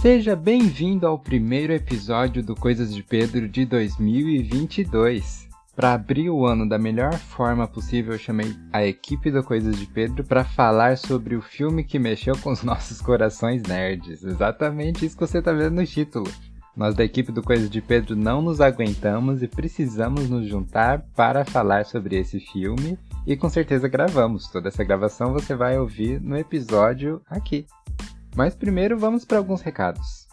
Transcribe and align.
Seja 0.00 0.36
bem-vindo 0.36 1.08
ao 1.08 1.18
primeiro 1.18 1.72
episódio 1.72 2.40
do 2.40 2.54
Coisas 2.54 2.94
de 2.94 3.02
Pedro 3.02 3.48
de 3.48 3.64
2022. 3.64 5.48
Para 5.74 5.94
abrir 5.94 6.30
o 6.30 6.46
ano 6.46 6.68
da 6.68 6.78
melhor 6.78 7.14
forma 7.14 7.66
possível, 7.66 8.12
eu 8.12 8.18
chamei 8.18 8.54
a 8.72 8.86
equipe 8.86 9.28
do 9.28 9.42
Coisas 9.42 9.76
de 9.76 9.86
Pedro 9.86 10.22
para 10.22 10.44
falar 10.44 10.96
sobre 10.96 11.34
o 11.34 11.42
filme 11.42 11.82
que 11.82 11.98
mexeu 11.98 12.38
com 12.38 12.52
os 12.52 12.62
nossos 12.62 13.00
corações 13.02 13.64
nerds. 13.64 14.22
Exatamente 14.22 15.04
isso 15.04 15.16
que 15.16 15.26
você 15.26 15.38
está 15.38 15.52
vendo 15.52 15.74
no 15.74 15.84
título. 15.84 16.30
Nós 16.76 16.94
da 16.94 17.02
equipe 17.02 17.32
do 17.32 17.42
Coisas 17.42 17.68
de 17.68 17.82
Pedro 17.82 18.14
não 18.14 18.40
nos 18.40 18.60
aguentamos 18.60 19.42
e 19.42 19.48
precisamos 19.48 20.30
nos 20.30 20.46
juntar 20.46 21.04
para 21.16 21.44
falar 21.44 21.84
sobre 21.84 22.16
esse 22.16 22.38
filme 22.38 22.96
e 23.26 23.36
com 23.36 23.48
certeza 23.48 23.88
gravamos. 23.88 24.46
Toda 24.46 24.68
essa 24.68 24.84
gravação 24.84 25.32
você 25.32 25.56
vai 25.56 25.76
ouvir 25.76 26.20
no 26.20 26.38
episódio 26.38 27.20
aqui. 27.28 27.66
Mas 28.36 28.54
primeiro 28.54 28.98
vamos 28.98 29.24
para 29.24 29.38
alguns 29.38 29.60
recados. 29.62 30.27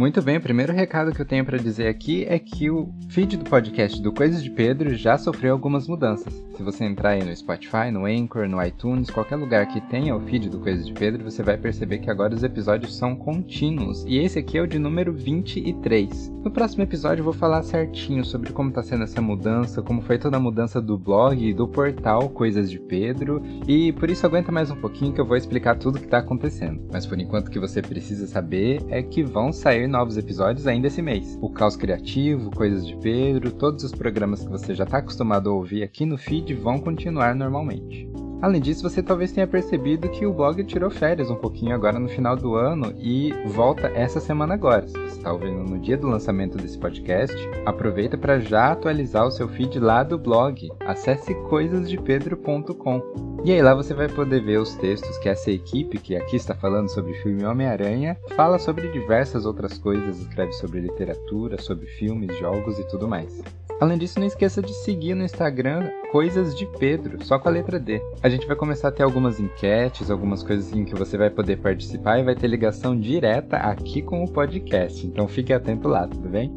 Muito 0.00 0.22
bem, 0.22 0.38
o 0.38 0.40
primeiro 0.40 0.72
recado 0.72 1.12
que 1.12 1.20
eu 1.20 1.26
tenho 1.26 1.44
para 1.44 1.58
dizer 1.58 1.86
aqui 1.86 2.24
é 2.24 2.38
que 2.38 2.70
o 2.70 2.88
feed 3.10 3.36
do 3.36 3.44
podcast 3.44 4.00
do 4.00 4.10
Coisas 4.10 4.42
de 4.42 4.48
Pedro 4.48 4.94
já 4.94 5.18
sofreu 5.18 5.52
algumas 5.52 5.86
mudanças. 5.86 6.32
Se 6.56 6.62
você 6.62 6.86
entrar 6.86 7.10
aí 7.10 7.22
no 7.22 7.36
Spotify, 7.36 7.90
no 7.92 8.06
Anchor, 8.06 8.48
no 8.48 8.64
iTunes, 8.64 9.10
qualquer 9.10 9.36
lugar 9.36 9.66
que 9.66 9.78
tenha 9.78 10.16
o 10.16 10.20
feed 10.22 10.48
do 10.48 10.58
Coisas 10.58 10.86
de 10.86 10.94
Pedro, 10.94 11.22
você 11.22 11.42
vai 11.42 11.58
perceber 11.58 11.98
que 11.98 12.10
agora 12.10 12.34
os 12.34 12.42
episódios 12.42 12.96
são 12.96 13.14
contínuos. 13.14 14.02
E 14.06 14.16
esse 14.16 14.38
aqui 14.38 14.56
é 14.56 14.62
o 14.62 14.66
de 14.66 14.78
número 14.78 15.12
23. 15.12 16.32
No 16.42 16.50
próximo 16.50 16.82
episódio 16.82 17.20
eu 17.20 17.24
vou 17.26 17.34
falar 17.34 17.62
certinho 17.62 18.24
sobre 18.24 18.54
como 18.54 18.70
está 18.70 18.82
sendo 18.82 19.04
essa 19.04 19.20
mudança, 19.20 19.82
como 19.82 20.00
foi 20.00 20.18
toda 20.18 20.38
a 20.38 20.40
mudança 20.40 20.80
do 20.80 20.96
blog 20.96 21.46
e 21.46 21.52
do 21.52 21.68
portal 21.68 22.30
Coisas 22.30 22.70
de 22.70 22.78
Pedro. 22.78 23.42
E 23.68 23.92
por 23.92 24.08
isso 24.08 24.24
aguenta 24.24 24.50
mais 24.50 24.70
um 24.70 24.76
pouquinho 24.76 25.12
que 25.12 25.20
eu 25.20 25.26
vou 25.26 25.36
explicar 25.36 25.76
tudo 25.76 25.96
o 25.96 25.98
que 25.98 26.06
está 26.06 26.18
acontecendo. 26.18 26.88
Mas 26.90 27.04
por 27.04 27.20
enquanto 27.20 27.48
o 27.48 27.50
que 27.50 27.58
você 27.58 27.82
precisa 27.82 28.26
saber 28.26 28.82
é 28.88 29.02
que 29.02 29.22
vão 29.22 29.52
sair 29.52 29.89
novos 29.90 30.16
episódios 30.16 30.66
ainda 30.66 30.86
esse 30.86 31.02
mês. 31.02 31.38
O 31.42 31.50
Caos 31.50 31.76
Criativo, 31.76 32.50
Coisas 32.50 32.86
de 32.86 32.96
Pedro, 32.96 33.50
todos 33.50 33.84
os 33.84 33.92
programas 33.92 34.42
que 34.42 34.48
você 34.48 34.74
já 34.74 34.84
está 34.84 34.98
acostumado 34.98 35.50
a 35.50 35.52
ouvir 35.52 35.82
aqui 35.82 36.06
no 36.06 36.16
feed 36.16 36.54
vão 36.54 36.78
continuar 36.78 37.34
normalmente. 37.34 38.08
Além 38.42 38.60
disso, 38.60 38.88
você 38.88 39.02
talvez 39.02 39.32
tenha 39.32 39.46
percebido 39.46 40.08
que 40.08 40.24
o 40.24 40.32
blog 40.32 40.64
tirou 40.64 40.90
férias 40.90 41.30
um 41.30 41.36
pouquinho 41.36 41.74
agora 41.74 41.98
no 41.98 42.08
final 42.08 42.34
do 42.34 42.54
ano 42.54 42.94
e 42.96 43.34
volta 43.48 43.88
essa 43.88 44.18
semana 44.18 44.54
agora. 44.54 44.88
Se 44.88 44.94
você 44.94 45.18
está 45.18 45.30
ouvindo 45.30 45.62
no 45.62 45.78
dia 45.78 45.98
do 45.98 46.08
lançamento 46.08 46.56
desse 46.56 46.78
podcast, 46.78 47.36
aproveita 47.66 48.16
para 48.16 48.40
já 48.40 48.72
atualizar 48.72 49.26
o 49.26 49.30
seu 49.30 49.46
feed 49.46 49.78
lá 49.78 50.02
do 50.02 50.18
blog. 50.18 50.70
Acesse 50.80 51.34
coisasdepedro.com. 51.50 53.30
E 53.44 53.52
aí 53.52 53.60
lá 53.60 53.74
você 53.74 53.92
vai 53.92 54.08
poder 54.08 54.42
ver 54.42 54.58
os 54.58 54.74
textos 54.74 55.18
que 55.18 55.28
essa 55.28 55.50
equipe, 55.50 55.98
que 55.98 56.16
aqui 56.16 56.36
está 56.36 56.54
falando 56.54 56.88
sobre 56.88 57.14
filme 57.14 57.44
Homem-Aranha, 57.44 58.16
fala 58.36 58.58
sobre 58.58 58.88
diversas 58.88 59.44
outras 59.44 59.78
coisas, 59.80 60.20
escreve 60.20 60.52
sobre 60.52 60.80
literatura, 60.80 61.60
sobre 61.60 61.86
filmes, 61.86 62.36
jogos 62.38 62.78
e 62.78 62.86
tudo 62.88 63.08
mais. 63.08 63.42
Além 63.80 63.96
disso, 63.96 64.20
não 64.20 64.26
esqueça 64.26 64.60
de 64.60 64.74
seguir 64.84 65.14
no 65.14 65.24
Instagram 65.24 65.90
Coisas 66.12 66.54
de 66.54 66.66
Pedro, 66.78 67.24
só 67.24 67.38
com 67.38 67.48
a 67.48 67.52
letra 67.52 67.80
D. 67.80 68.02
A 68.22 68.28
gente 68.28 68.46
vai 68.46 68.54
começar 68.54 68.88
a 68.88 68.92
ter 68.92 69.02
algumas 69.02 69.40
enquetes, 69.40 70.10
algumas 70.10 70.42
coisas 70.42 70.70
em 70.74 70.84
que 70.84 70.94
você 70.94 71.16
vai 71.16 71.30
poder 71.30 71.56
participar 71.56 72.18
e 72.18 72.24
vai 72.24 72.34
ter 72.34 72.46
ligação 72.46 72.98
direta 72.98 73.56
aqui 73.56 74.02
com 74.02 74.22
o 74.22 74.30
podcast. 74.30 75.06
Então 75.06 75.26
fique 75.26 75.52
atento 75.52 75.88
lá, 75.88 76.06
tudo 76.06 76.28
bem? 76.28 76.54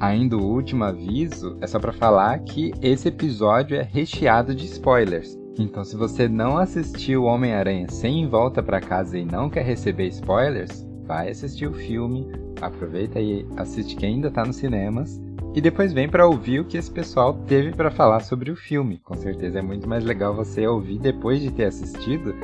Ainda 0.00 0.36
o 0.36 0.44
último 0.44 0.84
aviso 0.84 1.56
é 1.60 1.66
só 1.66 1.78
para 1.78 1.92
falar 1.92 2.40
que 2.40 2.72
esse 2.82 3.08
episódio 3.08 3.76
é 3.76 3.82
recheado 3.82 4.54
de 4.54 4.66
spoilers. 4.66 5.38
Então, 5.58 5.84
se 5.84 5.96
você 5.96 6.28
não 6.28 6.58
assistiu 6.58 7.24
Homem-Aranha 7.24 7.88
sem 7.88 8.28
volta 8.28 8.62
para 8.62 8.80
casa 8.80 9.16
e 9.16 9.24
não 9.24 9.48
quer 9.48 9.64
receber 9.64 10.08
spoilers, 10.08 10.85
vai 11.06 11.30
assistir 11.30 11.66
o 11.66 11.72
filme, 11.72 12.26
aproveita 12.60 13.20
e 13.20 13.46
assiste 13.56 13.96
que 13.96 14.04
ainda 14.04 14.30
tá 14.30 14.44
nos 14.44 14.56
cinemas 14.56 15.20
e 15.56 15.60
depois 15.60 15.90
vem 15.90 16.06
para 16.06 16.26
ouvir 16.26 16.60
o 16.60 16.66
que 16.66 16.76
esse 16.76 16.90
pessoal 16.90 17.32
teve 17.46 17.72
para 17.72 17.90
falar 17.90 18.20
sobre 18.20 18.50
o 18.50 18.56
filme. 18.56 19.00
Com 19.02 19.14
certeza 19.14 19.58
é 19.58 19.62
muito 19.62 19.88
mais 19.88 20.04
legal 20.04 20.34
você 20.34 20.66
ouvir 20.66 20.98
depois 20.98 21.40
de 21.40 21.50
ter 21.50 21.64
assistido 21.64 22.34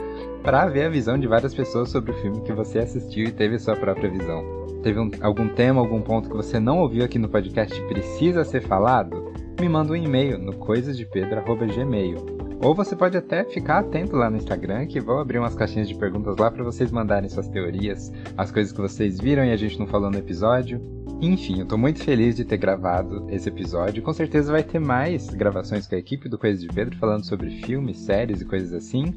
para 0.43 0.67
ver 0.67 0.87
a 0.87 0.89
visão 0.89 1.19
de 1.19 1.27
várias 1.27 1.55
pessoas 1.55 1.91
sobre 1.91 2.13
o 2.13 2.15
filme 2.23 2.41
que 2.41 2.55
você 2.55 2.79
assistiu 2.79 3.27
e 3.27 3.33
teve 3.33 3.59
sua 3.59 3.77
própria 3.77 4.11
visão. 4.11 4.43
Teve 4.83 4.99
um, 4.99 5.11
algum 5.21 5.47
tema, 5.47 5.81
algum 5.81 6.01
ponto 6.01 6.31
que 6.31 6.37
você 6.37 6.59
não 6.59 6.79
ouviu 6.81 7.05
aqui 7.05 7.19
no 7.19 7.29
podcast 7.29 7.79
e 7.79 7.87
precisa 7.87 8.45
ser 8.45 8.63
falado? 8.63 9.31
Me 9.61 9.69
manda 9.69 9.93
um 9.93 9.97
e-mail 9.97 10.39
no 10.39 10.55
coisasdepedro@gmail. 10.55 12.42
Ou 12.63 12.77
você 12.77 12.95
pode 12.95 13.17
até 13.17 13.43
ficar 13.43 13.81
atento 13.81 14.15
lá 14.15 14.31
no 14.31 14.37
Instagram, 14.37 14.87
que 14.87 15.01
vou 15.01 15.19
abrir 15.19 15.41
umas 15.41 15.57
caixinhas 15.57 15.89
de 15.89 15.97
perguntas 15.97 16.37
lá 16.37 16.49
para 16.49 16.63
vocês 16.63 16.93
mandarem 16.93 17.29
suas 17.29 17.49
teorias, 17.49 18.13
as 18.39 18.53
coisas 18.53 18.73
que 18.73 18.81
vocês 18.81 19.19
viram 19.19 19.45
e 19.45 19.51
a 19.51 19.57
gente 19.57 19.81
não 19.81 19.87
falou 19.87 20.13
no 20.13 20.17
episódio. 20.17 20.81
Enfim, 21.21 21.59
eu 21.59 21.67
tô 21.67 21.77
muito 21.77 22.05
feliz 22.05 22.37
de 22.37 22.45
ter 22.45 22.59
gravado 22.59 23.27
esse 23.29 23.49
episódio. 23.49 24.01
Com 24.01 24.13
certeza 24.13 24.53
vai 24.53 24.63
ter 24.63 24.79
mais 24.79 25.29
gravações 25.31 25.89
com 25.89 25.97
a 25.97 25.99
equipe 25.99 26.29
do 26.29 26.39
Coisa 26.39 26.61
de 26.61 26.69
Pedro 26.69 26.97
falando 26.99 27.27
sobre 27.27 27.51
filmes, 27.63 27.99
séries 27.99 28.41
e 28.41 28.45
coisas 28.45 28.73
assim. 28.73 29.13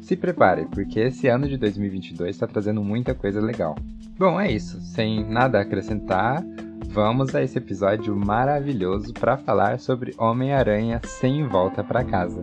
Se 0.00 0.16
prepare, 0.16 0.66
porque 0.66 0.98
esse 0.98 1.28
ano 1.28 1.48
de 1.48 1.56
2022 1.56 2.30
está 2.30 2.48
trazendo 2.48 2.82
muita 2.82 3.14
coisa 3.14 3.40
legal. 3.40 3.76
Bom, 4.18 4.40
é 4.40 4.50
isso. 4.50 4.80
Sem 4.80 5.24
nada 5.24 5.58
a 5.58 5.62
acrescentar, 5.62 6.44
vamos 6.88 7.36
a 7.36 7.42
esse 7.42 7.56
episódio 7.56 8.16
maravilhoso 8.16 9.14
para 9.14 9.36
falar 9.36 9.78
sobre 9.78 10.12
Homem-Aranha 10.18 11.00
sem 11.04 11.46
volta 11.46 11.84
para 11.84 12.02
casa. 12.02 12.42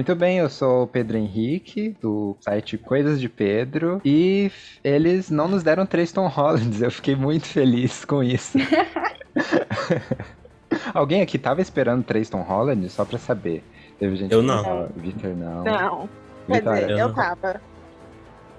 Muito 0.00 0.14
bem, 0.14 0.38
eu 0.38 0.48
sou 0.48 0.84
o 0.84 0.86
Pedro 0.86 1.18
Henrique, 1.18 1.94
do 2.00 2.34
site 2.40 2.78
Coisas 2.78 3.20
de 3.20 3.28
Pedro, 3.28 4.00
e 4.02 4.50
eles 4.82 5.28
não 5.28 5.46
nos 5.46 5.62
deram 5.62 5.84
três 5.84 6.10
Tom 6.10 6.26
Hollands, 6.26 6.80
eu 6.80 6.90
fiquei 6.90 7.14
muito 7.14 7.46
feliz 7.46 8.02
com 8.06 8.24
isso. 8.24 8.56
Alguém 10.94 11.20
aqui 11.20 11.38
tava 11.38 11.60
esperando 11.60 12.02
três 12.02 12.30
Tom 12.30 12.40
Holland, 12.40 12.88
só 12.88 13.04
pra 13.04 13.18
saber? 13.18 13.62
Teve 13.98 14.16
gente 14.16 14.32
eu 14.32 14.42
não. 14.42 14.62
não. 14.62 14.88
Victor 14.96 15.36
não. 15.36 15.64
Não. 15.64 16.08
Quer 16.46 16.62
dizer, 16.62 16.90
eu, 16.92 16.98
eu 16.98 17.12
tava. 17.12 17.60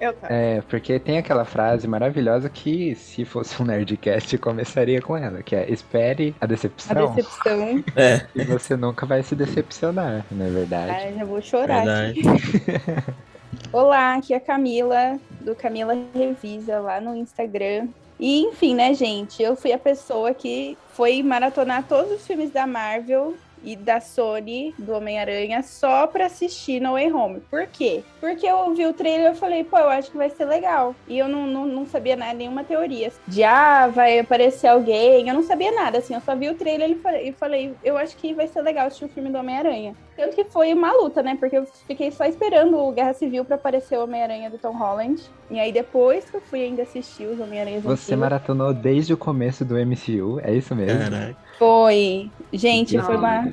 Eu 0.02 0.12
tava. 0.14 0.34
É, 0.34 0.60
porque 0.62 0.98
tem 0.98 1.16
aquela 1.16 1.44
frase 1.44 1.86
maravilhosa 1.86 2.48
que, 2.48 2.92
se 2.96 3.24
fosse 3.24 3.62
um 3.62 3.64
Nerdcast, 3.64 4.36
começaria 4.36 5.00
com 5.00 5.16
ela, 5.16 5.44
que 5.44 5.54
é 5.54 5.70
espere 5.70 6.34
a 6.40 6.46
decepção. 6.46 7.04
A 7.04 7.14
decepção. 7.14 7.84
É. 7.94 8.26
E 8.34 8.42
você 8.44 8.76
nunca 8.76 9.06
vai 9.06 9.22
se 9.22 9.36
decepcionar, 9.36 10.24
não 10.28 10.46
é 10.46 10.50
verdade? 10.50 10.90
Ai, 10.90 11.14
já 11.16 11.24
vou 11.24 11.40
chorar 11.40 11.84
verdade. 11.84 12.20
aqui. 12.20 13.12
Olá, 13.72 14.14
aqui 14.14 14.34
é 14.34 14.38
a 14.38 14.40
Camila, 14.40 15.20
do 15.40 15.54
Camila 15.54 15.94
Revisa, 16.12 16.80
lá 16.80 17.00
no 17.00 17.14
Instagram. 17.14 17.86
E, 18.18 18.40
enfim, 18.40 18.74
né, 18.74 18.94
gente? 18.94 19.40
Eu 19.40 19.54
fui 19.54 19.72
a 19.72 19.78
pessoa 19.78 20.34
que 20.34 20.76
foi 20.94 21.22
maratonar 21.22 21.84
todos 21.84 22.10
os 22.10 22.26
filmes 22.26 22.50
da 22.50 22.66
Marvel 22.66 23.36
e 23.64 23.76
da 23.76 24.00
Sony, 24.00 24.74
do 24.78 24.92
Homem-Aranha, 24.92 25.62
só 25.62 26.06
pra 26.06 26.26
assistir 26.26 26.80
No 26.80 26.92
Way 26.92 27.12
Home. 27.12 27.40
Por 27.50 27.66
quê? 27.66 28.02
Porque 28.20 28.46
eu 28.46 28.56
ouvi 28.56 28.86
o 28.86 28.92
trailer 28.92 29.32
e 29.32 29.36
falei, 29.36 29.64
pô, 29.64 29.78
eu 29.78 29.88
acho 29.88 30.10
que 30.10 30.16
vai 30.16 30.30
ser 30.30 30.44
legal. 30.44 30.94
E 31.08 31.18
eu 31.18 31.28
não, 31.28 31.46
não, 31.46 31.66
não 31.66 31.86
sabia 31.86 32.16
nada, 32.16 32.34
nenhuma 32.34 32.64
teoria. 32.64 33.12
De, 33.26 33.42
ah, 33.44 33.88
vai 33.88 34.18
aparecer 34.18 34.68
alguém. 34.68 35.28
Eu 35.28 35.34
não 35.34 35.42
sabia 35.42 35.72
nada, 35.72 35.98
assim. 35.98 36.14
Eu 36.14 36.20
só 36.20 36.34
vi 36.34 36.48
o 36.48 36.54
trailer 36.54 36.96
e 37.22 37.32
falei, 37.32 37.74
eu 37.82 37.96
acho 37.96 38.16
que 38.16 38.34
vai 38.34 38.46
ser 38.46 38.62
legal 38.62 38.86
assistir 38.86 39.04
o 39.04 39.08
filme 39.08 39.30
do 39.30 39.38
Homem-Aranha. 39.38 39.94
Tanto 40.16 40.36
que 40.36 40.44
foi 40.44 40.72
uma 40.74 40.92
luta, 40.92 41.22
né? 41.22 41.36
Porque 41.38 41.56
eu 41.56 41.66
fiquei 41.86 42.10
só 42.10 42.24
esperando 42.24 42.76
o 42.76 42.92
Guerra 42.92 43.14
Civil 43.14 43.44
pra 43.44 43.56
aparecer 43.56 43.98
o 43.98 44.04
Homem-Aranha 44.04 44.50
do 44.50 44.58
Tom 44.58 44.76
Holland. 44.76 45.22
E 45.50 45.58
aí 45.58 45.72
depois 45.72 46.28
que 46.28 46.36
eu 46.36 46.40
fui 46.40 46.62
ainda 46.62 46.82
assistir 46.82 47.26
os 47.26 47.40
Homem-Aranhas 47.40 47.82
Você 47.82 48.14
maratonou 48.14 48.74
desde 48.74 49.14
o 49.14 49.16
começo 49.16 49.64
do 49.64 49.74
MCU, 49.74 50.40
é 50.42 50.54
isso 50.54 50.74
mesmo? 50.74 50.98
Caraca. 50.98 51.36
Foi. 51.58 52.30
Gente, 52.52 52.96
Não, 52.96 53.04
foi 53.04 53.16
uma. 53.16 53.52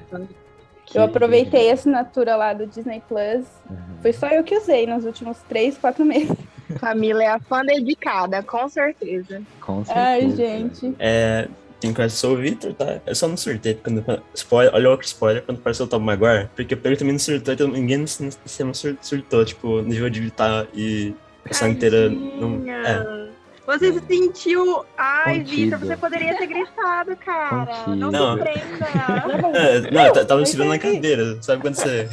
Eu 0.94 1.04
aproveitei 1.04 1.70
a 1.70 1.74
assinatura 1.74 2.36
lá 2.36 2.52
do 2.54 2.66
Disney 2.66 3.02
Plus. 3.08 3.46
Uhum. 3.70 3.78
Foi 4.02 4.12
só 4.12 4.28
eu 4.28 4.44
que 4.44 4.56
usei 4.56 4.88
nos 4.88 5.06
últimos 5.06 5.38
três, 5.48 5.78
quatro 5.78 6.04
meses. 6.04 6.36
Camila 6.80 7.24
é 7.24 7.28
a 7.28 7.40
fã 7.40 7.64
dedicada, 7.64 8.44
com 8.44 8.68
certeza. 8.70 9.42
Com 9.62 9.86
certeza. 9.86 10.08
Ai, 10.08 10.30
gente. 10.32 10.96
É, 11.00 11.48
tem 11.80 11.94
que 11.94 12.10
sou 12.10 12.34
o 12.34 12.38
Victor, 12.38 12.74
tá? 12.74 13.00
Eu 13.06 13.16
só 13.16 13.28
não 13.28 13.38
surtei 13.38 13.74
quando. 13.74 14.04
Spoiler, 14.34 14.74
olha 14.74 14.90
outro 14.90 15.06
spoiler 15.06 15.44
quando 15.44 15.60
apareceu 15.60 15.86
o 15.86 15.90
Tom 15.90 16.00
Maguire. 16.00 16.50
Porque 16.56 16.78
ele 16.84 16.98
também 16.98 17.14
não 17.14 17.20
surtou, 17.20 17.54
então 17.54 17.68
ninguém 17.68 17.98
no 17.98 18.08
cinema 18.08 18.74
surtou, 19.02 19.46
tipo, 19.46 19.82
nível 19.82 20.10
de 20.10 20.20
gritar 20.20 20.68
e 20.74 21.14
a 21.50 21.54
sala 21.54 21.72
inteira. 21.72 22.10
Não, 22.10 22.64
é. 22.70 23.30
Você 23.66 23.94
se 23.94 24.02
sentiu. 24.08 24.84
Ai. 24.98 25.44
Vitor, 25.44 25.80
você 25.80 25.96
poderia 25.96 26.36
ter 26.38 26.48
gritado, 26.48 27.16
cara. 27.18 27.88
Não, 27.88 28.12
Não. 28.12 28.38
se 28.38 28.44
prenda. 28.44 29.58
É, 29.58 29.92
não, 29.92 30.06
eu 30.08 30.26
tava 30.26 30.42
me 30.42 30.48
segurando 30.48 30.72
na 30.72 30.80
cadeira. 30.80 31.38
Sabe 31.42 31.62
quando 31.62 31.76
você. 31.76 32.10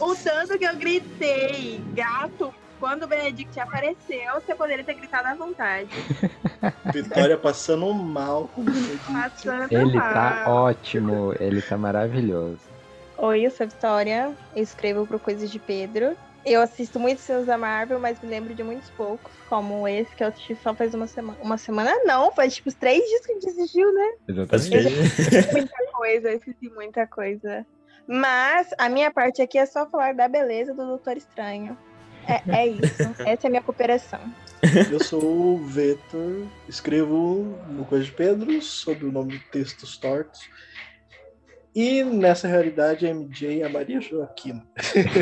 o 0.00 0.14
tanto 0.14 0.58
que 0.58 0.64
eu 0.64 0.76
gritei, 0.76 1.80
gato, 1.92 2.54
quando 2.78 3.04
o 3.04 3.06
Benedict 3.06 3.58
apareceu, 3.58 4.34
você 4.34 4.54
poderia 4.54 4.84
ter 4.84 4.94
gritado 4.94 5.28
à 5.28 5.34
vontade. 5.34 5.90
Vitória 6.92 7.36
passando 7.36 7.92
mal 7.92 8.48
com 8.54 8.60
o 8.60 8.64
Benedito. 8.64 9.12
Passando 9.12 9.72
Ele 9.72 9.96
mal. 9.96 10.12
tá 10.12 10.44
ótimo, 10.48 11.34
ele 11.38 11.62
tá 11.62 11.76
maravilhoso. 11.76 12.60
Oi, 13.18 13.46
eu 13.46 13.50
sou 13.50 13.64
a 13.64 13.68
Vitória, 13.68 14.34
eu 14.54 14.62
escrevo 14.62 15.06
pro 15.06 15.18
Coisas 15.18 15.50
de 15.50 15.58
Pedro. 15.58 16.16
Eu 16.44 16.62
assisto 16.62 17.00
muitos 17.00 17.26
filmes 17.26 17.46
da 17.46 17.58
Marvel, 17.58 17.98
mas 17.98 18.20
me 18.20 18.28
lembro 18.28 18.54
de 18.54 18.62
muitos 18.62 18.88
poucos, 18.90 19.32
como 19.48 19.88
esse 19.88 20.14
que 20.14 20.22
eu 20.22 20.28
assisti 20.28 20.54
só 20.62 20.72
faz 20.72 20.94
uma 20.94 21.08
semana. 21.08 21.36
Uma 21.42 21.58
semana 21.58 21.90
não, 22.04 22.30
faz 22.30 22.54
tipo 22.54 22.68
uns 22.68 22.74
três 22.76 23.02
dias 23.02 23.26
que 23.26 23.32
a 23.32 23.34
gente 23.34 23.48
assistiu, 23.48 23.92
né? 23.92 24.12
Exatamente. 24.28 25.52
Muita 25.52 25.92
coisa, 25.92 26.28
eu 26.28 26.36
esqueci 26.36 26.70
muita 26.70 27.06
coisa. 27.06 27.66
Mas 28.06 28.68
a 28.78 28.88
minha 28.88 29.10
parte 29.10 29.42
aqui 29.42 29.58
é 29.58 29.66
só 29.66 29.86
falar 29.90 30.14
da 30.14 30.28
beleza 30.28 30.72
do 30.72 30.86
Doutor 30.86 31.16
Estranho. 31.16 31.76
É, 32.26 32.42
é 32.46 32.66
isso. 32.68 33.02
Essa 33.18 33.46
é 33.46 33.48
a 33.48 33.50
minha 33.50 33.62
cooperação. 33.62 34.20
Eu 34.90 35.02
sou 35.02 35.22
o 35.22 35.58
Vitor, 35.66 36.46
escrevo 36.68 37.56
no 37.68 37.84
Coisa 37.84 38.04
de 38.04 38.12
Pedro, 38.12 38.60
sob 38.62 39.04
o 39.04 39.12
nome 39.12 39.32
de 39.32 39.38
Textos 39.50 39.96
Tortos. 39.96 40.48
E 41.78 42.02
nessa 42.02 42.48
realidade, 42.48 43.06
a 43.06 43.12
MJ 43.12 43.60
é 43.60 43.66
a 43.66 43.68
Maria 43.68 44.00
Joaquina. 44.00 44.62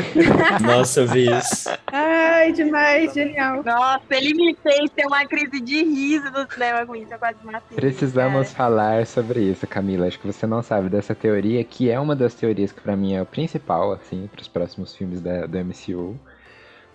Nossa, 0.63 1.01
eu 1.01 1.07
vi 1.07 1.29
isso. 1.29 1.69
Ai, 1.87 2.53
demais, 2.53 3.13
genial. 3.13 3.61
Nossa, 3.61 4.05
ele 4.11 4.33
me 4.33 4.55
fez 4.63 4.89
ter 4.91 5.05
uma 5.05 5.25
crise 5.25 5.59
de 5.59 5.83
riso 5.83 6.31
do 6.31 6.49
cinema 6.49 6.85
com 6.85 6.95
isso, 6.95 7.13
eu 7.13 7.19
quase 7.19 7.37
matei. 7.43 7.75
Precisamos 7.75 8.47
cara. 8.47 8.55
falar 8.55 9.05
sobre 9.05 9.41
isso, 9.41 9.67
Camila. 9.67 10.07
Acho 10.07 10.17
que 10.17 10.27
você 10.27 10.47
não 10.47 10.63
sabe 10.63 10.87
dessa 10.87 11.13
teoria, 11.13 11.61
que 11.61 11.91
é 11.91 11.99
uma 11.99 12.15
das 12.15 12.33
teorias 12.33 12.71
que 12.71 12.79
pra 12.79 12.95
mim 12.95 13.15
é 13.15 13.21
o 13.21 13.25
principal, 13.25 13.91
assim, 13.91 14.29
pros 14.31 14.47
próximos 14.47 14.95
filmes 14.95 15.19
da, 15.19 15.45
do 15.45 15.57
MCU. 15.59 16.17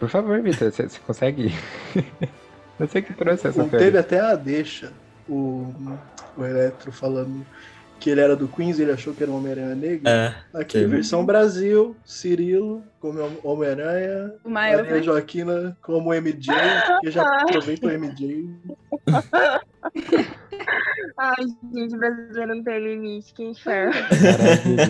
Por 0.00 0.08
favor, 0.08 0.41
Vitor, 0.43 0.73
você, 0.73 0.88
você 0.88 0.99
consegue? 1.06 1.55
você 2.79 3.02
que 3.02 3.12
trouxe 3.14 3.47
essa 3.49 3.62
Teve 3.64 3.79
teoria. 3.79 4.00
até 4.00 4.19
a 4.20 4.35
deixa, 4.35 4.93
o, 5.29 5.73
o 6.37 6.44
Eletro 6.44 6.91
falando 6.91 7.47
que 8.00 8.08
ele 8.08 8.23
era 8.23 8.35
do 8.35 8.49
Queens 8.49 8.79
e 8.79 8.82
ele 8.82 8.93
achou 8.93 9.12
que 9.12 9.23
era 9.23 9.31
o 9.31 9.37
Homem-Aranha 9.37 9.75
Negro. 9.75 10.08
É, 10.08 10.35
Aqui, 10.55 10.79
teve. 10.79 10.87
versão 10.87 11.26
Brasil, 11.26 11.94
Cirilo 12.02 12.82
como 12.99 13.20
Homem-Aranha, 13.44 14.32
O 14.43 14.49
Miles, 14.49 14.88
Maria? 14.88 15.02
Joaquina 15.02 15.76
como 15.82 16.14
MJ, 16.14 16.55
que 17.02 17.11
já 17.11 17.23
aproveita 17.43 17.87
o 17.87 17.91
MJ. 17.91 18.49
Ai, 21.19 21.44
gente, 21.75 21.97
brasileiro 21.97 22.55
não 22.55 22.64
tem 22.64 22.82
limite, 22.82 23.35
que 23.35 23.44
inferno. 23.44 23.93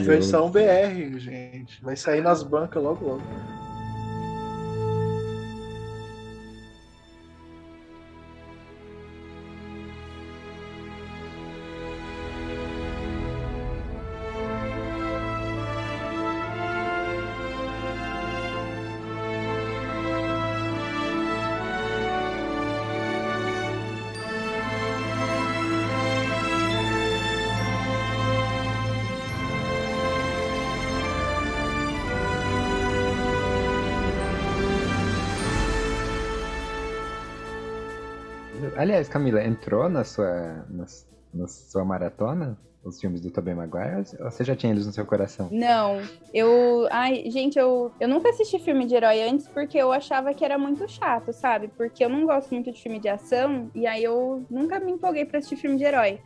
Versão 0.05 0.49
BR, 0.49 1.19
gente. 1.19 1.83
Vai 1.83 1.97
sair 1.97 2.21
nas 2.21 2.45
bancas 2.45 2.81
logo 2.81 3.05
logo. 3.05 3.23
Aliás, 38.77 39.09
Camila, 39.09 39.45
entrou 39.45 39.89
na 39.89 40.05
sua, 40.05 40.65
na, 40.71 40.87
na 41.35 41.47
sua 41.47 41.85
maratona 41.85 42.59
os 42.85 42.99
filmes 42.99 43.21
do 43.21 43.31
Tobey 43.31 43.55
Maguire? 43.55 44.07
Ou 44.21 44.31
você 44.31 44.43
já 44.43 44.57
tinha 44.57 44.73
eles 44.73 44.87
no 44.87 44.93
seu 44.93 45.05
coração? 45.05 45.49
Não, 45.53 46.01
eu. 46.33 46.89
Ai, 46.91 47.25
gente, 47.31 47.59
eu, 47.59 47.93
eu 48.01 48.09
nunca 48.09 48.31
assisti 48.31 48.59
filme 48.59 48.87
de 48.87 48.95
herói 48.95 49.23
antes 49.23 49.47
porque 49.49 49.77
eu 49.77 49.93
achava 49.93 50.33
que 50.33 50.45
era 50.45 50.57
muito 50.57 50.89
chato, 50.89 51.33
sabe? 51.33 51.69
Porque 51.77 52.05
eu 52.05 52.09
não 52.09 52.25
gosto 52.25 52.51
muito 52.51 52.73
de 52.73 52.81
filme 52.81 52.99
de 52.99 53.09
ação 53.09 53.71
e 53.75 53.87
aí 53.87 54.03
eu 54.03 54.47
nunca 54.51 54.81
me 54.81 54.93
empolguei 54.93 55.25
pra 55.25 55.39
assistir 55.39 55.57
filme 55.57 55.77
de 55.77 55.85
herói. 55.85 56.21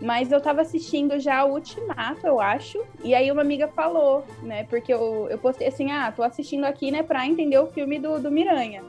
Mas 0.00 0.30
eu 0.30 0.40
tava 0.40 0.60
assistindo 0.60 1.18
já 1.18 1.44
o 1.44 1.54
Ultimato, 1.54 2.26
eu 2.26 2.38
acho. 2.38 2.78
E 3.02 3.14
aí 3.14 3.32
uma 3.32 3.40
amiga 3.40 3.66
falou, 3.68 4.24
né? 4.42 4.64
Porque 4.64 4.92
eu, 4.92 5.26
eu 5.30 5.38
postei 5.38 5.68
assim, 5.68 5.90
ah, 5.90 6.12
tô 6.12 6.22
assistindo 6.22 6.64
aqui, 6.64 6.90
né, 6.90 7.02
pra 7.02 7.26
entender 7.26 7.58
o 7.58 7.66
filme 7.66 7.98
do, 7.98 8.18
do 8.20 8.30
Miranha. 8.30 8.84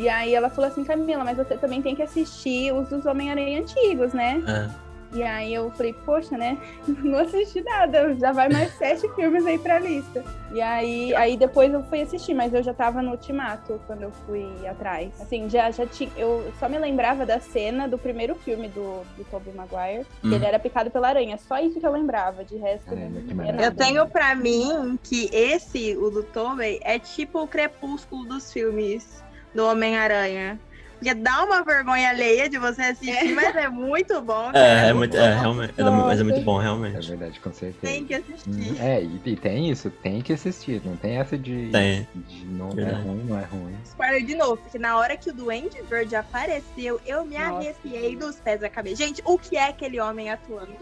E 0.00 0.08
aí 0.08 0.34
ela 0.34 0.48
falou 0.48 0.70
assim, 0.70 0.82
Camila, 0.82 1.22
mas 1.22 1.36
você 1.36 1.58
também 1.58 1.82
tem 1.82 1.94
que 1.94 2.02
assistir 2.02 2.72
os 2.72 2.88
dos 2.88 3.04
Homem-Aranha 3.04 3.60
antigos, 3.60 4.14
né? 4.14 4.42
é. 4.48 4.90
E 5.12 5.24
aí 5.24 5.52
eu 5.52 5.72
falei, 5.72 5.92
poxa, 5.92 6.38
né? 6.38 6.56
Não 6.86 7.18
assisti 7.18 7.60
nada, 7.62 8.14
já 8.14 8.30
vai 8.30 8.48
mais 8.48 8.72
sete 8.78 9.08
filmes 9.16 9.44
aí 9.44 9.58
pra 9.58 9.80
lista. 9.80 10.24
E 10.52 10.60
aí, 10.62 11.12
aí 11.16 11.36
depois 11.36 11.72
eu 11.72 11.82
fui 11.82 12.00
assistir, 12.00 12.32
mas 12.32 12.54
eu 12.54 12.62
já 12.62 12.72
tava 12.72 13.02
no 13.02 13.10
Ultimato 13.10 13.80
quando 13.88 14.02
eu 14.02 14.12
fui 14.24 14.46
atrás. 14.68 15.10
Assim, 15.20 15.50
já, 15.50 15.68
já 15.72 15.84
tinha. 15.84 16.10
Eu 16.16 16.52
só 16.60 16.68
me 16.68 16.78
lembrava 16.78 17.26
da 17.26 17.40
cena 17.40 17.88
do 17.88 17.98
primeiro 17.98 18.36
filme 18.36 18.68
do, 18.68 19.02
do 19.16 19.24
Tobey 19.28 19.52
Maguire, 19.52 20.06
que 20.20 20.28
Hum. 20.28 20.32
ele 20.34 20.44
era 20.46 20.60
picado 20.60 20.92
pela 20.92 21.08
aranha. 21.08 21.36
Só 21.38 21.58
isso 21.58 21.80
que 21.80 21.86
eu 21.86 21.92
lembrava, 21.92 22.44
de 22.44 22.56
resto. 22.56 22.94
Nada. 22.94 23.64
Eu 23.64 23.74
tenho 23.74 24.06
pra 24.06 24.36
mim 24.36 24.96
que 25.02 25.28
esse, 25.32 25.96
o 25.96 26.08
do 26.08 26.22
Tobey, 26.22 26.78
é 26.84 27.00
tipo 27.00 27.42
o 27.42 27.48
crepúsculo 27.48 28.24
dos 28.26 28.52
filmes 28.52 29.24
do 29.54 29.66
Homem-Aranha. 29.66 30.58
Porque 31.00 31.14
dá 31.14 31.42
uma 31.44 31.64
vergonha 31.64 32.10
alheia 32.10 32.46
de 32.46 32.58
você 32.58 32.82
assistir, 32.82 33.32
mas 33.34 33.56
é 33.56 33.70
muito 33.70 34.20
bom. 34.20 34.50
É, 34.52 34.88
é 34.88 34.92
muito, 34.92 35.16
é, 35.16 35.34
realmente, 35.34 35.72
é, 35.78 35.82
mas 35.82 36.20
é 36.20 36.22
muito 36.22 36.42
bom, 36.42 36.60
É 36.60 36.64
realmente. 36.64 37.08
verdade, 37.08 37.40
com 37.40 37.50
certeza. 37.54 37.90
Tem 37.94 38.04
que 38.04 38.12
assistir. 38.12 38.50
Uhum. 38.50 38.76
É, 38.78 39.02
e, 39.02 39.20
e 39.24 39.34
tem 39.36 39.70
isso, 39.70 39.88
tem 39.88 40.20
que 40.20 40.34
assistir. 40.34 40.82
Não 40.84 40.96
tem 40.98 41.16
essa 41.16 41.38
de, 41.38 41.70
Tem. 41.72 42.06
de 42.14 42.44
não 42.44 42.68
é 42.68 42.92
ruim, 42.92 43.24
não 43.26 43.38
é 43.38 43.44
ruim. 43.44 43.74
Spoiler 43.82 44.26
de 44.26 44.34
novo, 44.34 44.58
porque 44.58 44.78
na 44.78 44.98
hora 44.98 45.16
que 45.16 45.30
o 45.30 45.32
Duende 45.32 45.80
Verde 45.88 46.16
apareceu, 46.16 47.00
eu 47.06 47.24
me 47.24 47.38
Nossa. 47.38 47.56
arrepiei 47.56 48.14
dos 48.14 48.36
pés 48.36 48.60
da 48.60 48.68
cabeça. 48.68 48.96
Gente, 48.96 49.22
o 49.24 49.38
que 49.38 49.56
é 49.56 49.68
aquele 49.68 49.98
homem 49.98 50.30
atuando? 50.30 50.76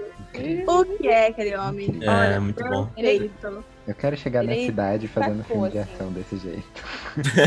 O 0.66 0.84
que 0.96 1.06
é 1.06 1.28
aquele 1.28 1.56
homem? 1.56 1.96
É, 2.02 2.10
Olha, 2.10 2.40
muito 2.40 2.64
bom. 2.64 2.86
perfeito. 2.86 3.64
Eu 3.88 3.94
quero 3.94 4.14
chegar 4.18 4.44
na 4.44 4.52
Ele 4.52 4.66
cidade 4.66 5.08
fazendo 5.08 5.38
sacou, 5.38 5.56
filme 5.56 5.70
de 5.70 5.78
assim. 5.78 5.94
ação 5.94 6.12
desse 6.12 6.36
jeito. 6.36 6.62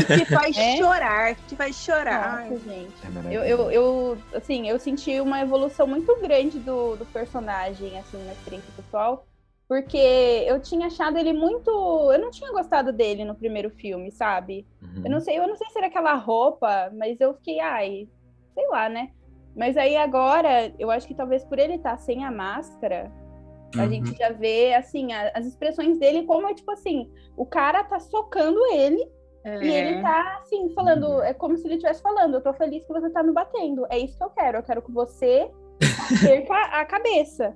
Que 0.08 0.16
te 0.18 0.24
faz 0.26 0.56
É? 0.58 0.76
chorar, 0.76 1.34
que 1.36 1.42
te 1.44 1.54
faz 1.56 1.76
chorar. 1.76 2.50
Nossa, 2.50 2.56
gente. 2.68 2.92
É 3.30 3.36
Eu, 3.36 3.42
eu, 3.44 3.70
eu, 3.70 4.18
assim, 4.34 4.68
eu 4.68 4.76
senti 4.80 5.20
uma 5.20 5.40
evolução 5.40 5.86
muito 5.86 6.20
grande 6.20 6.58
do, 6.58 6.96
do 6.96 7.06
personagem, 7.06 7.96
assim, 7.96 8.20
na 8.26 8.32
experiência 8.32 8.72
pessoal. 8.76 9.24
Porque 9.68 9.96
eu 10.46 10.60
tinha 10.60 10.88
achado 10.88 11.16
ele 11.16 11.32
muito. 11.32 11.70
Eu 12.12 12.18
não 12.18 12.32
tinha 12.32 12.50
gostado 12.50 12.92
dele 12.92 13.24
no 13.24 13.36
primeiro 13.36 13.70
filme, 13.70 14.10
sabe? 14.10 14.66
Uhum. 14.82 15.02
Eu 15.04 15.10
não 15.12 15.20
sei, 15.20 15.38
eu 15.38 15.46
não 15.46 15.54
sei 15.56 15.68
se 15.70 15.78
era 15.78 15.86
aquela 15.86 16.14
roupa, 16.14 16.90
mas 16.92 17.20
eu 17.20 17.34
fiquei, 17.34 17.60
ai, 17.60 18.08
sei 18.52 18.66
lá, 18.68 18.88
né? 18.88 19.10
Mas 19.54 19.76
aí 19.76 19.96
agora, 19.96 20.72
eu 20.76 20.90
acho 20.90 21.06
que 21.06 21.14
talvez 21.14 21.44
por 21.44 21.58
ele 21.58 21.74
estar 21.74 21.96
sem 21.98 22.24
a 22.24 22.30
máscara, 22.32 23.12
a 23.78 23.82
Uhum. 23.84 23.90
gente 23.90 24.14
já 24.16 24.30
vê, 24.30 24.74
assim, 24.74 25.12
a- 25.12 25.32
as 25.34 25.46
expressões 25.46 25.98
dele 25.98 26.24
como 26.24 26.46
é 26.48 26.54
tipo 26.54 26.70
assim, 26.70 27.10
o 27.36 27.46
cara 27.46 27.82
tá 27.84 27.98
socando 28.00 28.58
ele 28.72 29.02
É. 29.44 29.64
e 29.64 29.70
ele 29.70 30.00
tá, 30.02 30.38
assim, 30.40 30.72
falando, 30.74 31.20
é 31.22 31.32
como 31.34 31.56
se 31.56 31.66
ele 31.66 31.74
estivesse 31.74 32.02
falando, 32.02 32.34
eu 32.34 32.40
tô 32.42 32.52
feliz 32.52 32.84
que 32.84 32.92
você 32.92 33.10
tá 33.10 33.22
me 33.22 33.32
batendo, 33.32 33.86
é 33.90 33.98
isso 33.98 34.16
que 34.16 34.24
eu 34.24 34.30
quero, 34.30 34.58
eu 34.58 34.62
quero 34.62 34.82
que 34.82 34.92
você 34.92 35.50
perca 36.46 36.54
a 36.54 36.84
cabeça. 36.84 37.54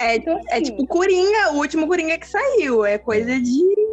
É, 0.00 0.16
Então, 0.16 0.38
é 0.48 0.54
assim, 0.54 0.62
tipo 0.64 0.86
Coringa, 0.86 1.52
o 1.52 1.56
último 1.56 1.86
Coringa 1.86 2.16
que 2.18 2.26
saiu. 2.28 2.84
É 2.84 2.98
coisa 2.98 3.40
de. 3.40 3.88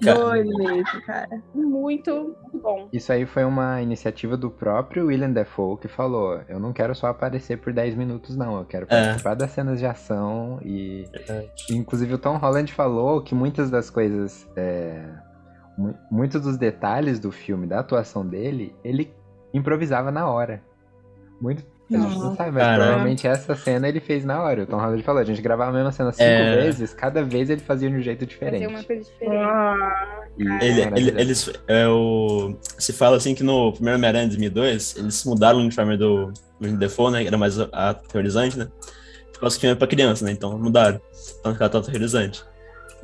Cara. 0.00 0.18
doido 0.18 0.56
mesmo, 0.56 1.02
cara. 1.04 1.42
muito, 1.54 2.36
muito 2.42 2.58
bom. 2.62 2.88
Isso 2.92 3.12
aí 3.12 3.26
foi 3.26 3.44
uma 3.44 3.82
iniciativa 3.82 4.36
do 4.36 4.48
próprio 4.50 5.06
William 5.06 5.30
Dafoe 5.32 5.76
que 5.78 5.88
falou: 5.88 6.40
Eu 6.48 6.58
não 6.60 6.72
quero 6.72 6.94
só 6.94 7.08
aparecer 7.08 7.58
por 7.58 7.72
10 7.72 7.94
minutos, 7.96 8.36
não. 8.36 8.58
Eu 8.58 8.64
quero 8.64 8.86
participar 8.86 9.34
das 9.34 9.50
cenas 9.50 9.78
de 9.80 9.86
ação. 9.86 10.60
E, 10.62 11.04
Verdade. 11.10 11.50
inclusive, 11.70 12.14
o 12.14 12.18
Tom 12.18 12.36
Holland 12.36 12.72
falou 12.72 13.20
que 13.22 13.34
muitas 13.34 13.70
das 13.70 13.90
coisas. 13.90 14.48
é, 14.56 15.04
mu- 15.76 15.94
muitos 16.10 16.40
dos 16.40 16.56
detalhes 16.56 17.18
do 17.18 17.32
filme, 17.32 17.66
da 17.66 17.80
atuação 17.80 18.24
dele, 18.26 18.74
ele 18.84 19.12
improvisava 19.52 20.10
na 20.12 20.28
hora. 20.30 20.62
Muito, 21.40 21.64
A 21.92 21.96
gente 21.98 22.18
não 22.18 22.34
sabe, 22.34 22.50
mas 22.50 22.62
Caramba. 22.62 22.84
provavelmente 22.84 23.26
essa 23.26 23.54
cena 23.54 23.88
ele 23.88 24.00
fez 24.00 24.24
na 24.24 24.42
hora. 24.42 24.62
O 24.62 24.66
Tom 24.66 24.78
Holland 24.78 25.02
falou, 25.02 25.20
a 25.20 25.24
gente 25.24 25.42
gravava 25.42 25.70
a 25.70 25.74
mesma 25.74 25.92
cena 25.92 26.12
cinco 26.12 26.24
É. 26.24 26.56
vezes, 26.62 26.94
cada 26.94 27.22
vez 27.22 27.50
ele 27.50 27.60
fazia 27.60 27.90
de 27.90 27.96
um 27.96 28.00
jeito 28.00 28.24
diferente. 28.24 28.62
Fazer 28.64 28.74
uma 28.74 28.82
coisa 28.84 29.02
diferente. 29.02 29.36
Ah, 29.36 30.20
Ele, 30.38 30.80
ele, 30.96 31.20
eles, 31.20 31.50
é, 31.68 31.86
o, 31.86 32.56
se 32.78 32.92
fala 32.92 33.16
assim 33.16 33.34
que 33.34 33.42
no 33.44 33.72
primeiro 33.72 33.98
Homem-Aranha 33.98 34.24
de 34.24 34.30
2002, 34.30 34.96
eles 34.96 35.24
mudaram 35.24 35.58
o 35.58 35.60
uniforme 35.62 35.96
do 35.96 36.32
Willem 36.60 36.78
Dafoe, 36.78 37.12
né? 37.12 37.20
Que 37.22 37.28
era 37.28 37.38
mais 37.38 37.58
aterrorizante, 37.60 38.58
né? 38.58 38.66
Por 39.32 39.40
causa 39.40 39.54
que 39.56 39.58
o 39.58 39.60
filme 39.60 39.74
é 39.74 39.78
pra 39.78 39.86
criança, 39.86 40.24
né? 40.24 40.32
Então 40.32 40.58
mudaram. 40.58 41.00
Então 41.40 41.52
ficar 41.52 41.68
tão 41.68 41.80
aterrorizante. 41.80 42.42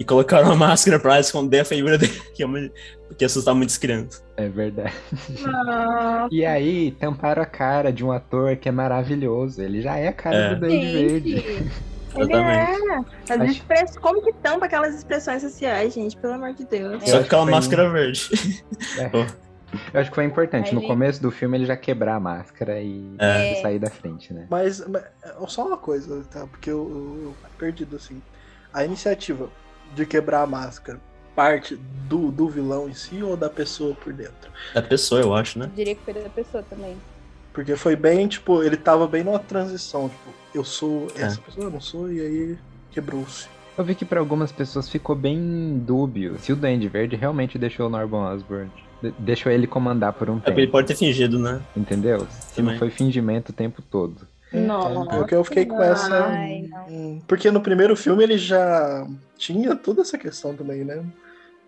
E 0.00 0.04
colocaram 0.04 0.46
uma 0.46 0.56
máscara 0.56 0.98
pra 0.98 1.20
esconder 1.20 1.60
a 1.60 1.64
feiura 1.64 1.98
dele, 1.98 2.18
que 2.34 2.42
é 2.42 2.46
uma- 2.46 2.70
porque 3.06 3.24
assustava 3.24 3.54
muitas 3.56 3.76
crianças. 3.76 4.24
É 4.36 4.48
verdade. 4.48 4.94
não. 5.42 6.28
E 6.30 6.44
aí, 6.46 6.92
tamparam 6.92 7.42
a 7.42 7.46
cara 7.46 7.92
de 7.92 8.02
um 8.04 8.10
ator 8.10 8.56
que 8.56 8.68
é 8.68 8.72
maravilhoso. 8.72 9.60
Ele 9.60 9.82
já 9.82 9.96
é 9.98 10.08
a 10.08 10.12
cara 10.12 10.36
É. 10.36 10.54
do 10.54 10.60
Duende 10.60 10.92
Verde. 10.92 11.70
Exatamente. 12.16 12.90
é. 12.90 12.96
As 13.34 13.40
Acho- 13.42 13.44
express... 13.52 13.98
Como 13.98 14.22
que 14.22 14.32
tampa 14.32 14.64
aquelas 14.66 14.94
expressões 14.94 15.42
sociais, 15.42 15.92
gente? 15.92 16.16
Pelo 16.16 16.32
amor 16.32 16.54
de 16.54 16.64
Deus. 16.64 17.02
Eu 17.02 17.06
Só 17.08 17.16
aquela 17.20 17.26
que 17.26 17.28
foi- 17.28 17.50
máscara 17.50 17.90
verde. 17.90 18.64
Eu 19.92 20.00
acho 20.00 20.10
que 20.10 20.14
foi 20.16 20.24
importante. 20.24 20.68
Aí 20.70 20.74
No 20.74 20.82
começo 20.82 21.20
do 21.22 21.30
filme 21.30 21.58
ele 21.58 21.66
já 21.66 21.76
quebrar 21.76 22.16
a 22.16 22.20
máscara 22.20 22.80
e, 22.80 23.14
É. 23.18 23.60
sair 23.62 23.78
da 23.78 23.90
frente, 23.90 24.32
né? 24.32 24.46
Mas, 24.50 24.82
mas, 24.88 25.02
é 25.22 25.46
só 25.46 25.66
uma 25.66 25.76
coisa, 25.76 26.24
tá? 26.30 26.46
Porque 26.46 26.70
eu, 26.70 26.88
eu, 26.90 27.22
eu 27.26 27.34
perdido 27.58 27.96
assim. 27.96 28.20
A 28.72 28.84
iniciativa 28.84 29.48
de 29.94 30.06
quebrar 30.06 30.42
a 30.42 30.46
máscara 30.46 31.00
parte 31.34 31.76
do, 32.08 32.30
do 32.30 32.48
vilão 32.48 32.88
em 32.88 32.92
si 32.94 33.22
ou 33.22 33.36
da 33.36 33.48
pessoa 33.48 33.94
por 33.94 34.12
dentro? 34.12 34.50
Da 34.74 34.82
pessoa, 34.82 35.20
eu 35.20 35.34
acho, 35.34 35.58
né? 35.58 35.70
diria 35.74 35.94
que 35.94 36.02
foi 36.04 36.12
da 36.14 36.28
pessoa 36.28 36.62
também. 36.68 36.96
Porque 37.52 37.74
foi 37.76 37.96
bem, 37.96 38.28
tipo, 38.28 38.62
ele 38.62 38.76
tava 38.76 39.06
bem 39.08 39.24
numa 39.24 39.38
transição, 39.38 40.08
tipo, 40.08 40.30
eu 40.54 40.62
sou 40.64 41.06
essa 41.16 41.38
É. 41.40 41.42
pessoa, 41.42 41.66
eu 41.66 41.70
não 41.70 41.80
sou, 41.80 42.12
e 42.12 42.20
aí 42.20 42.58
quebrou-se. 42.90 43.48
Eu 43.78 43.84
vi 43.84 43.94
que 43.94 44.04
pra 44.04 44.20
algumas 44.20 44.52
pessoas 44.52 44.88
ficou 44.88 45.16
bem 45.16 45.78
dúbio 45.86 46.36
se 46.38 46.52
o 46.52 46.56
Duende 46.56 46.88
Verde 46.88 47.16
realmente 47.16 47.56
deixou 47.58 47.86
o 47.86 47.90
Norman 47.90 48.34
Osborn. 48.34 48.70
de- 49.02 49.14
deixou 49.18 49.50
ele 49.50 49.66
comandar 49.66 50.12
por 50.12 50.28
um 50.28 50.36
É 50.36 50.40
porque 50.40 50.50
ele 50.50 50.60
tempo, 50.66 50.72
pode 50.72 50.86
ter 50.88 50.94
fingido, 50.96 51.38
né? 51.38 51.62
entendeu? 51.74 52.26
Se 52.30 52.60
não 52.60 52.76
foi 52.76 52.90
fingimento 52.90 53.50
o 53.50 53.54
tempo 53.54 53.80
todo. 53.80 54.28
Nossa. 54.52 55.14
É 55.14 55.20
o 55.20 55.24
que 55.26 55.34
eu 55.34 55.44
fiquei 55.44 55.64
com 55.64 55.82
essa. 55.82 56.26
Ai. 56.26 56.68
Hum, 56.88 57.20
Porque 57.26 57.50
no 57.50 57.60
primeiro 57.60 57.94
filme 57.96 58.22
ele 58.24 58.36
já 58.38 59.06
tinha 59.36 59.76
toda 59.76 60.02
essa 60.02 60.18
questão 60.18 60.54
também, 60.56 60.84
né? 60.84 61.04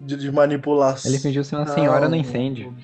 De, 0.01 0.17
de 0.17 0.33
manipulação. 0.33 1.11
Ele 1.11 1.21
fingiu 1.21 1.45
ser 1.45 1.57
uma 1.57 1.67
senhora 1.67 2.09
no 2.09 2.17
incêndio. 2.17 2.75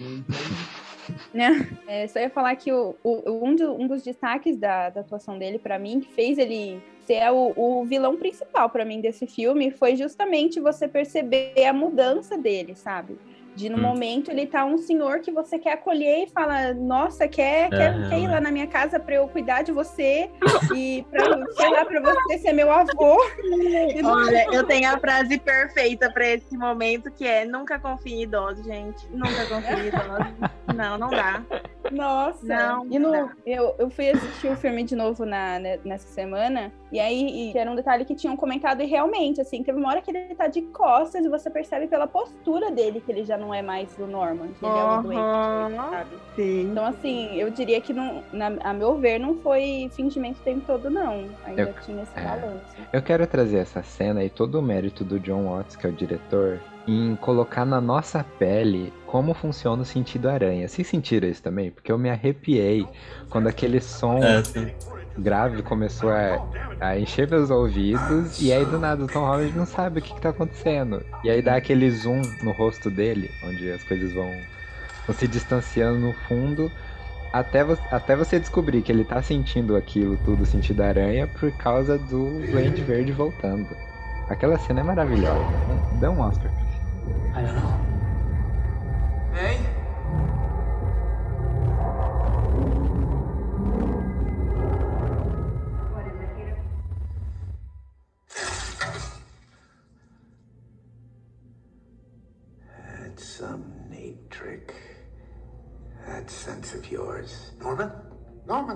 É, 1.87 2.07
só 2.09 2.19
ia 2.19 2.31
falar 2.31 2.55
que 2.57 2.73
o, 2.73 2.95
o- 3.02 3.45
um, 3.47 3.55
do- 3.55 3.75
um 3.75 3.87
dos 3.87 4.02
destaques 4.02 4.57
da, 4.59 4.90
da 4.90 5.00
atuação 5.00 5.38
dele, 5.38 5.59
pra 5.59 5.78
mim, 5.78 6.00
que 6.00 6.12
fez 6.12 6.37
ele 6.38 6.81
ser 7.07 7.31
o, 7.33 7.52
o 7.57 7.85
vilão 7.87 8.17
principal 8.17 8.69
pra 8.69 8.85
mim 8.85 9.00
desse 9.00 9.26
filme, 9.26 9.71
foi 9.71 9.97
justamente 9.97 10.61
você 10.61 10.87
perceber 10.87 11.64
a 11.64 11.73
mudança 11.73 12.37
dele, 12.37 12.75
sabe? 12.75 13.17
De 13.55 13.69
no 13.69 13.76
Hum. 13.76 13.81
momento 13.83 14.31
ele 14.31 14.47
tá 14.47 14.64
um 14.64 14.78
senhor 14.78 15.19
que 15.21 15.33
você 15.33 15.59
quer 15.59 15.73
acolher 15.73 16.25
e 16.25 16.26
fala, 16.28 16.73
nossa, 16.75 17.26
quer, 17.26 17.69
quer, 17.71 17.95
É, 17.95 18.09
quer 18.09 18.19
ir 18.21 18.26
é. 18.26 18.28
lá 18.28 18.40
na 18.40 18.50
minha 18.52 18.67
casa 18.69 19.00
pra 19.00 19.17
eu 19.17 19.26
cuidar 19.28 19.62
de 19.62 19.73
você 19.73 20.31
e 20.75 21.05
pra, 21.11 21.25
sei 21.52 21.71
lá, 21.71 21.85
pra 21.85 22.00
você 22.00 22.38
ser 22.38 22.52
meu 22.52 22.71
avô. 22.71 23.19
Olha, 24.05 24.47
eu 24.55 24.64
tenho 24.64 24.88
a 24.93 24.99
frase 24.99 25.38
perfeita 25.38 26.11
pra 26.12 26.26
esse 26.28 26.57
momento, 26.57 27.11
que 27.11 27.26
é 27.26 27.45
nunca 27.45 27.78
confie 27.78 28.14
em 28.14 28.23
idosos, 28.23 28.64
gente. 28.64 29.07
Nunca 29.11 29.47
confie 29.47 29.73
em 29.75 29.87
idosos. 29.88 30.35
Não, 30.76 30.99
não 30.99 31.09
dá. 31.09 31.43
Nossa! 31.90 32.45
Não, 32.47 32.87
e 32.90 32.99
no, 32.99 33.11
não. 33.11 33.31
eu, 33.47 33.75
eu 33.78 33.88
fui 33.88 34.11
assistir 34.11 34.49
o 34.49 34.55
filme 34.57 34.85
de 34.85 34.95
novo 34.95 35.25
na, 35.25 35.59
ne- 35.59 35.81
nessa 35.83 36.07
semana, 36.09 36.71
e 36.93 37.00
aí 37.00 37.52
e 37.52 37.57
era 37.59 37.71
um 37.71 37.75
detalhe 37.75 38.05
que 38.05 38.14
tinham 38.14 38.37
comentado, 38.37 38.83
e 38.83 38.87
realmente, 38.87 39.40
assim, 39.40 39.62
teve 39.62 39.78
uma 39.78 39.88
hora 39.88 40.02
que 40.02 40.11
ele 40.11 40.35
tá 40.35 40.47
de 40.47 40.61
costas 40.61 41.25
e 41.25 41.28
você 41.28 41.49
percebe 41.49 41.87
pela 41.88 42.07
postura 42.07 42.71
dele 42.71 43.00
que 43.05 43.11
ele 43.11 43.25
já 43.25 43.38
não 43.38 43.48
é 43.52 43.62
mais 43.62 43.88
o 43.99 44.07
Norman, 44.07 44.49
que 44.59 44.64
ele 44.67 44.78
é 44.78 44.85
o 44.85 45.02
doente, 45.02 45.81
sabe? 45.90 46.11
Sim. 46.37 46.71
Então, 46.71 46.85
assim, 46.85 47.35
eu 47.37 47.50
diria 47.50 47.81
que, 47.81 47.93
não, 47.93 48.23
na, 48.33 48.47
a 48.62 48.73
meu 48.73 48.99
ver, 48.99 49.19
não 49.19 49.37
foi 49.38 49.90
fingimento 49.95 50.40
o 50.40 50.45
tempo 50.45 50.62
todo, 50.67 50.90
não. 50.90 51.25
Ainda 51.45 51.62
Eu- 51.62 51.75
tinha 51.85 52.02
esse 52.02 52.12
é. 52.17 52.23
balanço. 52.23 52.61
Eu 52.93 53.02
quero 53.02 53.26
trazer 53.26 53.59
essa 53.59 53.83
cena 53.83 54.25
e 54.25 54.31
todo 54.31 54.59
o 54.59 54.62
mérito 54.62 55.05
do 55.05 55.19
John 55.21 55.47
Watts, 55.47 55.76
que 55.76 55.87
é 55.87 55.90
o 55.90 55.93
diretor, 55.93 56.61
em 56.87 57.17
colocar 57.17 57.64
na 57.67 57.81
nossa 57.81 58.25
pele 58.38 58.93
como 59.07 59.35
funciona 59.35 59.83
o 59.83 59.85
sentido 59.85 60.28
aranha. 60.28 60.67
Vocês 60.69 60.87
sentiram 60.87 61.28
isso 61.28 61.43
também? 61.43 61.71
Porque 61.71 61.93
eu 61.93 61.99
me 61.99 62.09
arrepiei 62.09 62.88
quando 63.28 63.47
aquele 63.47 63.81
som 63.81 64.23
É, 64.23 64.43
sim. 64.43 64.71
Grave 65.18 65.62
começou 65.62 66.10
a, 66.10 66.40
a 66.80 66.98
encher 66.98 67.28
meus 67.28 67.50
ouvidos 67.50 68.40
e 68.40 68.52
aí 68.52 68.64
do 68.64 68.78
nada 68.78 69.04
o 69.04 69.06
Tom 69.08 69.20
Holland 69.20 69.56
não 69.56 69.66
sabe 69.66 69.98
o 69.98 70.02
que, 70.02 70.14
que 70.14 70.20
tá 70.20 70.30
acontecendo. 70.30 71.04
E 71.25 71.30
aí 71.30 71.42
dá 71.42 71.56
aquele 71.56 71.90
zoom 71.90 72.22
no 72.42 72.52
rosto 72.52 72.90
dele, 72.90 73.30
onde 73.44 73.70
as 73.70 73.82
coisas 73.84 74.12
vão, 74.12 74.30
vão 75.06 75.16
se 75.16 75.26
distanciando 75.28 75.98
no 75.98 76.12
fundo. 76.28 76.70
Até, 77.32 77.62
vo- 77.62 77.78
até 77.90 78.16
você 78.16 78.38
descobrir 78.40 78.80
que 78.82 78.90
ele 78.90 79.04
tá 79.04 79.20
sentindo 79.20 79.76
aquilo 79.76 80.16
tudo, 80.25 80.46
sentido 80.46 80.80
aranha, 80.82 81.26
por 81.26 81.52
causa 81.52 81.98
do 81.98 82.40
Duende 82.50 82.82
Verde 82.82 83.12
voltando. 83.12 83.66
Aquela 84.30 84.58
cena 84.58 84.80
é 84.80 84.82
maravilhosa. 84.82 85.44
Dá 86.00 86.10
um 86.10 86.20
Oscar. 86.20 86.50
I 87.37 87.42
don't 87.42 87.54
know. 87.60 87.78
Hey? 89.34 89.58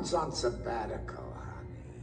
On 0.02 0.30
sabbatical, 0.32 1.24
honey. 1.24 2.02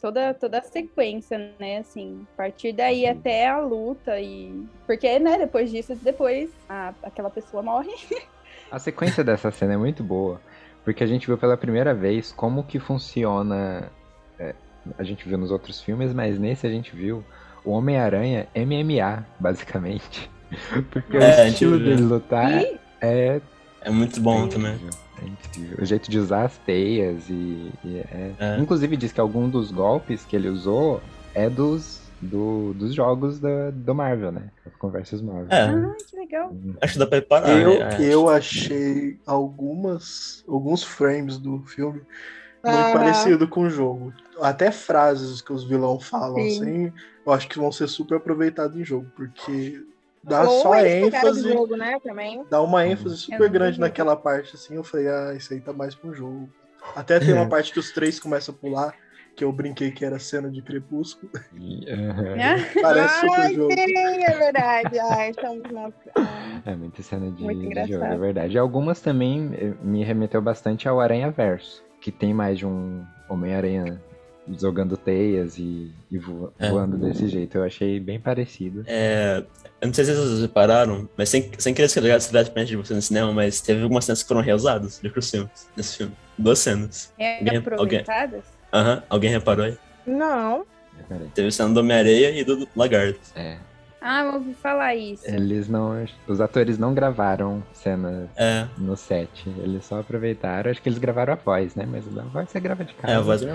Toda, 0.00 0.34
toda 0.34 0.58
a 0.58 0.62
sequência, 0.62 1.54
né, 1.58 1.78
assim, 1.78 2.26
a 2.34 2.36
partir 2.36 2.72
daí 2.72 3.06
até 3.06 3.48
a 3.48 3.58
luta 3.58 4.20
e... 4.20 4.64
Porque, 4.86 5.18
né, 5.18 5.38
depois 5.38 5.70
disso, 5.70 5.96
depois 6.02 6.50
a, 6.68 6.92
aquela 7.02 7.30
pessoa 7.30 7.62
morre. 7.62 7.92
A 8.70 8.80
sequência 8.80 9.22
dessa 9.22 9.52
cena 9.52 9.74
é 9.74 9.76
muito 9.76 10.02
boa, 10.02 10.40
porque 10.84 11.04
a 11.04 11.06
gente 11.06 11.28
viu 11.28 11.38
pela 11.38 11.56
primeira 11.56 11.94
vez 11.94 12.32
como 12.32 12.64
que 12.64 12.80
funciona. 12.80 13.92
é, 14.40 14.56
a 14.98 15.04
gente 15.04 15.28
viu 15.28 15.38
nos 15.38 15.52
outros 15.52 15.80
filmes, 15.80 16.12
mas 16.12 16.36
nesse 16.36 16.66
a 16.66 16.70
gente 16.70 16.94
viu 16.94 17.24
o 17.64 17.70
Homem-Aranha 17.70 18.48
MMA, 18.56 19.24
basicamente. 19.38 20.28
Porque 20.90 21.16
É, 21.16 21.44
o 21.44 21.46
estilo 21.46 21.78
dele 21.78 22.02
lutar 22.02 22.60
E 22.60 22.78
é 23.00 23.40
É 23.80 23.90
muito 23.90 24.20
bom 24.20 24.48
também. 24.48 24.78
Incrível, 25.22 25.22
É 25.22 25.48
incrível. 25.48 25.78
O 25.82 25.84
jeito 25.86 26.10
de 26.10 26.18
usar 26.18 26.44
as 26.44 26.58
teias 26.58 27.28
e, 27.28 27.72
e 27.84 27.96
é... 28.10 28.32
É. 28.38 28.58
Inclusive 28.58 28.96
diz 28.96 29.12
que 29.12 29.20
algum 29.20 29.48
dos 29.48 29.70
golpes 29.70 30.24
que 30.24 30.36
ele 30.36 30.48
usou 30.48 31.00
é 31.34 31.48
dos, 31.50 32.00
do- 32.20 32.72
dos 32.74 32.94
jogos 32.94 33.38
da, 33.38 33.70
do 33.70 33.94
Marvel, 33.94 34.32
né? 34.32 34.50
As 34.66 34.74
conversas 34.76 35.20
Marvel. 35.22 35.46
É, 35.50 35.62
Ah, 35.62 35.94
que 36.08 36.16
legal. 36.16 36.54
acho 36.80 36.92
que 36.94 36.98
dá 36.98 37.06
pra 37.06 37.18
reparar. 37.18 37.50
Eu, 37.50 37.78
né? 37.78 37.96
eu 38.00 38.28
achei 38.28 39.18
algumas, 39.26 40.44
alguns 40.48 40.82
frames 40.82 41.38
do 41.38 41.60
filme 41.64 42.00
muito 42.64 42.78
Ah. 42.78 42.90
parecido 42.92 43.46
com 43.48 43.62
o 43.62 43.70
jogo. 43.70 44.12
Até 44.40 44.70
frases 44.70 45.40
que 45.40 45.52
os 45.52 45.64
vilão 45.64 45.98
falam, 46.00 46.36
Sim. 46.36 46.48
assim, 46.60 46.92
eu 47.24 47.32
acho 47.32 47.48
que 47.48 47.58
vão 47.58 47.70
ser 47.72 47.86
super 47.88 48.16
aproveitados 48.16 48.76
em 48.78 48.84
jogo, 48.84 49.06
porque 49.16 49.82
dá 50.26 50.42
Ou 50.42 50.60
só 50.62 50.76
ênfase, 50.84 51.52
jogo, 51.52 51.76
né, 51.76 51.98
também. 52.02 52.44
dá 52.50 52.60
uma 52.60 52.86
ênfase 52.86 53.16
super 53.16 53.48
grande 53.48 53.78
naquela 53.80 54.16
parte, 54.16 54.56
assim, 54.56 54.74
eu 54.74 54.84
falei, 54.84 55.08
ah, 55.08 55.34
isso 55.36 55.52
aí 55.54 55.60
tá 55.60 55.72
mais 55.72 55.94
pro 55.94 56.12
jogo. 56.12 56.48
Até 56.94 57.18
tem 57.18 57.30
É. 57.30 57.34
uma 57.34 57.48
parte 57.48 57.72
que 57.72 57.78
os 57.78 57.90
três 57.92 58.18
começam 58.20 58.54
a 58.54 58.58
pular, 58.58 58.94
que 59.34 59.44
eu 59.44 59.52
brinquei 59.52 59.90
que 59.90 60.04
era 60.04 60.18
cena 60.18 60.50
de 60.50 60.62
crepúsculo. 60.62 61.30
Parece 62.80 63.20
super 63.20 63.40
Ai, 63.40 63.54
jogo. 63.54 63.72
sim, 63.72 64.24
é 64.24 64.38
verdade. 64.38 64.98
Ai, 64.98 65.30
estamos 65.30 65.70
na... 65.70 65.92
Ah, 66.16 66.62
É 66.64 66.74
muita 66.76 67.02
cena 67.02 67.30
de, 67.30 67.42
Muito 67.42 67.68
de 67.68 67.92
jogo, 67.92 68.04
é 68.04 68.16
verdade. 68.16 68.54
E 68.54 68.58
algumas 68.58 69.00
também 69.00 69.50
eh, 69.54 69.74
me 69.82 70.02
remeteu 70.04 70.40
bastante 70.40 70.88
ao 70.88 71.00
Aranha 71.00 71.30
Verso, 71.30 71.84
que 72.00 72.10
tem 72.10 72.32
mais 72.32 72.58
de 72.58 72.66
um 72.66 73.04
Homem-Aranha 73.28 74.00
jogando 74.58 74.96
teias 74.96 75.58
e, 75.58 75.90
e 76.10 76.18
vo- 76.18 76.52
É. 76.58 76.70
voando 76.70 76.96
desse 76.96 77.28
jeito. 77.28 77.56
Eu 77.58 77.64
achei 77.64 77.98
bem 78.00 78.20
parecido. 78.20 78.84
É, 78.86 79.42
eu 79.80 79.86
não 79.88 79.94
sei 79.94 80.04
se 80.04 80.14
vocês 80.14 80.40
repararam, 80.40 81.08
mas 81.16 81.28
sem, 81.28 81.50
sem 81.58 81.74
querer 81.74 81.86
escrever 81.86 82.18
diretamente 82.18 82.68
de 82.68 82.76
você 82.76 82.94
no 82.94 83.02
cinema, 83.02 83.32
mas 83.32 83.60
teve 83.60 83.82
algumas 83.82 84.04
cenas 84.04 84.22
que 84.22 84.28
foram 84.28 84.40
reusadas 84.40 85.00
de 85.00 85.06
outros 85.06 85.30
filmes 85.30 85.68
nesse 85.76 85.96
filme. 85.98 86.12
Duas 86.38 86.58
cenas. 86.58 87.12
É, 87.18 87.38
Alguém- 87.38 87.56
aproveitadas? 87.58 88.44
Aham, 88.72 89.02
alguém 89.08 89.30
reparou 89.30 89.64
aí? 89.64 89.76
Não. 90.06 90.64
Peraí. 91.08 91.28
Teve 91.34 91.50
cena 91.52 91.72
do 91.74 91.80
Homem-Areia 91.80 92.30
e 92.40 92.44
do 92.44 92.66
Lagarto. 92.74 93.20
É. 93.34 93.58
Ah, 94.00 94.22
eu 94.24 94.34
ouvi 94.34 94.54
falar 94.54 94.94
isso. 94.94 95.26
Eles 95.26 95.68
não. 95.68 96.04
Os 96.28 96.40
atores 96.40 96.78
não 96.78 96.94
gravaram 96.94 97.62
cenas 97.72 98.28
É, 98.36 98.66
no 98.78 98.96
set. 98.96 99.28
Eles 99.58 99.84
só 99.84 100.00
aproveitaram. 100.00 100.70
Acho 100.70 100.80
que 100.82 100.88
eles 100.88 100.98
gravaram 100.98 101.32
a 101.32 101.36
voz, 101.36 101.74
né? 101.74 101.86
Mas 101.90 102.04
a 102.16 102.22
voz 102.22 102.48
você 102.50 102.60
grava 102.60 102.84
de 102.84 102.94
casa. 102.94 103.12
é 103.12 103.16
a 103.16 103.20
voz. 103.20 103.42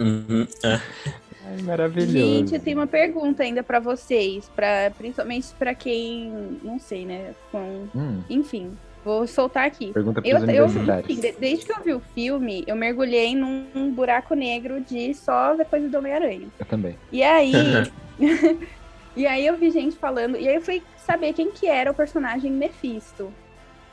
Uhum, 0.00 0.46
é. 0.62 0.80
Ai, 1.44 1.62
maravilhoso. 1.64 2.12
Gente, 2.12 2.54
eu 2.54 2.60
tenho 2.60 2.78
uma 2.78 2.86
pergunta 2.86 3.42
ainda 3.42 3.64
pra 3.64 3.80
vocês, 3.80 4.48
para 4.54 4.92
principalmente 4.96 5.48
pra 5.58 5.74
quem, 5.74 6.56
não 6.62 6.78
sei, 6.78 7.04
né, 7.04 7.34
com, 7.50 7.88
Hum, 7.92 8.22
enfim, 8.30 8.78
vou 9.04 9.26
soltar 9.26 9.66
aqui. 9.66 9.92
pergunta 9.92 10.22
pros 10.22 10.32
Eu, 10.32 10.38
eu 10.38 10.64
universitários. 10.66 11.10
enfim, 11.10 11.20
de- 11.20 11.32
desde 11.40 11.66
que 11.66 11.72
eu 11.72 11.82
vi 11.82 11.92
o 11.94 12.00
filme, 12.14 12.62
eu 12.68 12.76
mergulhei 12.76 13.34
num 13.34 13.92
buraco 13.92 14.34
negro 14.36 14.80
de 14.80 15.12
só 15.14 15.56
ver 15.56 15.64
coisa 15.64 15.88
do 15.88 15.98
Homem-Aranha. 15.98 16.46
Eu 16.60 16.66
também. 16.66 16.96
E 17.10 17.20
aí, 17.20 17.52
e 19.18 19.26
aí 19.26 19.46
eu 19.46 19.56
vi 19.56 19.70
gente 19.70 19.96
falando, 19.96 20.36
e 20.36 20.48
aí 20.48 20.54
eu 20.54 20.60
fui 20.62 20.82
saber 20.96 21.32
quem 21.32 21.50
que 21.50 21.66
era 21.66 21.90
o 21.90 21.94
personagem 21.94 22.50
Mephisto. 22.52 23.32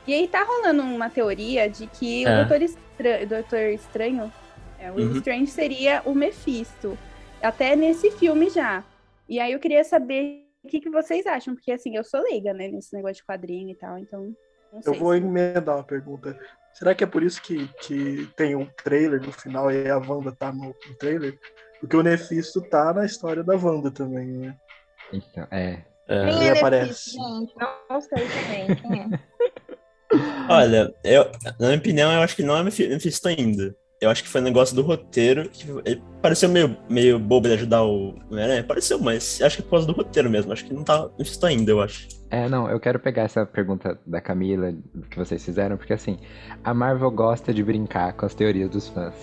E 0.06 0.14
aí 0.14 0.28
tá 0.28 0.42
rolando 0.44 0.82
uma 0.82 1.10
teoria 1.10 1.68
de 1.68 1.86
que 1.88 2.24
o 2.24 2.28
É. 2.28 2.36
Doutor, 2.44 2.62
Estra- 2.62 3.26
Doutor 3.26 3.58
Estranho, 3.70 4.32
é, 4.78 4.90
o 4.90 4.94
Uhum. 4.96 5.16
Strange 5.16 5.48
seria 5.48 6.00
o 6.04 6.14
Mephisto. 6.14 6.96
Até 7.42 7.74
nesse 7.76 8.10
filme 8.12 8.48
já. 8.48 8.84
E 9.28 9.40
aí 9.40 9.52
eu 9.52 9.58
queria 9.58 9.82
saber 9.84 10.44
o 10.62 10.68
que, 10.68 10.80
que 10.80 10.90
vocês 10.90 11.26
acham, 11.26 11.54
porque 11.54 11.72
assim, 11.72 11.96
eu 11.96 12.04
sou 12.04 12.20
leiga, 12.22 12.52
né, 12.54 12.68
nesse 12.68 12.94
negócio 12.94 13.16
de 13.16 13.24
quadrinho 13.24 13.70
e 13.70 13.74
tal, 13.74 13.98
então. 13.98 14.32
Não 14.72 14.80
sei 14.82 14.94
Eu 14.94 14.98
vou 14.98 15.12
se- 15.12 15.18
emendar 15.18 15.76
uma 15.76 15.84
pergunta. 15.84 16.38
Será 16.74 16.94
que 16.94 17.02
é 17.02 17.06
por 17.06 17.22
isso 17.22 17.40
que, 17.42 17.66
que 17.82 18.28
tem 18.36 18.54
um 18.54 18.66
trailer 18.84 19.20
no 19.20 19.32
final 19.32 19.70
e 19.72 19.88
a 19.88 19.96
Wanda 19.98 20.30
tá 20.32 20.52
no, 20.52 20.66
no 20.66 20.94
trailer? 20.98 21.38
Porque 21.80 21.96
o 21.96 22.02
Nefisto 22.02 22.60
tá 22.62 22.92
na 22.92 23.04
história 23.06 23.42
da 23.42 23.54
Wanda 23.56 23.90
também, 23.90 24.26
né? 24.26 24.56
Então, 25.12 25.46
é. 25.50 25.84
É. 26.08 26.24
Quem 26.30 26.36
Ele 26.36 26.44
é 26.44 26.58
aparece. 26.58 27.10
Gente? 27.10 27.52
Não, 27.56 27.68
não 27.90 28.00
sei 28.00 28.24
também. 28.28 28.76
Quem 28.76 29.00
é? 29.14 29.20
Olha, 30.48 30.94
eu, 31.02 31.24
na 31.58 31.66
minha 31.66 31.78
opinião, 31.78 32.12
eu 32.12 32.20
acho 32.20 32.36
que 32.36 32.42
não 32.42 32.56
é 32.56 32.62
Mephi- 32.62 32.88
Mephisto 32.88 33.26
ainda. 33.28 33.74
Eu 34.00 34.10
acho 34.10 34.22
que 34.22 34.28
foi 34.28 34.40
um 34.40 34.44
negócio 34.44 34.76
do 34.76 34.82
roteiro. 34.82 35.48
Que 35.48 35.68
ele 35.84 36.02
pareceu 36.22 36.48
meio, 36.48 36.76
meio 36.88 37.18
bobo 37.18 37.48
de 37.48 37.54
ajudar 37.54 37.82
o 37.82 38.14
Homem-Aranha. 38.30 38.62
Pareceu, 38.62 39.00
mas 39.00 39.40
acho 39.42 39.56
que 39.56 39.62
é 39.62 39.64
por 39.64 39.70
causa 39.72 39.86
do 39.86 39.92
roteiro 39.94 40.30
mesmo. 40.30 40.52
Acho 40.52 40.64
que 40.64 40.74
não 40.74 40.84
tá 40.84 41.08
Mephisto 41.18 41.44
ainda, 41.46 41.70
eu 41.72 41.80
acho. 41.80 42.06
É, 42.30 42.48
não, 42.48 42.70
eu 42.70 42.78
quero 42.78 43.00
pegar 43.00 43.22
essa 43.22 43.44
pergunta 43.46 43.98
da 44.06 44.20
Camila 44.20 44.72
que 45.10 45.16
vocês 45.18 45.44
fizeram, 45.44 45.76
porque 45.76 45.92
assim, 45.92 46.18
a 46.62 46.74
Marvel 46.74 47.10
gosta 47.10 47.52
de 47.54 47.62
brincar 47.64 48.12
com 48.12 48.26
as 48.26 48.34
teorias 48.34 48.68
dos 48.70 48.88
fãs. 48.88 49.14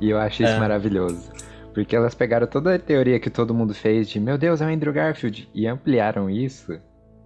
E 0.00 0.10
eu 0.10 0.18
acho 0.18 0.42
isso 0.42 0.52
É. 0.52 0.58
maravilhoso. 0.58 1.30
Porque 1.74 1.96
elas 1.96 2.14
pegaram 2.14 2.46
toda 2.46 2.74
a 2.74 2.78
teoria 2.78 3.18
que 3.18 3.30
todo 3.30 3.54
mundo 3.54 3.74
fez 3.74 4.08
de 4.08 4.20
meu 4.20 4.36
Deus, 4.36 4.60
é 4.60 4.66
o 4.66 4.68
Andrew 4.68 4.92
Garfield, 4.92 5.48
e 5.54 5.66
ampliaram 5.66 6.28
isso. 6.28 6.78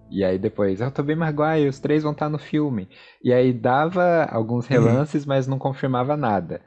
E 0.09 0.23
aí 0.23 0.37
depois, 0.39 0.79
é 0.79 0.87
o 0.87 0.91
Tobey 0.91 1.15
Maguire, 1.15 1.67
os 1.67 1.79
três 1.79 2.03
vão 2.03 2.13
estar 2.13 2.29
no 2.29 2.37
filme. 2.37 2.87
E 3.21 3.33
aí 3.33 3.51
dava 3.51 4.23
alguns 4.31 4.65
relances, 4.65 5.25
mas 5.25 5.47
não 5.47 5.59
confirmava 5.59 6.15
nada. 6.15 6.61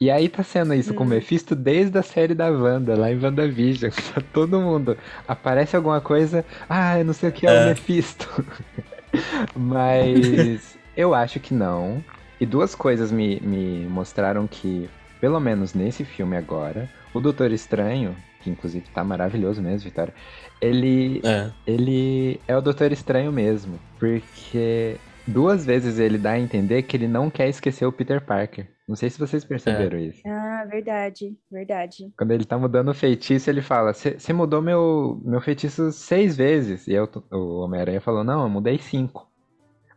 E 0.00 0.10
aí 0.10 0.28
tá 0.28 0.42
sendo 0.42 0.74
isso 0.74 0.94
com 0.94 1.04
o 1.04 1.06
Hum. 1.06 1.10
Mephisto 1.10 1.54
desde 1.54 1.96
a 1.98 2.02
série 2.02 2.34
da 2.34 2.50
Wanda, 2.50 2.96
lá 2.96 3.10
em 3.10 3.20
WandaVision. 3.22 3.90
Tá 4.14 4.20
todo 4.32 4.60
mundo. 4.60 4.96
Aparece 5.28 5.76
alguma 5.76 6.00
coisa, 6.00 6.44
ah, 6.68 6.98
eu 6.98 7.04
não 7.04 7.12
sei 7.12 7.28
o 7.28 7.32
que 7.32 7.46
é, 7.46 7.50
o 7.50 7.52
É. 7.52 7.68
Mephisto. 7.70 8.28
Mas 9.54 10.76
eu 10.96 11.14
acho 11.14 11.40
que 11.40 11.54
não. 11.54 12.02
E 12.40 12.46
duas 12.46 12.74
coisas 12.74 13.12
me, 13.12 13.38
me 13.40 13.86
mostraram 13.86 14.46
que, 14.46 14.88
pelo 15.22 15.38
menos 15.38 15.72
nesse 15.72 16.04
filme 16.04 16.36
agora, 16.36 16.90
o 17.14 17.20
Doutor 17.20 17.52
Estranho, 17.52 18.16
que 18.40 18.50
inclusive 18.50 18.84
tá 18.92 19.04
maravilhoso 19.04 19.62
mesmo, 19.62 19.88
Vitória, 19.88 20.12
ele 20.60 21.20
É. 21.24 21.48
ele 21.64 22.40
é 22.48 22.56
o 22.56 22.60
Doutor 22.60 22.90
Estranho 22.90 23.30
mesmo, 23.30 23.78
porque 24.00 24.96
duas 25.24 25.64
vezes 25.64 26.00
ele 26.00 26.18
dá 26.18 26.32
a 26.32 26.40
entender 26.40 26.82
que 26.82 26.96
ele 26.96 27.06
não 27.06 27.30
quer 27.30 27.48
esquecer 27.48 27.86
o 27.86 27.92
Peter 27.92 28.20
Parker. 28.20 28.66
Não 28.88 28.96
sei 28.96 29.10
se 29.10 29.18
vocês 29.18 29.44
perceberam 29.44 29.96
isso. 29.96 30.20
Ah, 30.26 30.66
verdade, 30.68 31.36
verdade. 31.48 32.12
Quando 32.18 32.32
ele 32.32 32.44
tá 32.44 32.58
mudando 32.58 32.88
o 32.88 32.94
feitiço, 32.94 33.48
ele 33.48 33.62
fala: 33.62 33.94
Você 33.94 34.32
mudou 34.32 34.60
meu, 34.60 35.22
meu 35.24 35.40
feitiço 35.40 35.92
seis 35.92 36.36
vezes. 36.36 36.88
E 36.88 36.92
eu, 36.94 37.08
o 37.30 37.60
Homem-Aranha 37.60 38.00
falou: 38.00 38.24
Não, 38.24 38.42
eu 38.42 38.48
mudei 38.50 38.76
cinco. 38.78 39.31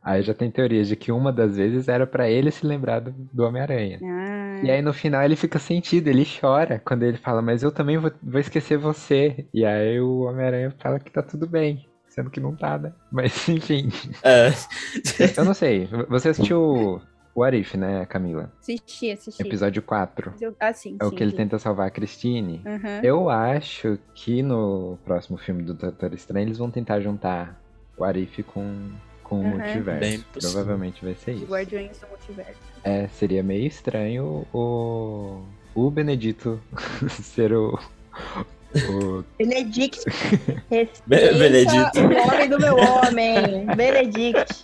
Aí 0.05 0.21
já 0.21 0.35
tem 0.35 0.51
teorias 0.51 0.87
de 0.87 0.95
que 0.95 1.11
uma 1.11 1.33
das 1.33 1.57
vezes 1.57 1.87
era 1.87 2.05
pra 2.05 2.29
ele 2.29 2.51
se 2.51 2.63
lembrar 2.65 2.99
do, 2.99 3.11
do 3.33 3.43
Homem-Aranha. 3.43 3.99
Ah, 4.03 4.59
E 4.63 4.69
aí 4.69 4.79
no 4.81 4.93
final 4.93 5.23
ele 5.23 5.35
fica 5.35 5.57
sentido, 5.57 6.07
ele 6.07 6.23
chora 6.39 6.79
quando 6.85 7.01
ele 7.03 7.17
fala, 7.17 7.41
mas 7.41 7.63
eu 7.63 7.71
também 7.71 7.97
vou, 7.97 8.11
vou 8.21 8.39
esquecer 8.39 8.77
você. 8.77 9.47
E 9.51 9.65
aí 9.65 9.99
o 9.99 10.21
Homem-Aranha 10.21 10.71
fala 10.79 10.99
que 10.99 11.11
tá 11.11 11.23
tudo 11.23 11.47
bem, 11.47 11.89
sendo 12.07 12.29
que 12.29 12.39
não 12.39 12.55
tá, 12.55 12.77
né? 12.77 12.93
Mas 13.11 13.49
enfim, 13.49 13.89
É. 14.23 14.49
eu 15.35 15.43
não 15.43 15.53
sei. 15.55 15.89
Você 16.07 16.29
assistiu 16.29 17.01
o 17.33 17.43
Arif, 17.43 17.75
né, 17.75 18.05
Camila? 18.05 18.51
assisti, 18.61 19.11
assisti. 19.11 19.41
Episódio 19.41 19.81
4. 19.81 20.33
Eu- 20.39 20.55
Ah, 20.59 20.71
sim, 20.71 20.97
É 21.01 21.05
o 21.05 21.09
sim, 21.09 21.15
que 21.15 21.23
ele 21.23 21.31
sim. 21.31 21.37
tenta 21.37 21.57
salvar 21.57 21.87
a 21.87 21.91
Christine. 21.91 22.61
Aham. 22.65 22.99
Eu 23.03 23.27
acho 23.29 23.97
que 24.13 24.41
no 24.43 24.97
próximo 25.03 25.37
filme 25.37 25.63
do 25.63 25.73
Doutor 25.73 26.13
Estranho 26.13 26.45
eles 26.47 26.57
vão 26.59 26.69
tentar 26.69 26.99
juntar 27.01 27.59
o 27.97 28.03
Arif 28.03 28.43
com, 28.43 28.91
com 29.25 29.41
o 29.41 29.45
Aham. 29.45 29.57
multiverso. 29.57 29.99
Bem 29.99 30.19
possível. 30.21 30.51
Provavelmente 30.53 31.03
vai 31.03 31.15
ser 31.15 31.33
isso. 31.33 31.45
Guardiões 31.45 31.97
do 31.99 32.07
Multiverso. 32.07 32.59
É, 32.83 33.07
seria 33.09 33.41
meio 33.43 33.65
estranho 33.67 34.45
o, 34.53 35.41
o 35.73 35.89
Benedito 35.91 36.61
ser 37.09 37.51
o, 37.53 37.77
o 38.89 39.23
Benedict. 39.37 39.99
Be- 41.07 41.33
Benedito. 41.33 41.99
o 41.99 42.27
nome 42.27 42.47
do 42.47 42.59
meu 42.59 42.75
homem. 42.77 43.65
Benedict. 43.75 44.63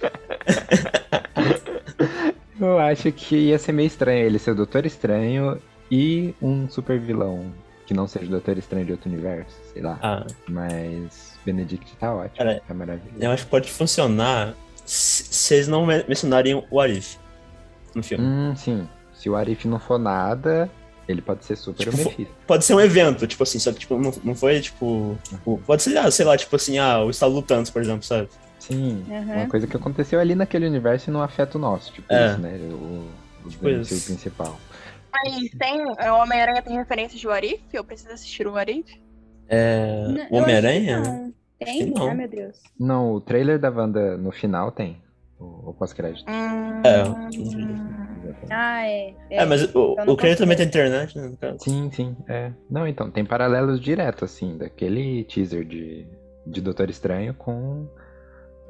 Eu 2.59 2.77
acho 2.79 3.11
que 3.11 3.35
ia 3.35 3.57
ser 3.57 3.71
meio 3.71 3.87
estranho 3.87 4.25
ele 4.25 4.37
ser 4.37 4.51
o 4.51 4.55
Doutor 4.55 4.85
Estranho 4.85 5.59
e 5.89 6.33
um 6.41 6.69
super 6.69 6.99
vilão 6.99 7.51
que 7.91 7.93
não 7.93 8.07
seja 8.07 8.25
o 8.25 8.29
Doutor 8.29 8.57
Estranho 8.57 8.85
de 8.85 8.93
outro 8.93 9.09
universo, 9.09 9.53
sei 9.73 9.81
lá. 9.81 9.99
Ah, 10.01 10.25
Mas 10.47 11.33
Benedict 11.45 11.93
tá 11.97 12.15
ótimo, 12.15 12.37
Cara, 12.37 12.61
tá 12.65 12.73
maravilhoso. 12.73 13.17
eu 13.19 13.31
acho 13.31 13.43
que 13.43 13.49
pode 13.51 13.69
funcionar 13.69 14.53
se 14.85 15.55
eles 15.55 15.67
não 15.67 15.85
men- 15.85 16.05
mencionarem 16.07 16.65
o 16.71 16.79
Arif 16.79 17.17
no 17.93 18.01
filme. 18.01 18.23
Hum, 18.25 18.55
sim. 18.55 18.87
Se 19.13 19.29
o 19.29 19.35
Arif 19.35 19.67
não 19.67 19.77
for 19.77 19.99
nada, 19.99 20.69
ele 21.05 21.21
pode 21.21 21.43
ser 21.43 21.57
super 21.57 21.89
Tipo. 21.89 22.25
Pode 22.47 22.63
ser 22.63 22.75
um 22.75 22.79
evento, 22.79 23.27
tipo 23.27 23.43
assim, 23.43 23.59
só 23.59 23.73
que 23.73 23.79
tipo, 23.79 23.97
não, 23.99 24.13
não 24.23 24.35
foi, 24.35 24.61
tipo, 24.61 25.17
tipo, 25.27 25.61
Pode 25.67 25.83
ser, 25.83 25.97
ah, 25.97 26.09
sei 26.09 26.25
lá, 26.25 26.37
tipo 26.37 26.55
assim, 26.55 26.77
ah, 26.77 26.99
o 27.03 27.09
Estado 27.09 27.33
Lutantes, 27.33 27.69
por 27.71 27.81
exemplo, 27.81 28.03
sabe? 28.03 28.29
Sim, 28.57 29.03
Aham. 29.11 29.35
uma 29.35 29.47
coisa 29.47 29.67
que 29.67 29.75
aconteceu 29.75 30.17
ali 30.17 30.33
naquele 30.33 30.65
universo 30.65 31.09
e 31.09 31.13
não 31.13 31.21
afeta 31.21 31.57
o 31.57 31.61
nosso, 31.61 31.91
tipo 31.91 32.07
É. 32.13 32.29
isso, 32.29 32.37
né? 32.39 32.57
O, 32.71 33.05
o 33.45 33.49
Tipo 33.49 33.65
objetivo 33.67 33.95
isso. 33.97 34.05
principal. 34.05 34.57
Mas 35.11 35.49
tem. 35.51 35.85
O 35.85 36.15
Homem-Aranha 36.21 36.61
tem 36.61 36.75
referências 36.77 37.19
de 37.19 37.27
Warif? 37.27 37.61
Eu 37.73 37.83
preciso 37.83 38.13
assistir 38.13 38.47
o 38.47 38.53
Warif? 38.53 39.01
É, 39.49 40.27
o 40.29 40.37
Homem-Aranha? 40.37 41.33
Tem? 41.59 41.91
Não. 41.91 42.07
Ai, 42.07 42.15
meu 42.15 42.27
Deus. 42.27 42.57
Não, 42.79 43.13
o 43.13 43.21
trailer 43.21 43.59
da 43.59 43.69
Wanda 43.69 44.17
no 44.17 44.31
final 44.31 44.71
tem. 44.71 45.01
O, 45.39 45.69
o 45.69 45.73
pós-crédito. 45.73 46.29
Hum, 46.29 46.81
É. 46.83 47.03
Ah, 48.49 48.87
é. 48.87 49.13
É, 49.29 49.45
mas 49.45 49.63
o, 49.63 49.93
então 49.93 50.05
não 50.05 50.13
o 50.13 50.17
trailer 50.17 50.37
também 50.37 50.55
tem 50.57 50.67
internet, 50.67 51.17
né? 51.17 51.31
Sim, 51.59 51.89
sim, 51.91 52.15
é. 52.27 52.51
Não, 52.69 52.87
então, 52.87 53.09
tem 53.11 53.25
paralelos 53.25 53.79
direto, 53.79 54.25
assim, 54.25 54.57
daquele 54.57 55.23
teaser 55.25 55.65
de, 55.65 56.07
de 56.45 56.61
Doutor 56.61 56.89
Estranho 56.89 57.33
com. 57.33 57.87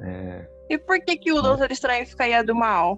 é, 0.01 0.47
E 0.69 0.77
por 0.77 0.99
que, 1.01 1.17
que 1.17 1.31
o 1.31 1.41
Doutor 1.41 1.71
Estranho 1.71 2.05
ficaria 2.05 2.43
do 2.43 2.55
mal? 2.55 2.97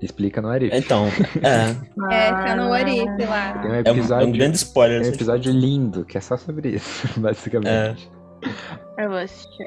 Explica 0.00 0.40
no 0.42 0.48
Arif. 0.48 0.74
Então, 0.74 1.06
é. 1.42 1.76
É, 2.12 2.30
tá 2.30 2.56
no 2.56 2.72
Arif 2.72 3.04
lá. 3.26 3.58
Tem 3.58 3.70
um 3.70 3.74
É 3.74 3.78
um, 3.78 3.86
é 3.86 3.90
episódio, 3.90 4.28
um 4.28 4.32
grande 4.32 4.56
spoiler. 4.56 5.02
tem 5.02 5.10
um 5.10 5.14
episódio 5.14 5.52
lindo 5.52 6.04
que 6.04 6.18
é 6.18 6.20
só 6.20 6.36
sobre 6.36 6.70
isso, 6.70 7.08
basicamente. 7.20 8.10
Eu 8.98 9.08
vou 9.08 9.18
assistir. 9.18 9.66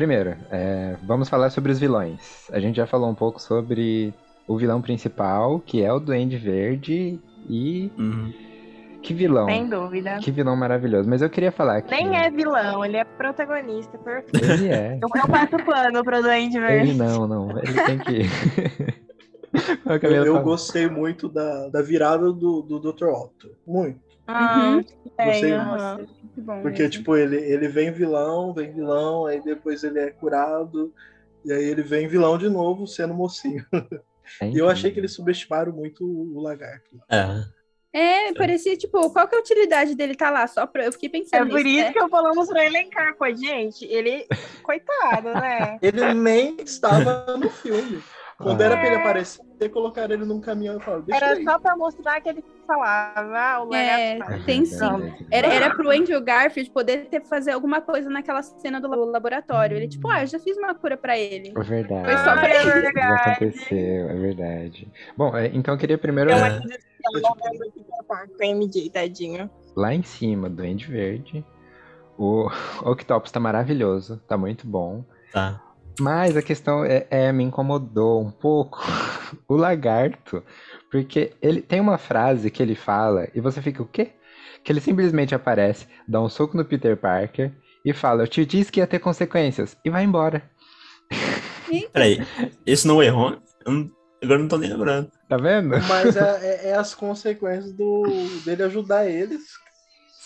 Primeiro, 0.00 0.34
é, 0.50 0.96
vamos 1.02 1.28
falar 1.28 1.50
sobre 1.50 1.72
os 1.72 1.78
vilões. 1.78 2.50
A 2.50 2.58
gente 2.58 2.76
já 2.76 2.86
falou 2.86 3.10
um 3.10 3.14
pouco 3.14 3.38
sobre 3.38 4.14
o 4.52 4.56
vilão 4.58 4.82
principal, 4.82 5.60
que 5.60 5.82
é 5.82 5.92
o 5.92 6.00
Duende 6.00 6.36
Verde, 6.36 7.20
e 7.48 7.90
Uhum. 7.98 8.32
que 9.02 9.14
vilão. 9.14 9.46
Sem 9.46 9.68
dúvida. 9.68 10.18
Que 10.18 10.30
vilão 10.30 10.56
maravilhoso. 10.56 11.08
Mas 11.08 11.22
eu 11.22 11.30
queria 11.30 11.52
falar 11.52 11.82
que. 11.82 11.90
Nem 11.90 12.16
é 12.16 12.30
vilão, 12.30 12.84
ele 12.84 12.96
é 12.96 13.04
protagonista, 13.04 13.96
perfeito. 13.98 14.44
Ele 14.44 14.68
é. 14.68 14.98
Eu, 15.00 15.08
eu 15.14 15.28
passo 15.28 15.56
pano 15.64 16.02
pro 16.04 16.20
Duende 16.22 16.56
Ele 16.58 16.66
Verde. 16.66 16.94
não, 16.94 17.26
não. 17.28 17.50
Ele 17.58 17.82
tem 17.86 17.98
que. 17.98 18.20
Eu, 20.02 20.24
eu 20.24 20.42
gostei 20.44 20.88
muito 20.88 21.28
da, 21.28 21.68
da 21.70 21.82
virada 21.82 22.32
do, 22.32 22.62
do 22.62 22.78
Dr. 22.78 23.06
Otto. 23.08 23.50
Muito. 23.66 23.98
Ah, 24.24 24.76
Uhum. 24.76 24.76
Gostei 25.16 25.40
sei, 25.40 25.56
muito. 25.58 25.70
aham. 25.72 25.96
Muito 25.96 26.42
bom. 26.42 26.62
Porque, 26.62 26.82
mesmo. 26.82 26.90
tipo, 26.92 27.16
ele, 27.16 27.36
ele 27.36 27.66
vem 27.66 27.90
vilão, 27.90 28.54
vem 28.54 28.72
vilão, 28.72 29.26
aí 29.26 29.42
depois 29.42 29.82
ele 29.82 29.98
é 29.98 30.10
curado. 30.10 30.92
E 31.44 31.52
aí 31.52 31.64
ele 31.64 31.82
vem 31.82 32.06
vilão 32.06 32.38
de 32.38 32.48
novo, 32.48 32.86
sendo 32.86 33.12
mocinho. 33.12 33.64
É 34.40 34.48
E 34.48 34.58
eu 34.58 34.68
achei 34.68 34.90
que 34.90 35.00
eles 35.00 35.12
subestimaram 35.14 35.72
muito 35.72 36.04
o 36.04 36.40
lagarto. 36.40 37.00
É. 37.10 37.44
É, 37.92 38.32
parecia, 38.34 38.76
tipo, 38.76 39.10
qual 39.10 39.26
que 39.26 39.34
é 39.34 39.38
a 39.38 39.40
utilidade 39.40 39.96
dele 39.96 40.14
tá 40.14 40.30
lá? 40.30 40.46
Só 40.46 40.64
pra. 40.64 40.84
Eu 40.84 40.92
fiquei 40.92 41.08
É 41.08 41.12
pensando 41.12 41.50
por 41.50 41.56
nisso, 41.58 41.68
isso 41.68 41.86
né? 41.88 41.92
que 41.92 42.00
eu 42.00 42.08
falamos 42.08 42.48
pra 42.48 42.64
elencar 42.64 43.16
com 43.16 43.24
a 43.24 43.34
gente. 43.34 43.84
Ele, 43.84 44.26
coitado, 44.62 45.30
né? 45.34 45.76
Ele 45.82 46.14
nem 46.14 46.56
estava 46.60 47.36
no 47.36 47.50
filme. 47.50 48.00
Quando 48.38 48.60
Ah. 48.60 48.64
era 48.66 48.76
pra 48.76 48.86
ele 48.86 48.96
aparecer, 48.96 49.42
colocaram 49.68 50.14
ele 50.14 50.24
num 50.24 50.40
caminhão 50.40 50.78
e 50.78 50.80
falaram, 50.80 51.04
deixa 51.04 51.24
Era 51.24 51.36
aí. 51.36 51.44
só 51.44 51.58
pra 51.58 51.76
mostrar 51.76 52.20
que 52.20 52.28
ele 52.28 52.44
falava, 52.66 53.38
ah, 53.38 53.64
o 53.64 53.74
É, 53.74 54.16
lagarto. 54.18 54.44
tem 54.46 54.64
sim. 54.64 54.84
é. 55.30 55.38
Era, 55.38 55.46
era 55.48 55.74
pro 55.74 55.90
Andrew 55.90 56.20
Garfield 56.22 56.70
poder 56.70 57.06
ter, 57.06 57.20
fazer 57.22 57.52
alguma 57.52 57.80
coisa 57.80 58.08
naquela 58.08 58.42
cena 58.42 58.80
do 58.80 58.88
laboratório. 58.88 59.76
Ele, 59.76 59.88
tipo, 59.88 60.08
ah, 60.08 60.22
eu 60.22 60.26
já 60.26 60.38
fiz 60.38 60.56
uma 60.56 60.74
cura 60.74 60.96
pra 60.96 61.18
ele. 61.18 61.52
É 61.56 61.62
verdade. 61.62 62.04
Foi 62.04 62.16
só 62.18 62.32
pra 62.32 62.42
Ah, 62.42 62.48
é 62.50 62.60
ele. 62.62 62.70
Verdade. 62.80 63.30
aconteceu, 63.30 64.10
é 64.10 64.14
verdade. 64.14 64.92
Bom, 65.16 65.36
é, 65.36 65.46
então 65.48 65.74
eu 65.74 65.78
queria 65.78 65.98
primeiro 65.98 66.30
Deu 66.30 66.38
É. 66.38 66.60
Parker 68.08 68.36
com 68.36 68.42
a 68.44 68.46
MJ, 68.46 68.90
tadinho. 68.90 69.50
lá 69.76 69.94
em 69.94 70.02
cima 70.02 70.48
do 70.48 70.56
Duende 70.56 70.86
Verde. 70.86 71.44
O 72.18 72.48
Octopus 72.84 73.30
tá 73.30 73.40
maravilhoso, 73.40 74.20
tá 74.28 74.36
muito 74.36 74.66
bom. 74.66 75.04
Tá. 75.32 75.60
Mas 76.00 76.36
a 76.36 76.42
questão 76.42 76.84
é, 76.84 77.06
é, 77.10 77.30
me 77.32 77.44
incomodou 77.44 78.22
um 78.22 78.30
pouco 78.30 78.80
o 79.46 79.54
lagarto, 79.54 80.42
porque 80.90 81.32
ele 81.42 81.60
tem 81.60 81.78
uma 81.80 81.98
frase 81.98 82.50
que 82.50 82.62
ele 82.62 82.74
fala 82.74 83.28
e 83.34 83.40
você 83.40 83.60
fica 83.60 83.82
o 83.82 83.86
quê? 83.86 84.12
Que 84.64 84.72
ele 84.72 84.80
simplesmente 84.80 85.34
aparece, 85.34 85.86
dá 86.08 86.20
um 86.20 86.28
soco 86.28 86.56
no 86.56 86.64
Peter 86.64 86.96
Parker 86.96 87.52
e 87.84 87.92
fala: 87.92 88.22
Eu 88.22 88.28
te 88.28 88.44
disse 88.46 88.72
que 88.72 88.80
ia 88.80 88.86
ter 88.86 88.98
consequências 88.98 89.76
e 89.84 89.90
vai 89.90 90.04
embora. 90.04 90.42
Peraí, 91.92 92.18
esse 92.66 92.86
não 92.86 93.02
errou? 93.02 93.38
Eu 93.64 93.72
não- 93.72 93.90
agora 94.22 94.38
eu 94.38 94.42
não 94.42 94.48
tô 94.48 94.58
nem 94.58 94.70
lembrando. 94.70 95.10
Tá 95.28 95.36
vendo? 95.36 95.70
Mas 95.88 96.16
é, 96.16 96.38
é- 96.42 96.68
é 96.70 96.74
as 96.74 96.94
consequências 96.94 97.72
do, 97.72 98.02
dele 98.44 98.62
ajudar 98.64 99.06
eles. 99.06 99.42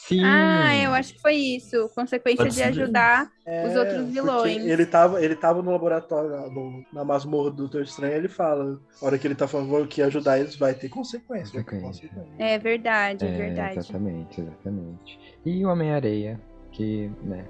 Sim. 0.06 0.22
Ah, 0.22 0.76
eu 0.76 0.92
acho 0.92 1.14
que 1.14 1.20
foi 1.20 1.34
isso. 1.34 1.88
Consequência 1.94 2.44
Pode 2.44 2.54
de 2.54 2.62
ajudar. 2.62 3.30
É, 3.46 3.66
Os 3.66 3.74
outros 3.76 4.10
vilões. 4.10 4.64
Ele 4.64 4.84
tava, 4.84 5.22
ele 5.24 5.34
tava 5.34 5.62
no 5.62 5.70
laboratório, 5.70 6.50
no- 6.50 6.84
na 6.92 7.04
masmorra 7.04 7.50
do 7.50 7.56
Doutor 7.56 7.82
Estranho, 7.82 8.14
ele 8.14 8.28
fala, 8.28 8.78
a 9.00 9.06
hora 9.06 9.18
que 9.18 9.26
ele 9.26 9.34
tá 9.34 9.48
falando 9.48 9.86
que 9.88 10.02
ajudar 10.02 10.38
eles 10.38 10.56
vai 10.56 10.74
ter 10.74 10.88
consequência. 10.90 11.54
vai 11.54 11.64
ter 11.64 11.80
Consequência. 11.80 12.08
consequência. 12.10 12.44
É 12.44 12.58
verdade, 12.58 13.24
é, 13.24 13.28
É, 13.28 13.32
verdade. 13.36 13.78
exatamente, 13.78 14.40
exatamente. 14.40 15.18
E 15.44 15.64
o 15.64 15.68
Homem-Areia, 15.70 16.40
que, 16.70 17.10
né? 17.22 17.46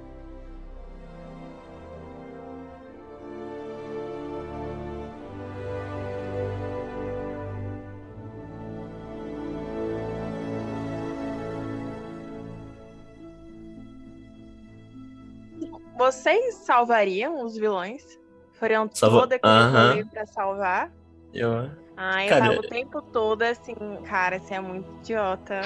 Vocês 16.04 16.56
salvariam 16.56 17.42
os 17.42 17.56
vilões? 17.56 18.18
Fariam 18.60 18.88
Salva- 18.92 19.20
todo 19.20 19.32
aquele 19.32 19.52
Aham. 19.52 19.88
rolê 19.90 20.04
pra 20.04 20.26
salvar? 20.26 20.92
Eu, 21.32 21.70
Ah, 21.96 22.24
eu 22.24 22.28
Cara, 22.28 22.44
tava 22.48 22.58
o 22.58 22.62
tempo 22.68 23.00
todo 23.00 23.40
assim, 23.42 23.74
cara, 24.04 24.38
você 24.38 24.54
é 24.54 24.60
muito 24.60 24.86
idiota. 25.00 25.60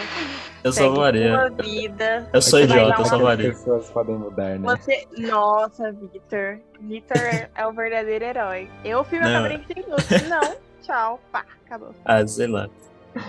eu 0.62 0.72
Segue 0.72 0.86
salvaria. 0.94 1.50
vida. 1.60 2.28
Eu 2.32 2.40
sou 2.42 2.60
idiota, 2.60 3.00
eu 3.00 3.04
salvaria. 3.06 3.50
As 3.50 3.58
pessoas 3.58 3.90
podem 3.90 4.14
mudar, 4.14 4.58
né? 4.58 4.76
Você. 4.76 5.08
Nossa, 5.18 5.90
Victor. 5.92 6.60
Victor 6.80 7.16
é 7.54 7.66
o 7.66 7.72
verdadeiro 7.72 8.24
herói. 8.24 8.70
Eu 8.84 9.00
acabei 9.00 9.56
em 9.56 9.64
5 9.66 9.80
minutos. 9.80 10.28
Não, 10.28 10.56
tchau. 10.82 11.20
Pá, 11.32 11.44
acabou. 11.66 11.94
Ah, 12.04 12.24
sei 12.26 12.46
lá. 12.46 12.68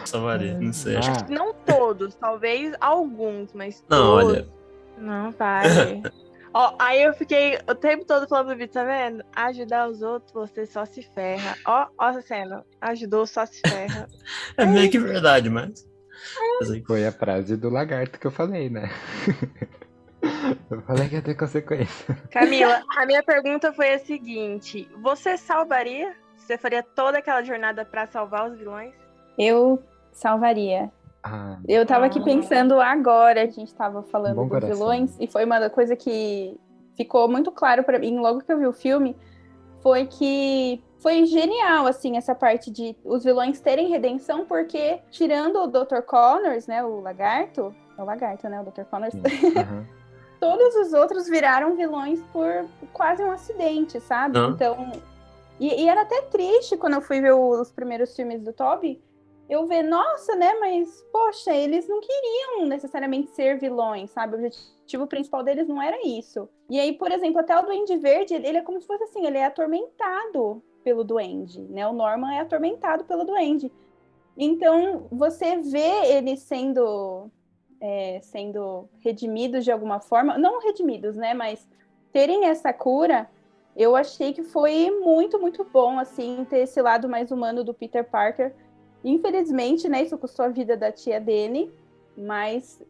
Salvaria, 0.05 0.59
não 0.59 0.71
sei. 0.73 0.97
acho 0.97 1.11
que- 1.25 1.33
Ah, 1.33 1.35
Não 1.37 1.53
todos, 1.53 2.13
talvez 2.15 2.75
alguns, 2.79 3.51
mas 3.53 3.83
Não, 3.89 3.97
todos. 4.19 4.33
olha. 4.33 4.47
Não, 4.97 5.31
vale. 5.31 6.03
Ó, 6.53 6.75
aí 6.79 7.03
eu 7.03 7.13
fiquei 7.13 7.59
o 7.69 7.75
tempo 7.75 8.05
todo 8.05 8.27
falando 8.27 8.47
pro 8.47 8.57
Vitor, 8.57 8.81
tá 8.81 8.83
vendo? 8.83 9.23
Ajudar 9.35 9.87
os 9.87 10.01
outros, 10.01 10.31
você 10.31 10.65
só 10.65 10.85
se 10.85 11.03
ferra. 11.13 11.55
Ó, 11.65 11.87
ó 11.97 12.09
essa 12.09 12.21
cena. 12.21 12.65
Ajudou, 12.81 13.25
só 13.27 13.45
se 13.45 13.61
ferra. 13.61 14.07
É 14.57 14.65
meio 14.65 14.89
que 14.89 14.99
verdade, 14.99 15.49
mas. 15.49 15.87
foi 16.85 17.05
a 17.05 17.11
frase 17.11 17.55
do 17.55 17.69
lagarto 17.69 18.19
que 18.19 18.27
eu 18.27 18.31
falei, 18.31 18.69
né? 18.69 18.89
Eu 20.69 20.81
falei 20.81 21.07
que 21.07 21.15
ia 21.15 21.21
ter 21.21 21.35
consequência. 21.35 22.15
Camila, 22.29 22.83
a 22.97 23.05
minha 23.05 23.23
pergunta 23.23 23.71
foi 23.71 23.93
a 23.93 23.99
seguinte: 23.99 24.89
você 25.01 25.37
salvaria? 25.37 26.13
Você 26.35 26.57
faria 26.57 26.83
toda 26.83 27.19
aquela 27.19 27.41
jornada 27.41 27.85
pra 27.85 28.05
salvar 28.05 28.49
os 28.49 28.57
vilões? 28.57 28.93
Eu 29.37 29.81
salvaria. 30.11 30.91
Ah, 31.23 31.57
Eu 31.67 31.85
tava 31.85 32.05
aqui 32.05 32.19
Ah. 32.19 32.23
pensando 32.23 32.79
agora, 32.79 33.41
a 33.43 33.47
gente 33.47 33.73
tava 33.73 34.03
falando 34.03 34.35
Bom 34.37 34.41
dos 34.43 34.49
coração. 34.51 34.69
vilões, 34.77 35.15
e 35.19 35.27
foi 35.27 35.43
uma 35.45 35.69
coisa 35.69 35.95
que 35.95 36.57
ficou 36.95 37.27
muito 37.29 37.51
claro 37.51 37.83
pra 37.83 37.99
mim 37.99 38.17
logo 38.19 38.41
que 38.41 38.51
eu 38.51 38.57
vi 38.57 38.65
o 38.67 38.73
filme, 38.73 39.15
foi 39.81 40.05
que 40.05 40.83
foi 40.99 41.25
genial, 41.25 41.87
assim, 41.87 42.17
essa 42.17 42.35
parte 42.35 42.69
de 42.71 42.95
os 43.05 43.23
vilões 43.23 43.59
terem 43.61 43.87
redenção, 43.89 44.45
porque 44.45 44.99
tirando 45.09 45.57
o 45.59 45.67
Dr. 45.67 46.01
Connors, 46.05 46.67
né, 46.67 46.83
o 46.83 46.99
lagarto, 46.99 47.73
é 47.97 48.01
o 48.01 48.05
lagarto, 48.05 48.47
né, 48.49 48.59
o 48.61 48.63
Dr. 48.65 48.83
Connors. 48.89 49.13
Aham. 49.55 49.85
todos 50.39 50.75
os 50.75 50.93
outros 50.93 51.27
viraram 51.27 51.75
vilões 51.75 52.21
por 52.33 52.65
quase 52.93 53.23
um 53.23 53.31
acidente, 53.31 53.99
sabe? 54.01 54.37
Aham. 54.37 54.51
Então. 54.51 54.91
E, 55.59 55.83
e 55.83 55.89
era 55.89 56.01
até 56.03 56.21
triste 56.23 56.77
quando 56.77 56.93
eu 56.93 57.01
fui 57.01 57.19
ver 57.19 57.33
os 57.33 57.69
primeiros 57.71 58.15
filmes 58.15 58.41
do 58.41 58.53
Toby. 58.53 59.01
Eu 59.49 59.65
ver, 59.65 59.81
nossa, 59.83 60.35
né? 60.35 60.53
Mas, 60.59 61.03
poxa, 61.11 61.53
eles 61.53 61.87
não 61.87 61.99
queriam 61.99 62.67
necessariamente 62.67 63.31
ser 63.31 63.57
vilões, 63.57 64.11
sabe? 64.11 64.35
O 64.35 64.37
objetivo 64.37 65.07
principal 65.07 65.43
deles 65.43 65.67
não 65.67 65.81
era 65.81 65.97
isso. 66.05 66.47
E 66.69 66.79
aí, 66.79 66.93
por 66.93 67.11
exemplo, 67.11 67.39
até 67.39 67.57
o 67.57 67.63
Duende 67.63 67.97
Verde, 67.97 68.35
ele 68.35 68.57
é 68.57 68.61
como 68.61 68.79
se 68.79 68.85
fosse 68.85 69.03
assim, 69.03 69.25
ele 69.25 69.37
é 69.37 69.45
atormentado 69.45 70.61
pelo 70.83 71.03
Duende, 71.03 71.61
né? 71.63 71.87
O 71.87 71.93
Norman 71.93 72.33
é 72.33 72.41
atormentado 72.41 73.03
pelo 73.05 73.25
Duende. 73.25 73.71
Então, 74.37 75.07
você 75.11 75.57
vê 75.57 76.13
ele 76.13 76.37
sendo 76.37 77.29
é, 77.81 78.19
sendo 78.21 78.89
redimidos 78.99 79.63
de 79.63 79.71
alguma 79.71 79.99
forma, 79.99 80.37
não 80.37 80.61
redimidos, 80.61 81.15
né, 81.15 81.33
mas 81.33 81.67
terem 82.11 82.45
essa 82.45 82.73
cura, 82.73 83.29
eu 83.75 83.95
achei 83.95 84.33
que 84.33 84.43
foi 84.43 84.91
muito, 84.99 85.39
muito 85.39 85.63
bom, 85.63 85.99
assim, 85.99 86.45
ter 86.49 86.59
esse 86.59 86.81
lado 86.81 87.07
mais 87.07 87.31
humano 87.31 87.63
do 87.63 87.73
Peter 87.73 88.03
Parker. 88.03 88.53
Infelizmente, 89.03 89.87
né, 89.87 90.03
isso 90.03 90.17
custou 90.17 90.45
a 90.45 90.49
vida 90.49 90.75
da 90.75 90.91
tia 90.91 91.19
dele, 91.19 91.71
mas 92.17 92.81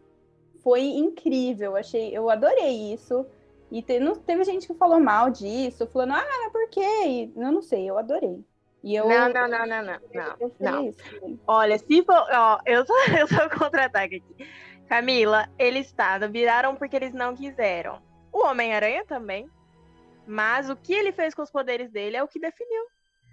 foi 0.63 0.81
incrível, 0.81 1.75
achei, 1.75 2.15
eu 2.15 2.29
adorei 2.29 2.93
isso. 2.93 3.25
E 3.71 3.81
te- 3.83 3.99
não- 3.99 4.15
teve 4.15 4.43
gente 4.43 4.65
que 4.67 4.73
falou 4.73 4.99
mal 4.99 5.29
disso, 5.29 5.85
falando, 5.87 6.13
ah, 6.13 6.25
mas 6.43 6.51
por 6.51 6.67
quê? 6.69 6.81
E, 7.05 7.33
eu 7.35 7.51
não 7.51 7.61
sei, 7.61 7.87
eu 7.89 7.97
adorei. 7.97 8.43
E 8.83 8.95
eu, 8.95 9.07
Não, 9.07 9.29
não, 9.29 9.47
não, 9.47 9.65
não, 9.67 9.83
não. 9.83 9.99
não. 10.13 10.35
eu 10.39 10.51
não. 10.59 10.87
isso. 10.87 10.99
Olha, 11.45 11.77
se 11.77 12.01
for. 12.03 12.15
Ó, 12.31 12.59
eu 12.65 12.85
sou, 12.85 12.95
eu 13.19 13.27
sou 13.27 13.49
contra-ataque 13.49 14.15
aqui. 14.15 14.49
Camila, 14.87 15.47
eles 15.59 15.91
tá, 15.91 16.17
viraram 16.27 16.75
porque 16.75 16.95
eles 16.95 17.13
não 17.13 17.35
quiseram. 17.35 18.01
O 18.31 18.45
Homem-Aranha 18.45 19.05
também. 19.05 19.49
Mas 20.25 20.69
o 20.69 20.75
que 20.75 20.93
ele 20.93 21.11
fez 21.11 21.33
com 21.35 21.41
os 21.41 21.51
poderes 21.51 21.91
dele 21.91 22.15
é 22.15 22.23
o 22.23 22.27
que 22.27 22.39
definiu. 22.39 22.83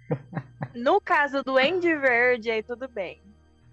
No 0.77 1.01
caso 1.01 1.43
do 1.43 1.57
Andy 1.57 1.95
Verde, 1.95 2.51
aí 2.51 2.63
tudo 2.63 2.87
bem. 2.87 3.21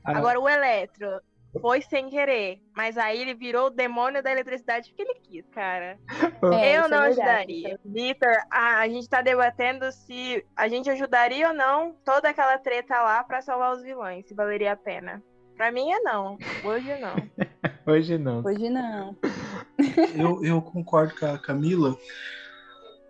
Ah, 0.04 0.18
Agora 0.18 0.40
o 0.40 0.48
Eletro 0.48 1.20
foi 1.60 1.80
sem 1.82 2.08
querer. 2.08 2.60
Mas 2.74 2.98
aí 2.98 3.20
ele 3.20 3.34
virou 3.34 3.66
o 3.66 3.70
demônio 3.70 4.22
da 4.22 4.30
eletricidade 4.30 4.90
porque 4.90 5.02
ele 5.02 5.20
quis, 5.20 5.48
cara. 5.50 5.98
É, 6.54 6.76
eu 6.76 6.82
isso 6.82 6.90
não 6.90 7.02
é 7.04 7.08
ajudaria. 7.08 7.80
Vitor, 7.84 8.36
a, 8.50 8.80
a 8.80 8.88
gente 8.88 9.08
tá 9.08 9.22
debatendo 9.22 9.90
se 9.90 10.44
a 10.54 10.68
gente 10.68 10.90
ajudaria 10.90 11.48
ou 11.48 11.54
não 11.54 11.94
toda 12.04 12.28
aquela 12.28 12.58
treta 12.58 13.00
lá 13.00 13.24
pra 13.24 13.40
salvar 13.40 13.72
os 13.72 13.82
vilões, 13.82 14.26
se 14.26 14.34
valeria 14.34 14.72
a 14.72 14.76
pena. 14.76 15.22
Pra 15.56 15.72
mim 15.72 15.90
é 15.90 16.00
não. 16.00 16.36
Hoje 16.64 16.98
não. 16.98 17.14
Hoje 17.86 18.18
não. 18.18 18.42
Hoje 18.44 18.68
não. 18.68 19.16
Eu, 20.16 20.44
eu 20.44 20.62
concordo 20.62 21.14
com 21.18 21.26
a 21.26 21.38
Camila, 21.38 21.96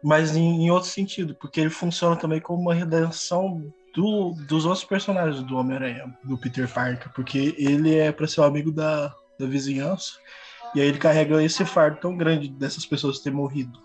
mas 0.03 0.35
em, 0.35 0.65
em 0.65 0.71
outro 0.71 0.89
sentido, 0.89 1.35
porque 1.35 1.61
ele 1.61 1.71
funciona 1.71 2.17
também 2.17 2.41
como 2.41 2.61
uma 2.61 2.75
redenção 2.75 3.73
do- 3.95 4.33
dos 4.49 4.65
outros 4.65 4.85
personagens 4.85 5.43
do 5.43 5.57
Homem-Aranha, 5.57 6.13
do 6.25 6.37
Peter 6.37 6.69
Parker, 6.73 7.13
porque 7.15 7.55
ele 7.59 7.95
é 7.97 8.11
para 8.13 8.27
ser 8.27 8.41
o 8.41 8.45
amigo 8.45 8.73
da, 8.73 9.15
da 9.39 9.47
vizinhança, 9.47 10.13
e 10.75 10.81
aí 10.81 10.89
ele 10.89 10.99
carrega 10.99 11.43
esse 11.43 11.65
fardo 11.65 11.99
tão 12.01 12.17
grande 12.17 12.49
dessas 12.49 12.85
pessoas 12.85 13.21
terem 13.21 13.37
morrido. 13.39 13.83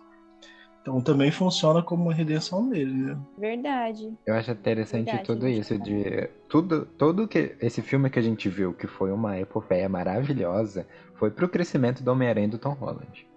Então 0.82 1.02
também 1.02 1.30
funciona 1.30 1.84
como 1.84 2.04
uma 2.06 2.14
redenção 2.14 2.68
dele, 2.68 2.92
né? 2.94 3.18
Verdade. 3.38 4.12
Eu 4.26 4.34
acho 4.36 4.50
interessante 4.52 5.06
Verdade, 5.06 5.26
tudo 5.28 5.48
isso 5.48 5.78
de 5.78 6.30
tudo, 6.48 6.86
todo 6.98 7.28
que 7.28 7.56
esse 7.62 7.82
filme 7.82 8.10
que 8.10 8.18
a 8.18 8.22
gente 8.22 8.50
viu 8.50 8.74
que 8.74 8.88
foi 8.88 9.12
uma 9.12 9.38
epopeia 9.40 9.88
maravilhosa, 9.90 10.88
foi 11.16 11.30
pro 11.30 11.50
crescimento 11.50 12.02
do 12.02 12.12
Homem-Aranha 12.12 12.48
e 12.48 12.52
do 12.52 12.58
Tom 12.58 12.74
Holland. 12.74 13.28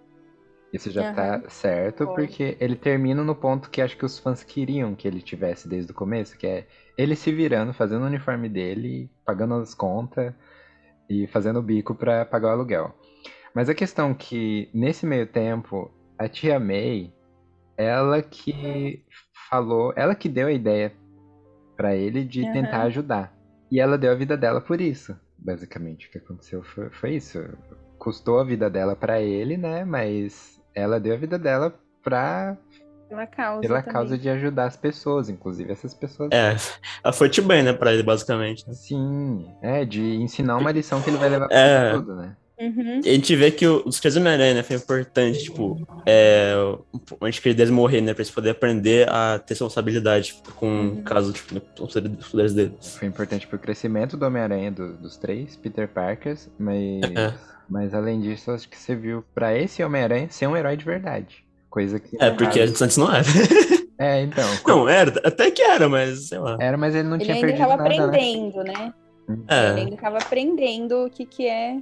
Isso 0.73 0.89
já 0.89 1.03
Aham. 1.03 1.13
tá 1.13 1.49
certo, 1.49 2.05
Foi. 2.05 2.15
porque 2.15 2.57
ele 2.59 2.75
termina 2.75 3.23
no 3.23 3.35
ponto 3.35 3.69
que 3.69 3.79
acho 3.79 3.95
que 3.95 4.03
os 4.05 4.17
fãs 4.17 4.43
queriam 4.43 4.95
que 4.95 5.07
ele 5.07 5.21
tivesse 5.21 5.67
desde 5.69 5.91
o 5.91 5.95
começo, 5.95 6.35
que 6.35 6.47
é 6.47 6.67
ele 6.97 7.15
se 7.15 7.31
virando, 7.31 7.71
fazendo 7.73 8.01
o 8.01 8.07
uniforme 8.07 8.49
dele, 8.49 9.11
pagando 9.23 9.53
as 9.53 9.75
contas 9.75 10.33
e 11.07 11.27
fazendo 11.27 11.59
o 11.59 11.63
bico 11.63 11.93
pra 11.93 12.25
pagar 12.25 12.49
o 12.49 12.51
aluguel. 12.53 12.97
Mas 13.53 13.69
a 13.69 13.75
questão 13.75 14.11
é 14.11 14.13
que, 14.15 14.67
nesse 14.73 15.05
meio 15.05 15.27
tempo, 15.27 15.91
a 16.17 16.27
tia 16.27 16.59
May, 16.59 17.13
ela 17.77 18.19
que 18.23 19.05
falou, 19.49 19.93
ela 19.95 20.15
que 20.15 20.27
deu 20.27 20.47
a 20.47 20.51
ideia 20.51 20.91
pra 21.77 21.95
ele 21.95 22.23
de 22.23 22.43
Aham. 22.45 22.53
tentar 22.53 22.81
ajudar. 22.83 23.37
E 23.69 23.79
ela 23.79 23.95
deu 23.95 24.11
a 24.11 24.15
vida 24.15 24.35
dela 24.35 24.59
por 24.59 24.81
isso, 24.81 25.15
basicamente. 25.37 26.07
O 26.07 26.11
que 26.11 26.17
aconteceu 26.17 26.63
foi, 26.63 26.89
foi 26.89 27.11
isso. 27.15 27.39
Custou 27.99 28.39
a 28.39 28.43
vida 28.43 28.69
dela 28.71 28.95
pra 28.95 29.21
ele, 29.21 29.55
né? 29.55 29.85
Mas 29.85 30.59
ela 30.75 30.99
deu 30.99 31.13
a 31.13 31.17
vida 31.17 31.37
dela 31.39 31.73
pra, 32.03 32.57
Pela 33.09 33.27
causa. 33.27 33.61
pela 33.61 33.79
também. 33.81 33.93
causa 33.93 34.17
de 34.17 34.29
ajudar 34.29 34.65
as 34.65 34.75
pessoas, 34.77 35.29
inclusive 35.29 35.71
essas 35.71 35.93
pessoas. 35.93 36.29
É, 36.31 36.55
ela 37.03 37.13
foi 37.13 37.29
bem, 37.41 37.61
né, 37.63 37.73
pra 37.73 37.93
ele, 37.93 38.03
basicamente. 38.03 38.67
né? 38.67 38.73
Sim, 38.73 39.49
é, 39.61 39.85
de 39.85 40.01
ensinar 40.15 40.57
uma 40.57 40.71
lição 40.71 41.01
que 41.01 41.09
ele 41.09 41.17
vai 41.17 41.29
levar 41.29 41.47
pra 41.47 41.57
É. 41.57 41.91
toda, 41.93 42.15
né? 42.15 42.35
Uhum. 42.67 43.01
E 43.03 43.09
a 43.09 43.13
gente 43.13 43.35
vê 43.35 43.51
que 43.51 43.65
o- 43.67 43.83
os 43.85 43.99
três 43.99 44.15
Homem-Aranha, 44.15 44.53
né, 44.55 44.63
foi 44.63 44.75
importante, 44.75 45.43
tipo, 45.43 45.85
é, 46.05 46.53
a 47.21 47.25
gente 47.25 47.41
queria 47.41 47.55
deles 47.55 47.71
morrer, 47.71 48.01
né, 48.01 48.13
pra 48.13 48.21
eles 48.21 48.31
poderem 48.31 48.51
aprender 48.55 49.07
a 49.09 49.39
ter 49.39 49.53
responsabilidade 49.53 50.35
com 50.55 50.67
Uhum. 50.67 50.87
o 50.99 51.03
caso, 51.03 51.33
tipo, 51.33 51.59
com 51.59 51.83
os 51.85 52.29
poderes 52.29 52.53
deles. 52.53 52.95
Foi 52.97 53.07
importante 53.07 53.45
pro 53.47 53.59
crescimento 53.59 54.15
do 54.17 54.25
Homem-Aranha 54.25 54.71
do- 54.71 54.97
dos 54.97 55.17
três, 55.17 55.55
Peter 55.57 55.87
Parkers, 55.87 56.49
mas, 56.59 57.01
É. 57.15 57.33
mas 57.69 57.93
além 57.93 58.21
disso, 58.21 58.51
acho 58.51 58.67
que 58.69 58.77
serviu 58.77 59.23
pra 59.33 59.57
esse 59.57 59.83
Homem-Aranha 59.83 60.27
ser 60.29 60.47
um 60.47 60.55
herói 60.55 60.77
de 60.77 60.85
verdade. 60.85 61.43
Coisa 61.69 61.99
que. 61.99 62.15
É, 62.21 62.29
porque 62.29 62.59
antes 62.59 62.97
não 62.97 63.11
era. 63.13 63.25
É, 63.97 64.21
então. 64.21 64.43
Não, 64.67 64.89
era, 64.89 65.11
até 65.23 65.49
que 65.51 65.61
era, 65.61 65.87
mas 65.89 66.27
sei 66.27 66.37
lá. 66.39 66.57
Era, 66.59 66.77
mas 66.77 66.93
ele 66.95 67.07
não 67.07 67.15
Ele 67.15 67.25
tinha 67.25 67.35
ainda 67.35 67.47
perdido 67.47 67.63
estava 67.63 67.83
nada, 67.83 67.95
né? 67.95 68.05
aprendendo, 68.07 68.63
né? 68.63 68.93
Ele 69.29 69.43
É, 69.47 69.67
ainda 69.81 69.95
estava 69.95 70.17
aprendendo 70.17 71.05
o 71.05 71.09
que, 71.09 71.25
que 71.25 71.47
é. 71.47 71.77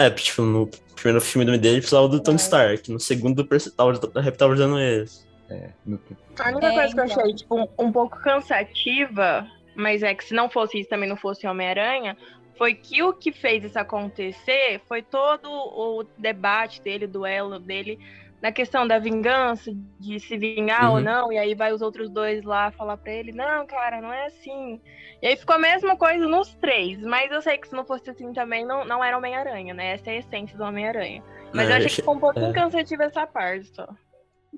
É, 0.00 0.10
tipo, 0.10 0.42
no 0.42 0.68
primeiro 0.94 1.20
filme 1.20 1.44
do 1.44 1.56
dele 1.58 1.78
precisava 1.78 2.08
do 2.08 2.20
Tony 2.22 2.36
É. 2.36 2.40
Stark, 2.40 2.90
no 2.90 2.98
segundo 3.00 3.44
tava, 3.44 3.98
tava, 3.98 4.32
tava 4.32 4.52
ajudando 4.52 4.78
eles. 4.78 5.28
É, 5.48 5.70
no- 5.84 6.00
A 6.38 6.48
única 6.50 6.66
É, 6.66 6.72
coisa 6.74 6.94
que 6.94 7.00
eu 7.00 7.04
então. 7.04 7.22
achei, 7.22 7.34
tipo, 7.34 7.56
um, 7.60 7.68
um 7.86 7.92
pouco 7.92 8.18
cansativa, 8.20 9.46
mas 9.74 10.02
é 10.02 10.14
que 10.14 10.24
se 10.24 10.34
não 10.34 10.48
fosse 10.50 10.78
isso, 10.80 10.88
também 10.88 11.08
não 11.08 11.16
fosse 11.16 11.46
Homem-Aranha, 11.46 12.16
foi 12.56 12.74
que 12.74 13.02
o 13.02 13.12
que 13.12 13.32
fez 13.32 13.64
isso 13.64 13.78
acontecer 13.78 14.80
foi 14.86 15.02
todo 15.02 15.48
o 15.50 16.04
debate 16.18 16.82
dele, 16.82 17.06
o 17.06 17.08
duelo 17.08 17.58
dele, 17.58 17.98
na 18.42 18.50
questão 18.50 18.86
da 18.86 18.98
vingança, 18.98 19.70
de 19.98 20.18
se 20.18 20.36
vingar 20.38 20.90
ou 20.90 20.96
Uhum. 20.96 21.02
não, 21.02 21.32
e 21.32 21.38
aí 21.38 21.54
vai 21.54 21.72
os 21.72 21.82
outros 21.82 22.08
dois 22.08 22.42
lá 22.42 22.70
falar 22.70 22.96
pra 22.96 23.12
ele, 23.12 23.32
não, 23.32 23.66
cara, 23.66 24.00
não 24.00 24.12
é 24.12 24.26
assim. 24.26 24.80
E 25.22 25.26
aí 25.26 25.36
ficou 25.36 25.56
a 25.56 25.58
mesma 25.58 25.96
coisa 25.96 26.26
nos 26.26 26.54
três, 26.54 26.98
mas 27.02 27.30
eu 27.30 27.42
sei 27.42 27.58
que 27.58 27.68
se 27.68 27.74
não 27.74 27.84
fosse 27.84 28.08
assim 28.08 28.32
também, 28.32 28.64
não, 28.64 28.84
não 28.84 29.04
era 29.04 29.18
Homem-Aranha, 29.18 29.74
né? 29.74 29.94
Essa 29.94 30.10
é 30.10 30.14
a 30.14 30.18
essência 30.18 30.56
do 30.56 30.64
Homem-Aranha. 30.64 31.22
Mas 31.52 31.68
É, 31.68 31.72
eu 31.72 31.76
achei 31.76 31.88
que 31.88 31.96
ficou 31.96 32.14
um 32.14 32.20
pouquinho 32.20 32.46
é. 32.46 32.52
cansativa 32.52 33.04
essa 33.04 33.26
parte 33.26 33.66
só. 33.74 33.86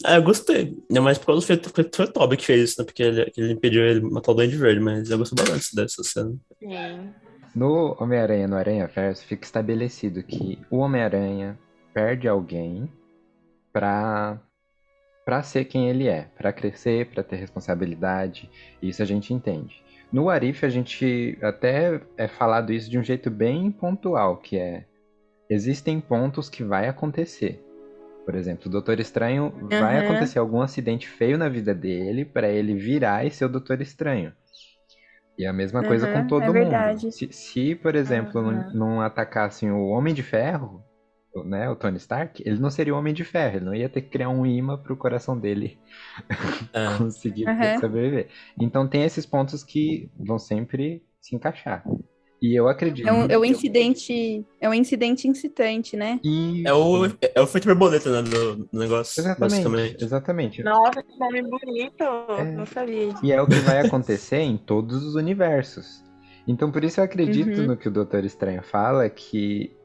É, 0.07 0.17
eu 0.17 0.23
gostei. 0.23 0.79
Ainda 0.89 1.01
mais 1.03 1.19
por 1.19 1.27
causa 1.27 1.57
do 1.57 1.71
foi, 1.71 1.91
foi, 1.93 2.05
o 2.05 2.13
Toby 2.13 2.37
que 2.37 2.47
fez 2.47 2.71
isso, 2.71 2.81
né? 2.81 2.85
Porque 2.85 3.03
ele, 3.03 3.31
que 3.31 3.41
ele 3.41 3.53
impediu 3.53 3.85
ele 3.85 4.01
matar 4.01 4.33
o 4.33 4.35
Duende 4.35 4.57
Verde, 4.57 4.81
mas 4.81 5.11
eu 5.11 5.19
gostei 5.19 5.45
bastante 5.45 5.75
dessa 5.75 6.03
cena. 6.03 6.35
Sim. 6.59 7.13
No 7.55 7.97
Homem-Aranha, 8.01 8.49
no 8.49 8.57
Aranha 8.57 8.87
Verso, 8.87 9.27
fica 9.27 9.45
estabelecido 9.45 10.23
que 10.23 10.59
o 10.71 10.79
Homem-Aranha 10.79 11.59
perde 11.93 12.27
alguém 12.27 12.91
pra, 13.73 14.41
pra 15.25 15.43
ser 15.43 15.65
quem 15.65 15.89
ele 15.89 16.09
é, 16.09 16.29
pra 16.37 16.53
crescer, 16.53 17.07
pra 17.07 17.23
ter 17.23 17.37
responsabilidade. 17.37 18.51
Isso 18.81 19.03
a 19.03 19.07
gente 19.07 19.33
entende. 19.33 19.83
No 20.13 20.29
Arif, 20.29 20.65
a 20.65 20.69
gente 20.69 21.39
até 21.43 22.01
é 22.17 22.29
falado 22.29 22.73
isso 22.73 22.91
de 22.91 22.99
um 22.99 23.03
jeito 23.03 23.31
bem 23.31 23.71
pontual, 23.71 24.37
que 24.37 24.59
é 24.59 24.85
existem 25.49 26.01
pontos 26.01 26.49
que 26.49 26.63
vai 26.63 26.89
acontecer. 26.89 27.63
Por 28.25 28.35
exemplo, 28.35 28.69
o 28.69 28.71
Doutor 28.71 29.01
Estranho 29.01 29.53
vai 29.69 29.97
Aham. 29.97 30.05
acontecer 30.05 30.39
algum 30.39 30.61
acidente 30.61 31.09
feio 31.09 31.37
na 31.37 31.49
vida 31.49 31.75
dele 31.75 32.25
pra 32.25 32.49
ele 32.49 32.75
virar 32.75 33.27
e 33.27 33.31
ser 33.31 33.47
o 33.47 33.49
Doutor 33.49 33.81
Estranho. 33.81 34.33
E 35.37 35.47
a 35.47 35.53
mesma 35.53 35.83
coisa 35.83 36.07
Aham, 36.07 36.23
com 36.23 36.29
todo 36.29 36.57
é 36.57 36.65
mundo. 36.65 37.11
Se, 37.11 37.33
se, 37.33 37.75
por 37.75 37.95
exemplo, 37.97 38.41
não, 38.41 38.61
Aham. 38.61 38.71
não 38.75 39.01
atacassem 39.01 39.71
o 39.71 39.87
Homem 39.87 40.15
de 40.15 40.23
Ferro, 40.23 40.85
né, 41.45 41.69
o 41.71 41.77
Tony 41.77 41.97
Stark, 41.97 42.43
ele 42.47 42.59
não 42.59 42.71
seria 42.71 42.95
o 42.95 42.99
Homem 42.99 43.15
de 43.15 43.25
Ferro, 43.25 43.57
ele 43.57 43.65
não 43.65 43.75
ia 43.75 43.89
ter 43.89 44.03
que 44.03 44.11
criar 44.11 44.29
um 44.29 44.45
imã 44.45 44.77
pro 44.77 44.97
coração 44.97 45.39
dele 45.39 45.79
É. 46.73 46.99
conseguir 46.99 47.49
Aham. 47.49 47.79
sobreviver. 47.81 48.29
Então 48.61 48.87
tem 48.89 49.03
esses 49.05 49.25
pontos 49.27 49.65
que 49.65 50.11
vão 50.19 50.39
sempre 50.39 51.03
se 51.21 51.35
encaixar. 51.35 51.85
E 52.41 52.59
eu 52.59 52.67
acredito. 52.67 53.07
É 53.09 53.13
um, 53.13 53.27
é 53.27 53.39
um 53.39 53.45
incidente. 53.45 54.45
É 54.61 54.69
um 54.69 54.75
incidente 54.75 55.29
incitante, 55.29 55.97
né? 55.97 56.19
E... 56.25 56.65
É 56.67 56.73
o, 56.73 57.07
é 57.07 57.41
o 57.41 57.45
efeito 57.45 57.69
borboleta, 57.69 58.11
né? 58.11 58.29
Do, 58.29 58.57
do 58.67 58.79
negócio. 58.81 59.21
Exatamente, 59.21 59.63
Basicamente. 59.63 60.05
exatamente. 60.05 60.63
Nossa, 60.65 61.03
que 61.05 61.17
nome 61.21 61.41
bonito! 61.43 62.03
É. 62.37 62.51
Não 62.51 62.67
sabia. 62.67 63.15
E 63.23 63.31
é 63.31 63.41
o 63.41 63.47
que 63.47 63.55
vai 63.61 63.79
acontecer 63.79 64.39
em 64.41 64.57
todos 64.57 65.05
os 65.05 65.15
universos. 65.15 66.03
Então 66.49 66.73
por 66.73 66.83
isso 66.83 66.99
eu 66.99 67.05
acredito 67.05 67.61
Uhum. 67.61 67.67
no 67.69 67.77
que 67.77 67.87
o 67.87 67.93
Doutor 67.93 68.25
Estranho 68.25 68.63
fala, 68.65 69.09
que 69.09 69.77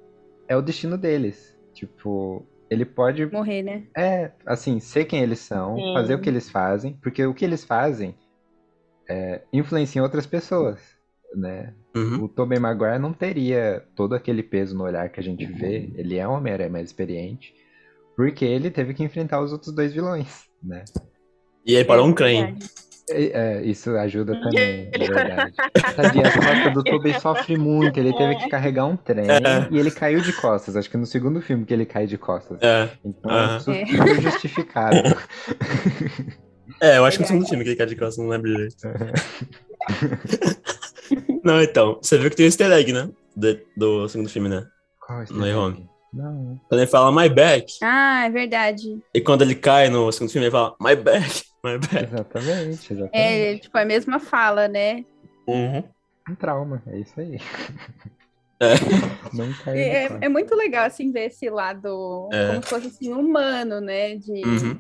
é 0.48 0.56
o 0.56 0.62
destino 0.62 0.98
deles. 0.98 1.58
Tipo, 1.74 2.46
ele 2.70 2.86
pode 2.86 3.26
Morrer, 3.28 3.62
né? 3.62 3.84
É, 3.96 4.32
assim, 4.46 4.80
ser 4.80 5.06
quem 5.06 5.22
eles 5.22 5.40
são, 5.40 5.76
Sim. 5.76 5.94
fazer 5.94 6.16
o 6.16 6.22
que 6.22 6.30
eles 6.30 6.50
fazem, 6.50 6.94
porque 7.02 7.26
o 7.26 7.34
que 7.34 7.46
eles 7.46 7.64
fazem 7.64 8.16
é, 9.10 9.42
influencia 9.54 10.00
em 10.00 10.04
outras 10.04 10.26
pessoas, 10.26 10.80
né? 11.36 11.74
Uhum. 11.96 12.26
O 12.26 12.30
Tobey 12.30 12.60
Maguire 12.60 13.00
não 13.00 13.14
teria 13.14 13.86
todo 13.96 14.14
aquele 14.16 14.44
peso 14.44 14.76
no 14.76 14.84
olhar 14.84 15.10
que 15.10 15.20
a 15.20 15.24
gente 15.24 15.46
vê, 15.46 15.92
ele 15.96 16.18
é 16.18 16.28
um 16.28 16.34
Homem-Aranha 16.34 16.70
mais 16.70 16.88
experiente, 16.88 17.54
porque 18.16 18.44
ele 18.44 18.70
teve 18.70 18.94
que 18.94 19.04
enfrentar 19.04 19.42
os 19.42 19.52
outros 19.52 19.74
dois 19.74 19.94
vilões, 19.94 20.46
né? 20.62 20.84
E 21.66 21.76
aí 21.76 21.86
parou 21.86 22.08
um 22.08 22.14
creme. 22.14 22.58
E- 23.10 23.32
é, 23.34 23.62
isso 23.64 23.92
ajuda 23.96 24.34
também, 24.42 24.90
é 24.94 24.98
verdade. 24.98 25.54
Tadinha, 25.96 26.28
as 26.28 26.36
costas 26.36 26.74
do 26.74 26.84
Tobey 26.84 27.18
sofre 27.20 27.58
muito, 27.58 27.98
ele 27.98 28.14
teve 28.14 28.36
que 28.36 28.50
carregar 28.50 28.86
um 28.86 28.98
trem 28.98 29.28
É. 29.30 29.68
e 29.72 29.80
ele 29.80 29.92
caiu 29.92 30.20
de 30.20 30.34
costas, 30.34 30.76
acho 30.76 30.90
que 30.90 30.98
no 30.98 31.06
segundo 31.06 31.42
filme 31.42 31.66
que 31.66 31.74
ele 31.74 31.86
cai 31.86 32.06
de 32.06 32.18
costas. 32.18 32.58
É. 32.62 32.90
Então, 33.06 33.32
Aham. 33.32 33.58
isso 33.58 33.72
É. 33.72 33.86
super 33.86 34.22
justificado. 34.22 34.98
É, 36.82 36.98
eu 36.98 37.06
acho 37.06 37.18
que 37.18 37.24
no 37.24 37.28
segundo 37.28 37.48
filme 37.48 37.64
que 37.64 37.70
ele 37.72 37.78
cai 37.78 37.88
de 37.88 37.96
costas, 37.96 38.18
não 38.18 38.28
lembro 38.28 38.52
direito. 38.52 38.76
não, 41.44 41.62
então, 41.62 42.00
você 42.02 42.18
viu 42.18 42.30
que 42.30 42.36
tem 42.36 42.46
um 42.46 42.48
easter 42.48 42.72
egg, 42.72 42.92
né? 42.92 43.10
Do, 43.36 43.60
do 43.76 44.10
segundo 44.10 44.30
filme, 44.30 44.50
né? 44.50 44.66
Qual 45.00 45.24
esse 45.24 45.34
No 45.34 45.40
Way 45.40 45.50
detalhe? 45.54 45.66
Home. 45.76 45.90
Não. 46.14 46.60
Quando 46.68 46.82
ele 46.82 46.90
fala 46.92 47.12
my 47.12 47.30
back, 47.30 47.74
Ah, 47.82 48.26
é 48.26 48.30
verdade. 48.30 49.00
e 49.14 49.22
quando 49.22 49.44
ele 49.44 49.56
cai 49.56 49.90
no 49.90 50.12
segundo 50.12 50.32
filme, 50.32 50.46
ele 50.48 50.52
fala 50.52 50.76
my 50.82 50.96
back, 50.96 51.44
my 51.64 51.78
back. 51.78 52.04
Exatamente, 52.04 52.94
exatamente. 52.94 53.12
É, 53.14 53.58
tipo, 53.58 53.78
a 53.78 53.86
mesma 53.86 54.20
fala, 54.20 54.68
né? 54.68 55.06
Uhum. 55.48 55.84
Um 56.30 56.36
trauma, 56.36 56.82
é 56.88 57.00
isso 57.00 57.20
aí. 57.20 57.40
É. 58.60 58.74
Não 59.36 59.54
caiu 59.54 59.78
É, 59.78 60.06
é 60.22 60.28
muito 60.28 60.56
legal, 60.56 60.86
assim, 60.88 61.12
ver 61.12 61.26
esse 61.28 61.48
lado 61.48 62.28
É. 62.34 62.48
como 62.48 62.64
se 62.64 62.70
fosse, 62.70 62.88
assim, 62.88 63.14
humano, 63.14 63.80
né? 63.80 64.16
De... 64.16 64.32
Uhum. 64.44 64.80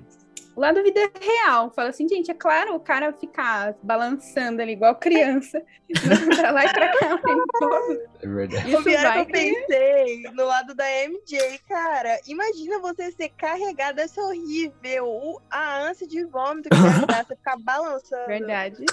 O 0.57 0.59
lado 0.59 0.73
da 0.73 0.81
vida 0.81 0.99
real. 1.21 1.69
Fala 1.69 1.89
assim, 1.89 2.09
gente, 2.09 2.31
é 2.31 2.33
claro 2.33 2.73
o 2.73 2.79
cara 2.79 3.13
ficar 3.13 3.75
balançando 3.83 4.59
ali 4.59 4.71
igual 4.71 4.95
criança, 4.95 5.61
pra 6.35 6.49
lá 6.49 6.65
e 6.65 6.73
pra 6.73 6.97
cá. 6.97 7.21
É 8.19 8.27
verdade. 8.27 8.67
Isso 8.67 8.79
o 8.79 8.83
pior 8.83 8.99
é 8.99 9.03
vai 9.03 9.25
que 9.25 9.31
eu 9.31 9.33
pensei 9.33 10.23
no 10.33 10.45
lado 10.45 10.73
da 10.73 10.83
MJ, 11.07 11.59
cara. 11.69 12.19
Imagina 12.27 12.79
você 12.79 13.11
ser 13.11 13.29
carregada, 13.37 14.07
ser 14.07 14.21
horrível. 14.21 15.39
A 15.51 15.83
ânsia 15.83 16.07
de 16.07 16.25
vômito 16.25 16.69
que 16.69 16.75
deve 16.75 17.05
dar, 17.05 17.23
você 17.23 17.35
ficar 17.35 17.57
balançando. 17.61 18.25
Verdade. 18.25 18.83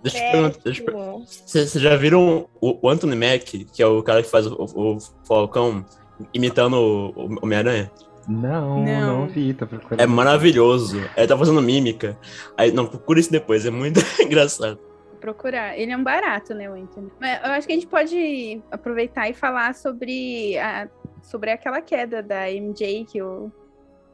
Deixa 0.00 0.18
eu 0.18 0.30
perguntar. 0.30 0.60
Deixa 0.62 0.84
eu. 0.84 1.24
Vocês 1.26 1.72
já 1.72 1.96
viram 1.96 2.48
o, 2.60 2.86
o 2.86 2.88
Anthony 2.88 3.16
Mack, 3.16 3.64
que 3.64 3.82
é 3.82 3.86
o 3.86 4.00
cara 4.00 4.22
que 4.22 4.30
faz 4.30 4.46
o, 4.46 4.54
o 4.62 4.98
Falcão, 5.26 5.84
imitando 6.32 6.76
o, 6.76 7.08
o 7.16 7.38
Homem-Aranha? 7.42 7.90
Não, 8.28 8.82
não, 8.84 9.20
Não. 9.20 9.26
vi, 9.26 9.52
tô 9.54 9.66
procurando. 9.66 10.00
É 10.00 10.06
maravilhoso. 10.06 10.98
Ele 11.16 11.26
tá 11.26 11.36
fazendo 11.36 11.60
mímica. 11.62 12.18
Aí, 12.56 12.72
não, 12.72 12.86
procura 12.86 13.20
isso 13.20 13.30
depois, 13.32 13.64
é 13.66 13.70
muito 13.70 14.00
engraçado. 14.20 14.78
Procurar. 15.20 15.78
Ele 15.78 15.90
é 15.92 15.96
um 15.96 16.04
barato, 16.04 16.54
né, 16.54 16.68
o 16.70 16.74
Anthony? 16.74 17.10
Mas 17.20 17.40
eu 17.44 17.50
acho 17.52 17.66
que 17.66 17.72
a 17.72 17.76
gente 17.76 17.86
pode 17.86 18.62
aproveitar 18.70 19.28
e 19.28 19.34
falar 19.34 19.74
sobre, 19.74 20.58
a, 20.58 20.88
sobre 21.22 21.50
aquela 21.50 21.80
queda 21.80 22.22
da 22.22 22.50
MJ 22.50 23.04
que 23.10 23.22
o 23.22 23.50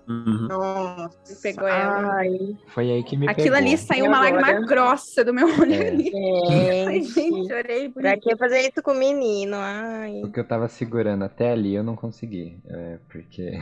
Uhum. 0.08 0.48
Nossa. 0.48 1.40
pegou 1.40 1.68
ela. 1.68 2.14
Ai, 2.16 2.56
Foi 2.68 2.90
aí 2.90 3.04
que 3.04 3.16
me 3.16 3.28
Aquilo 3.28 3.54
pegou. 3.54 3.58
ali 3.58 3.78
saiu 3.78 4.06
E 4.06 4.08
uma 4.08 4.16
agora? 4.26 4.40
lágrima 4.42 4.66
grossa 4.66 5.24
do 5.24 5.32
meu 5.32 5.46
olho 5.46 5.72
É. 5.72 5.88
ali. 5.88 6.10
Ai, 6.88 7.02
gente, 7.02 7.12
gente. 7.12 7.48
chorei 7.48 7.88
por 7.90 8.02
Pra 8.02 8.16
que 8.16 8.36
fazer 8.36 8.60
isso 8.60 8.82
com 8.82 8.90
o 8.90 8.96
menino? 8.96 9.56
Ai. 9.56 10.20
O 10.24 10.32
que 10.32 10.40
eu 10.40 10.44
tava 10.44 10.66
segurando 10.66 11.22
até 11.24 11.52
ali 11.52 11.76
eu 11.76 11.84
não 11.84 11.94
consegui. 11.94 12.58
É, 12.68 12.98
porque 13.08 13.60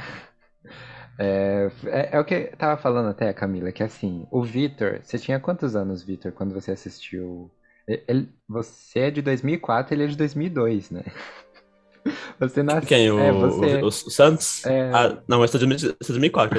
É, 1.19 1.69
é, 1.87 2.09
é 2.13 2.21
o 2.21 2.25
que 2.25 2.35
eu 2.35 2.57
tava 2.57 2.81
falando 2.81 3.09
até, 3.09 3.33
Camila, 3.33 3.73
que 3.73 3.83
assim, 3.83 4.27
o 4.31 4.43
Vitor, 4.43 5.01
você 5.03 5.19
tinha 5.19 5.41
quantos 5.41 5.75
anos, 5.75 6.03
Vitor, 6.03 6.33
quando 6.33 6.55
você 6.55 6.71
assistiu? 6.71 7.51
Ele- 7.87 8.29
você 8.49 9.01
é 9.01 9.11
de 9.11 9.23
2004, 9.23 9.95
ele 9.95 10.05
é 10.05 10.07
de 10.07 10.17
2002, 10.17 10.91
né? 10.91 11.03
Você 12.39 12.63
nasceu. 12.63 12.89
Quem? 12.89 13.11
O, 13.11 13.19
é, 13.19 13.33
você... 13.33 13.83
o, 13.83 13.87
o 13.87 13.91
Santos? 13.91 14.65
É. 14.65 14.91
Ah, 14.95 15.19
não, 15.27 15.41
mas 15.41 15.51
tá 15.51 15.59
de 15.59 15.67
2004. 15.67 16.59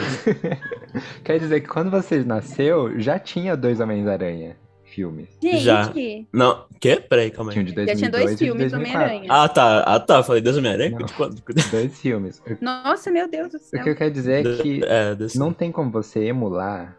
Quer 1.23 1.39
dizer 1.39 1.61
que 1.61 1.67
quando 1.67 1.89
você 1.89 2.23
nasceu, 2.23 2.99
já 2.99 3.17
tinha 3.17 3.55
dois 3.55 3.79
Homens-Aranha 3.79 4.57
filmes. 4.89 5.27
Gente, 5.41 5.59
Já. 5.59 5.91
Não, 6.33 6.65
quê? 6.79 6.99
Peraí, 7.07 7.31
calma 7.31 7.51
Tinha 7.51 7.63
um 7.63 7.67
aí. 7.67 7.69
de 7.71 7.75
2002 7.75 7.87
já 7.87 7.95
tinha 7.95 8.11
dois 8.25 8.37
filmes 8.39 8.71
do 8.71 8.77
2004. 8.77 9.01
Homem-Aranha. 9.07 9.27
Ah, 9.31 9.49
tá. 9.49 9.79
Ah, 9.83 9.99
tá. 9.99 10.23
Falei 10.23 10.41
Deus 10.41 10.57
Homem-Aranha? 10.57 10.91
Não. 10.99 11.05
De 11.05 11.13
quando? 11.13 11.41
Dois 11.71 11.99
filmes. 11.99 12.39
O 12.39 12.57
Nossa, 12.63 13.09
meu 13.11 13.27
Deus 13.29 13.51
do 13.51 13.57
o 13.57 13.59
céu. 13.59 13.83
que 13.83 13.89
eu 13.89 13.95
quero 13.95 14.11
dizer 14.11 14.45
é 14.45 14.61
que 14.61 14.81
É, 14.85 15.15
não 15.35 15.53
tem 15.53 15.71
como 15.71 15.91
você 15.91 16.25
emular 16.25 16.97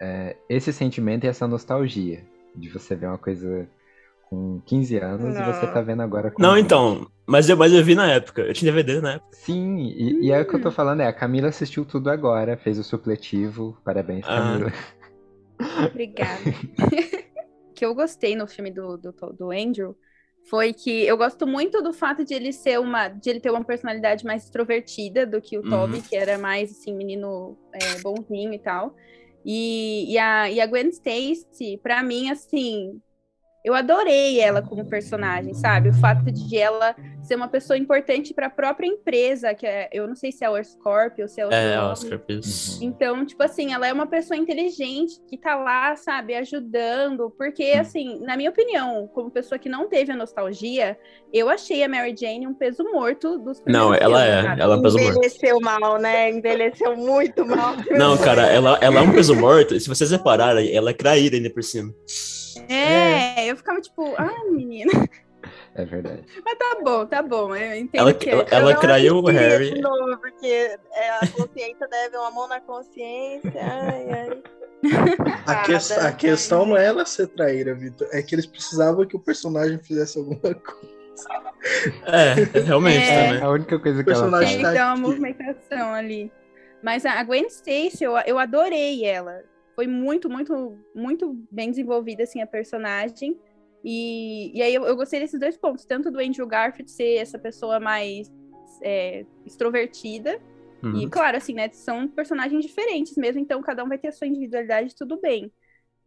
é, 0.00 0.36
esse 0.48 0.72
sentimento 0.72 1.24
e 1.24 1.28
essa 1.28 1.46
nostalgia 1.48 2.22
de 2.54 2.68
você 2.68 2.94
ver 2.94 3.06
uma 3.06 3.18
coisa 3.18 3.68
com 4.28 4.60
15 4.66 4.96
anos 4.98 5.34
e 5.36 5.42
você 5.42 5.66
Não. 5.66 5.72
tá 5.72 5.80
vendo 5.80 6.02
agora 6.02 6.30
com 6.30 6.42
Não, 6.42 6.54
20. 6.54 6.64
então. 6.64 7.06
Mas 7.26 7.48
eu, 7.48 7.56
mas 7.56 7.72
eu 7.72 7.82
vi 7.84 7.94
na 7.94 8.10
época. 8.10 8.42
Eu 8.42 8.52
tinha 8.54 8.70
DVD 8.72 9.00
na 9.00 9.12
época. 9.14 9.28
Sim, 9.32 9.76
e, 9.96 10.26
e 10.26 10.32
é 10.32 10.40
o 10.40 10.46
que 10.46 10.54
eu 10.56 10.60
tô 10.62 10.70
falando, 10.70 11.00
é, 11.00 11.06
a 11.06 11.12
Camila 11.12 11.48
assistiu 11.48 11.84
tudo 11.84 12.10
agora, 12.10 12.56
fez 12.56 12.78
o 12.78 12.84
supletivo, 12.84 13.76
parabéns, 13.84 14.24
Ah. 14.26 14.36
Camila. 14.36 14.72
Obrigada. 15.90 16.40
Que 17.78 17.84
eu 17.84 17.94
gostei 17.94 18.34
no 18.36 18.46
filme 18.46 18.70
do, 18.70 18.96
do, 18.96 19.12
do 19.12 19.50
Andrew 19.50 19.96
foi 20.48 20.72
que 20.72 21.04
eu 21.06 21.16
gosto 21.16 21.46
muito 21.46 21.82
do 21.82 21.92
fato 21.92 22.24
de 22.24 22.34
ele 22.34 22.52
ser 22.52 22.78
uma. 22.80 23.08
de 23.08 23.30
ele 23.30 23.40
ter 23.40 23.50
uma 23.50 23.64
personalidade 23.64 24.24
mais 24.24 24.44
extrovertida 24.44 25.26
do 25.26 25.40
que 25.40 25.58
o 25.58 25.62
Uhum. 25.62 25.68
Toby, 25.70 26.02
que 26.02 26.16
era 26.16 26.38
mais 26.38 26.70
assim, 26.70 26.94
menino 26.94 27.56
é, 27.72 28.00
bonzinho 28.00 28.52
e 28.54 28.58
tal. 28.58 28.94
E, 29.44 30.12
e, 30.12 30.18
a, 30.18 30.50
e 30.50 30.60
a 30.60 30.66
Gwen 30.66 30.88
Stacy, 30.88 31.78
pra 31.82 32.02
mim, 32.02 32.30
assim, 32.30 33.00
eu 33.68 33.74
adorei 33.74 34.40
ela 34.40 34.62
como 34.62 34.86
personagem, 34.86 35.52
sabe? 35.52 35.90
O 35.90 35.92
fato 35.92 36.32
de 36.32 36.56
ela 36.56 36.96
ser 37.22 37.34
uma 37.34 37.48
pessoa 37.48 37.76
importante 37.76 38.32
para 38.32 38.46
a 38.46 38.50
própria 38.50 38.86
empresa, 38.86 39.52
que 39.52 39.66
é, 39.66 39.90
eu 39.92 40.08
não 40.08 40.16
sei 40.16 40.32
se 40.32 40.42
é 40.42 40.48
o 40.48 40.58
Oscorp 40.58 41.18
ou 41.20 41.28
se 41.28 41.38
é 41.38 41.46
o 41.46 41.52
É, 41.52 41.76
nome. 41.76 41.92
Oscar, 41.92 42.18
isso. 42.30 42.82
Então, 42.82 43.26
tipo 43.26 43.42
assim, 43.42 43.74
ela 43.74 43.86
é 43.86 43.92
uma 43.92 44.06
pessoa 44.06 44.38
inteligente 44.38 45.20
que 45.28 45.36
tá 45.36 45.54
lá, 45.54 45.94
sabe, 45.96 46.34
ajudando. 46.34 47.30
Porque, 47.36 47.74
assim, 47.78 48.18
na 48.20 48.38
minha 48.38 48.48
opinião, 48.48 49.06
como 49.12 49.30
pessoa 49.30 49.58
que 49.58 49.68
não 49.68 49.86
teve 49.86 50.12
a 50.12 50.16
nostalgia, 50.16 50.98
eu 51.30 51.50
achei 51.50 51.82
a 51.82 51.88
Mary 51.88 52.14
Jane 52.18 52.46
um 52.46 52.54
peso 52.54 52.82
morto 52.84 53.36
dos 53.36 53.62
Não, 53.66 53.92
ela 53.92 54.24
é. 54.24 54.42
sabe? 54.44 54.62
Ela 54.62 54.74
é 54.76 54.78
um 54.78 54.82
peso 54.82 54.98
morto. 54.98 55.10
Envelheceu 55.10 55.60
mal, 55.60 55.98
né? 56.00 56.30
Envelheceu 56.30 56.96
muito 56.96 57.44
mal. 57.44 57.74
Não, 57.90 58.16
cara, 58.16 58.46
ela, 58.46 58.78
ela 58.80 59.00
é 59.00 59.02
um 59.02 59.12
peso 59.12 59.34
morto. 59.36 59.78
Se 59.78 59.86
vocês 59.90 60.10
repararem, 60.10 60.74
ela 60.74 60.88
é 60.88 60.94
traíra 60.94 61.36
ainda 61.36 61.50
por 61.50 61.62
cima. 61.62 61.92
É, 62.68 63.46
eu 63.50 63.56
ficava 63.56 63.80
tipo, 63.80 64.14
ah, 64.18 64.44
menina. 64.50 64.92
É 65.74 65.84
verdade. 65.84 66.24
Mas 66.44 66.58
tá 66.58 66.78
bom, 66.82 67.06
tá 67.06 67.22
bom. 67.22 67.54
Eu 67.54 67.74
entendo 67.76 68.00
Ela, 68.00 68.12
que 68.14 68.28
ela, 68.28 68.42
é. 68.42 68.46
ela 68.50 68.74
traiu 68.74 69.16
o 69.16 69.26
Harry. 69.26 69.74
De 69.74 69.80
novo, 69.80 70.18
porque 70.18 70.46
é, 70.92 71.10
a 71.10 71.26
consciência 71.28 71.86
deve 71.88 72.16
uma 72.16 72.30
mão 72.30 72.48
na 72.48 72.60
consciência. 72.60 73.52
Ai, 73.56 74.10
ai. 74.10 74.42
A, 75.46 75.52
Nada, 75.54 75.62
que- 75.64 75.92
a 75.94 76.12
questão 76.12 76.66
não 76.66 76.76
é 76.76 76.84
ela 76.86 77.04
ser 77.06 77.28
traíra, 77.28 77.74
Vitor. 77.74 78.08
É 78.12 78.22
que 78.22 78.34
eles 78.34 78.46
precisavam 78.46 79.06
que 79.06 79.16
o 79.16 79.20
personagem 79.20 79.78
fizesse 79.78 80.18
alguma 80.18 80.40
coisa. 80.54 80.98
É, 82.06 82.60
realmente 82.60 83.08
É. 83.08 83.26
também. 83.26 83.42
A 83.42 83.50
única 83.50 83.78
coisa 83.78 84.04
que 84.04 84.10
ela 84.10 84.20
Personagem 84.20 84.54
Tem 84.56 84.62
faz. 84.64 84.72
que 84.74 84.78
dar 84.78 84.86
uma 84.86 84.92
aqui. 84.94 85.02
movimentação 85.02 85.94
ali. 85.94 86.32
Mas 86.82 87.04
a 87.06 87.12
a 87.18 87.22
Gwen 87.24 87.46
Stacy, 87.46 88.04
eu, 88.04 88.16
eu 88.26 88.38
adorei 88.38 89.04
ela. 89.04 89.42
Foi 89.78 89.86
muito, 89.86 90.28
muito, 90.28 90.76
muito 90.92 91.40
bem 91.52 91.70
desenvolvida, 91.70 92.24
assim, 92.24 92.42
a 92.42 92.46
personagem. 92.48 93.38
E, 93.84 94.50
e 94.52 94.60
aí 94.60 94.74
eu, 94.74 94.84
eu 94.84 94.96
gostei 94.96 95.20
desses 95.20 95.38
dois 95.38 95.56
pontos. 95.56 95.84
Tanto 95.84 96.10
do 96.10 96.18
Andrew 96.18 96.48
Garfield 96.48 96.90
ser 96.90 97.14
essa 97.14 97.38
pessoa 97.38 97.78
mais 97.78 98.28
é, 98.82 99.24
extrovertida. 99.46 100.40
E, 100.82 100.86
Uhum. 100.86 101.08
claro, 101.08 101.36
assim, 101.36 101.54
né, 101.54 101.68
são 101.70 102.08
personagens 102.08 102.60
diferentes 102.64 103.16
mesmo. 103.16 103.40
Então, 103.40 103.62
cada 103.62 103.84
um 103.84 103.88
vai 103.88 103.98
ter 103.98 104.08
a 104.08 104.12
sua 104.12 104.26
individualidade, 104.26 104.96
tudo 104.96 105.20
bem. 105.20 105.48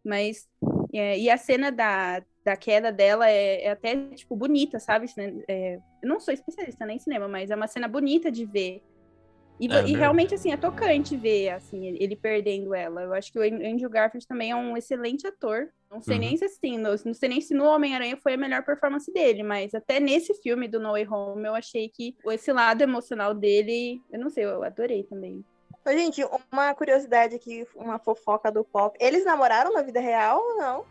Mas... 0.04 0.46
é, 0.92 1.18
e 1.18 1.30
a 1.30 1.38
cena 1.38 1.72
da, 1.72 2.22
da 2.44 2.54
queda 2.58 2.92
dela 2.92 3.26
é, 3.26 3.64
é 3.64 3.70
até, 3.70 3.96
tipo, 4.10 4.36
bonita, 4.36 4.78
sabe? 4.78 5.06
Assim, 5.06 5.42
é, 5.48 5.76
eu 6.02 6.08
não 6.10 6.20
sou 6.20 6.34
especialista 6.34 6.84
nem 6.84 6.96
em 6.96 7.00
cinema, 7.00 7.26
mas 7.26 7.50
é 7.50 7.56
uma 7.56 7.66
cena 7.66 7.88
bonita 7.88 8.30
de 8.30 8.44
ver. 8.44 8.82
E, 9.60 9.70
É 9.72 9.86
e 9.86 9.94
realmente, 9.94 10.34
assim, 10.34 10.50
é 10.50 10.56
tocante 10.56 11.16
ver, 11.16 11.50
assim, 11.50 11.86
ele 11.86 12.16
perdendo 12.16 12.74
ela. 12.74 13.02
Eu 13.02 13.12
acho 13.14 13.30
que 13.32 13.38
o 13.38 13.42
An- 13.42 13.64
Andrew 13.72 13.88
Garfield 13.88 14.26
também 14.26 14.50
é 14.50 14.56
um 14.56 14.76
excelente 14.76 15.26
ator. 15.26 15.68
Não 15.90 16.00
sei 16.00 16.16
Uhum. 16.16 16.22
nem 16.22 16.36
se, 16.36 16.44
assim, 16.46 16.78
no- 16.78 16.90
não 17.04 17.14
sei 17.14 17.28
nem 17.28 17.40
se 17.40 17.54
no 17.54 17.64
Homem-Aranha 17.66 18.16
foi 18.20 18.34
a 18.34 18.36
melhor 18.36 18.64
performance 18.64 19.12
dele, 19.12 19.42
mas 19.42 19.74
até 19.74 20.00
nesse 20.00 20.34
filme 20.42 20.66
do 20.66 20.80
No 20.80 20.92
Way 20.92 21.06
Home, 21.06 21.44
eu 21.46 21.54
achei 21.54 21.88
que 21.88 22.16
esse 22.26 22.50
lado 22.52 22.82
emocional 22.82 23.34
dele, 23.34 24.00
eu 24.12 24.18
não 24.18 24.30
sei, 24.30 24.44
eu 24.44 24.64
adorei 24.64 25.04
também. 25.04 25.44
Gente, 25.88 26.24
uma 26.52 26.74
curiosidade 26.74 27.34
aqui, 27.34 27.66
uma 27.74 27.98
fofoca 27.98 28.50
do 28.50 28.64
pop. 28.64 28.96
Eles 29.00 29.24
namoraram 29.24 29.72
na 29.72 29.82
vida 29.82 30.00
real 30.00 30.38
ou 30.40 30.56
não? 30.56 30.84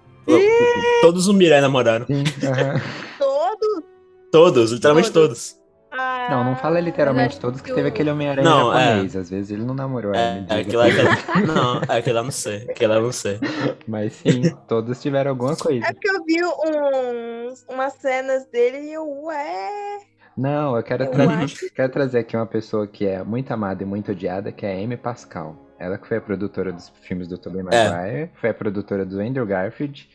Todos 1.02 1.28
os 1.28 1.36
Mirai 1.36 1.62
namoraram. 1.62 2.06
Aham. 2.44 2.80
Todos? 3.18 3.84
Todos, 4.32 4.72
literalmente 4.72 5.12
todos. 5.12 5.60
Ah, 5.92 6.28
Não, 6.32 6.44
não 6.46 6.56
fala 6.56 6.80
literalmente 6.80 7.34
acho 7.34 7.40
todos, 7.42 7.60
que 7.60 7.68
que 7.70 7.76
teve 7.76 7.88
o- 7.90 7.92
aquele 7.92 8.10
Homem-Aranha 8.12 8.48
é. 8.48 8.52
japonês. 8.52 9.16
Às 9.18 9.30
vezes 9.30 9.52
ele 9.52 9.64
não 9.66 9.74
namorou 9.74 10.14
a 10.14 10.18
É, 10.18 10.30
Amy 10.32 10.40
é 10.40 10.42
Diga. 10.42 10.62
aquilo 10.62 10.78
lá, 10.78 10.86
aquilo- 10.88 11.48
não, 11.54 11.82
é 11.82 11.98
aquilo 11.98 12.16
lá 12.16 12.22
eu 12.22 12.24
não 12.24 12.32
sei. 12.32 12.58
Aquilo 12.70 12.94
eu 12.94 13.02
não 13.02 13.12
sei. 13.12 13.40
Mas 13.88 14.14
sim, 14.14 14.56
todos 14.68 15.02
tiveram 15.02 15.32
alguma 15.32 15.56
coisa. 15.58 15.86
É 15.86 15.92
porque 15.94 16.10
eu 16.10 16.24
vi 16.24 16.42
uns, 16.44 17.66
umas 17.70 17.94
cenas 17.94 18.46
dele 18.48 18.78
e 18.90 18.94
eu, 18.94 19.06
ué. 19.24 20.00
Não, 20.38 20.78
eu 20.78 20.84
quero, 20.84 21.04
Eu 21.04 21.12
tra- 21.12 21.26
acho 21.44 21.70
quero 21.76 21.92
trazer 21.92 22.20
aqui 22.20 22.38
uma 22.38 22.46
pessoa 22.46 22.88
que 22.88 23.06
é 23.06 23.22
muito 23.24 23.52
amada 23.52 23.84
e 23.84 23.86
muito 23.86 24.12
odiada, 24.12 24.52
que 24.52 24.66
é 24.66 24.72
a 24.80 24.84
Amy 24.84 24.96
Pascal. 24.98 25.56
Ela 25.78 25.98
que 25.98 26.08
foi 26.08 26.18
a 26.18 26.22
produtora 26.22 26.72
dos 26.72 26.90
filmes 27.02 27.28
do 27.28 27.38
Tobey 27.38 27.60
É. 27.72 27.90
Maguire, 27.90 28.30
foi 28.36 28.50
a 28.52 28.54
produtora 28.54 29.06
do 29.06 29.20
Andrew 29.20 29.46
Garfield. 29.46 30.08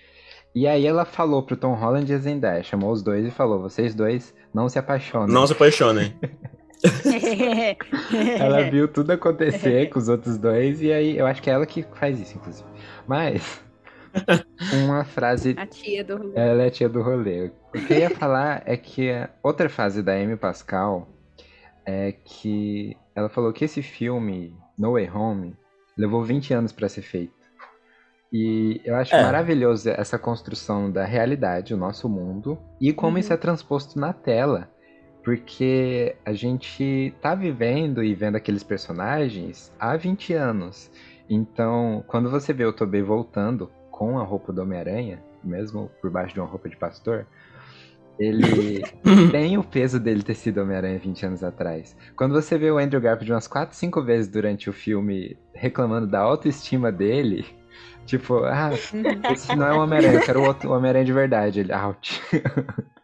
E 0.55 0.67
aí 0.67 0.87
ela 0.87 1.05
falou 1.05 1.43
pro 1.43 1.55
Tom 1.57 1.75
Holland 1.75 2.11
e 2.11 2.15
a 2.15 2.19
Zendaya, 2.19 2.63
chamou 2.63 2.91
os 2.91 3.03
dois 3.03 3.27
e 3.27 3.31
falou, 3.31 3.61
vocês 3.61 3.95
dois 3.95 4.35
não 4.57 4.71
se 4.71 4.79
apaixonem. 4.79 5.35
Não 5.35 5.47
se 5.47 5.53
apaixonem. 5.53 6.17
Ela 8.41 8.71
viu 8.71 8.89
tudo 8.89 9.11
acontecer 9.11 9.91
com 9.91 9.99
os 9.99 10.09
outros 10.09 10.39
dois 10.39 10.81
e 10.81 10.91
aí 10.91 11.19
eu 11.19 11.27
acho 11.27 11.43
que 11.43 11.51
é 11.51 11.53
ela 11.53 11.67
que 11.67 11.83
faz 11.95 12.19
isso, 12.19 12.39
inclusive. 12.39 12.67
Mas 13.07 13.61
uma 14.73 15.05
frase 15.05 15.55
A 15.59 15.67
tia 15.67 16.03
do 16.03 16.33
ela 16.35 16.63
é 16.63 16.69
a 16.69 16.71
tia 16.71 16.89
do 16.89 17.03
rolê. 17.03 17.51
O 17.75 17.87
que 17.87 17.93
eu 17.93 17.99
ia 17.99 18.11
falar 18.11 18.63
é 18.65 18.79
que 18.79 19.11
a 19.11 19.29
outra 19.43 19.69
fase 19.69 20.03
da 20.03 20.15
Amy 20.15 20.37
Pascal 20.39 21.07
é 21.85 22.13
que 22.13 22.97
ela 23.15 23.29
falou 23.29 23.53
que 23.53 23.67
esse 23.67 23.83
filme, 23.83 24.57
No 24.79 24.93
Way 24.93 25.11
Home, 25.11 25.55
levou 25.99 26.25
20 26.25 26.55
anos 26.55 26.73
pra 26.73 26.89
ser 26.89 27.03
feito. 27.03 27.36
E 28.33 28.81
eu 28.85 28.97
acho 28.97 29.15
É. 29.15 29.23
maravilhoso 29.23 29.89
essa 29.89 30.19
construção 30.19 30.91
da 30.91 31.05
realidade, 31.05 31.73
o 31.73 31.77
nosso 31.77 32.09
mundo, 32.09 32.59
e 32.81 32.93
como 32.93 33.15
Uhum. 33.15 33.19
isso 33.21 33.33
é 33.33 33.37
transposto 33.37 33.99
na 33.99 34.13
tela. 34.13 34.69
Porque 35.25 36.15
a 36.25 36.33
gente 36.33 37.13
tá 37.21 37.35
vivendo 37.35 38.03
e 38.03 38.15
vendo 38.15 38.37
aqueles 38.37 38.63
personagens 38.63 39.73
há 39.79 39.97
20 39.97 40.33
anos. 40.33 40.91
Então, 41.29 42.05
quando 42.07 42.31
você 42.31 42.53
vê 42.53 42.65
o 42.65 42.73
Tobey 42.73 43.03
voltando 43.03 43.71
com 43.91 44.19
a 44.19 44.23
roupa 44.23 44.53
do 44.53 44.63
Homem-Aranha, 44.63 45.21
mesmo 45.43 45.91
por 46.01 46.11
baixo 46.11 46.35
de 46.35 46.41
uma 46.41 46.49
roupa 46.49 46.69
de 46.69 46.77
pastor, 46.77 47.27
ele 48.19 48.83
tem 49.33 49.59
o 49.59 49.65
peso 49.65 49.99
dele 49.99 50.23
ter 50.23 50.35
sido 50.35 50.61
Homem-Aranha 50.63 50.99
20 50.99 51.27
anos 51.27 51.43
atrás. 51.43 51.97
Quando 52.17 52.33
você 52.33 52.57
vê 52.57 52.71
o 52.71 52.79
Andrew 52.79 53.01
Garfield 53.01 53.33
umas 53.33 53.49
4, 53.49 53.77
5 53.77 54.03
vezes 54.03 54.31
durante 54.31 54.71
o 54.71 54.73
filme 54.73 55.37
reclamando 55.53 56.07
da 56.07 56.21
autoestima 56.21 56.93
dele, 56.93 57.45
tipo, 58.07 58.45
ah, 58.45 58.71
Uhum. 58.95 59.33
esse 59.33 59.55
não 59.55 59.67
é 59.67 59.73
o 59.75 59.83
Homem-Aranha, 59.83 60.15
eu 60.15 60.25
quero 60.25 60.41
o 60.41 60.47
outro 60.47 60.71
Homem-Aranha 60.73 61.05
de 61.05 61.13
verdade. 61.13 61.61
Ele, 61.61 61.73
out. 61.73 62.23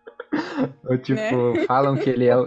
Ou 0.89 0.97
tipo, 0.97 1.53
Né? 1.53 1.65
falam 1.67 1.95
que 1.97 2.09
ele 2.09 2.27
é 2.27 2.37
o. 2.37 2.47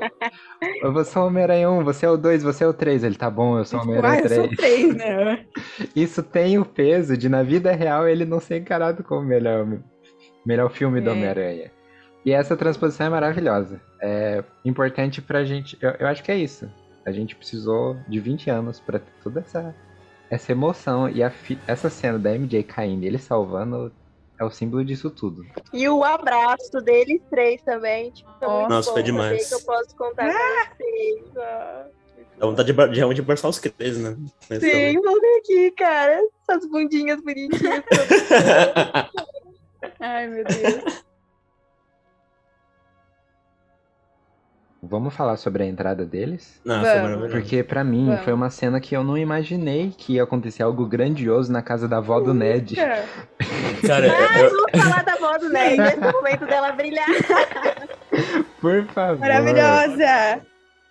Eu 0.82 1.06
sou 1.06 1.24
o 1.24 1.28
Homem-Aranha 1.28 1.70
1, 1.70 1.84
você 1.84 2.06
é 2.06 2.10
o 2.10 2.18
2, 2.18 2.42
você 2.42 2.64
é 2.64 2.68
o 2.68 2.74
3. 2.74 3.04
Ele 3.04 3.16
tá 3.16 3.30
bom, 3.30 3.60
eu 3.60 3.66
sou 3.66 3.78
o 3.80 3.82
Ah, 3.82 3.86
Homem-Aranha 3.86 4.22
eu 4.22 4.28
3. 4.28 4.42
sou 4.48 4.56
três, 4.56 4.96
né? 4.96 5.46
Isso 5.96 6.24
tem 6.24 6.58
o 6.58 6.66
peso 6.66 7.16
de, 7.16 7.30
na 7.30 7.44
vida 7.44 7.72
real, 7.72 8.08
ele 8.08 8.26
não 8.26 8.40
ser 8.40 8.58
encarado 8.58 9.04
como 9.04 9.22
o 9.22 9.26
melhor, 9.26 9.68
melhor 10.46 10.70
filme 10.72 11.00
do 11.00 11.10
É. 11.12 11.14
Homem-Aranha. 11.14 11.72
E 12.26 12.32
essa 12.32 12.58
transposição 12.58 13.06
é 13.06 13.10
maravilhosa. 13.10 13.80
É 14.02 14.44
importante 14.64 15.22
pra 15.22 15.44
gente. 15.44 15.78
Eu, 15.80 15.92
eu 16.00 16.08
acho 16.08 16.24
que 16.24 16.32
é 16.32 16.36
isso. 16.38 16.68
A 17.06 17.12
gente 17.12 17.36
precisou 17.36 17.96
de 18.08 18.20
20 18.20 18.50
anos 18.50 18.80
pra 18.80 18.98
ter 18.98 19.12
toda 19.24 19.42
essa, 19.42 19.76
essa 20.30 20.52
emoção. 20.52 21.10
E 21.10 21.24
a 21.24 21.30
fi- 21.30 21.60
essa 21.68 21.90
cena 21.90 22.20
da 22.20 22.34
MJ 22.34 22.64
caindo 22.64 23.04
e 23.04 23.08
ele 23.08 23.18
salvando 23.18 23.92
é 24.40 24.44
o 24.44 24.52
símbolo 24.52 24.84
disso 24.84 25.10
tudo. 25.10 25.44
E 25.72 25.88
o 25.88 26.04
abraço 26.04 26.82
deles 26.82 27.22
três 27.30 27.62
também. 27.62 28.12
Tipo, 28.12 28.30
muito 28.42 28.70
Nossa, 28.70 28.92
foi 28.92 29.04
demais. 29.04 29.48
Que 29.48 29.56
eu 29.56 29.62
posso 29.62 29.96
contar 29.96 30.28
com 30.28 30.84
vocês. 30.84 31.38
ah. 31.38 31.86
Dá 32.38 32.46
vontade 32.46 32.74
de, 32.74 32.98
realmente 32.98 33.22
abraçar 33.22 33.50
os 33.50 33.60
três, 33.60 33.98
né? 33.98 34.18
Mas 34.50 34.60
Sim, 34.60 35.00
vou 35.00 35.22
ver 35.22 35.38
aqui, 35.38 35.72
cara. 35.72 36.22
Essas 36.50 36.70
bundinhas 36.70 37.22
bonitinhas. 37.22 37.84
Ai, 40.00 40.28
meu 40.28 40.44
Deus. 40.44 41.05
Vamos 44.90 45.14
falar 45.14 45.38
sobre 45.38 45.64
a 45.64 45.66
entrada 45.66 46.06
deles? 46.06 46.60
Não, 46.66 46.82
foi 46.82 47.00
Vamos. 47.00 47.32
Porque 47.32 47.64
pra 47.64 47.84
mim 47.84 48.06
Vamos. 48.08 48.22
foi 48.22 48.34
uma 48.34 48.50
cena 48.50 48.80
que 48.80 48.96
eu 48.96 49.04
não 49.04 49.18
imaginei 49.18 49.94
que 49.98 50.14
ia 50.14 50.24
acontecer 50.24 50.64
algo 50.64 50.86
grandioso 50.86 51.52
na 51.52 51.62
casa 51.62 51.88
da 51.88 51.98
avó 51.98 52.20
do 52.20 52.34
Ned. 52.34 52.76
Cara, 52.76 53.04
Ah, 54.08 54.40
eu, 54.40 54.50
vamos 54.50 54.84
falar 54.90 55.04
da 55.04 55.14
avó 55.14 55.38
do 55.38 55.50
Ned, 55.50 55.82
esse 55.82 56.00
momento 56.00 56.46
dela 56.46 56.72
brilhar. 56.72 57.06
Por 58.62 58.86
favor. 58.88 59.20
maravilhosa! 59.20 60.42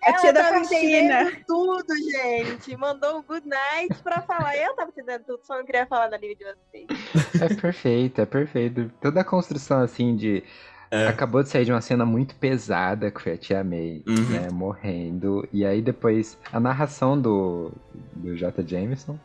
A 0.05 0.13
tia 0.13 0.29
Ela 0.29 0.33
da 0.33 0.43
faxina. 0.49 1.31
tudo, 1.47 1.87
gente. 2.11 2.77
Mandou 2.77 3.17
um 3.17 3.23
good 3.23 3.47
night 3.47 3.95
pra 4.03 4.21
falar. 4.21 4.55
Eu 4.55 4.75
tava 4.75 4.89
entendendo 4.91 5.23
tudo, 5.25 5.39
só 5.43 5.57
não 5.57 5.65
queria 5.65 5.87
falar 5.87 6.09
da 6.09 6.17
livro 6.17 6.37
de 6.37 6.45
vocês. 6.45 7.41
É 7.41 7.55
perfeito, 7.59 8.21
é 8.21 8.25
perfeito. 8.27 8.91
Toda 9.01 9.21
a 9.21 9.23
construção 9.23 9.81
assim 9.81 10.15
de. 10.15 10.43
É. 10.91 11.07
Acabou 11.07 11.41
de 11.43 11.49
sair 11.49 11.65
de 11.65 11.71
uma 11.71 11.81
cena 11.81 12.05
muito 12.05 12.35
pesada 12.35 13.09
que 13.11 13.21
foi 13.21 13.33
a 13.33 13.37
tia 13.37 13.63
May, 13.63 14.03
Uhum. 14.07 14.29
né, 14.29 14.47
morrendo. 14.51 15.47
E 15.51 15.65
aí 15.65 15.81
depois 15.81 16.37
a 16.53 16.59
narração 16.59 17.19
do, 17.19 17.71
do 18.15 18.35
J. 18.37 18.63
Jameson. 18.65 19.17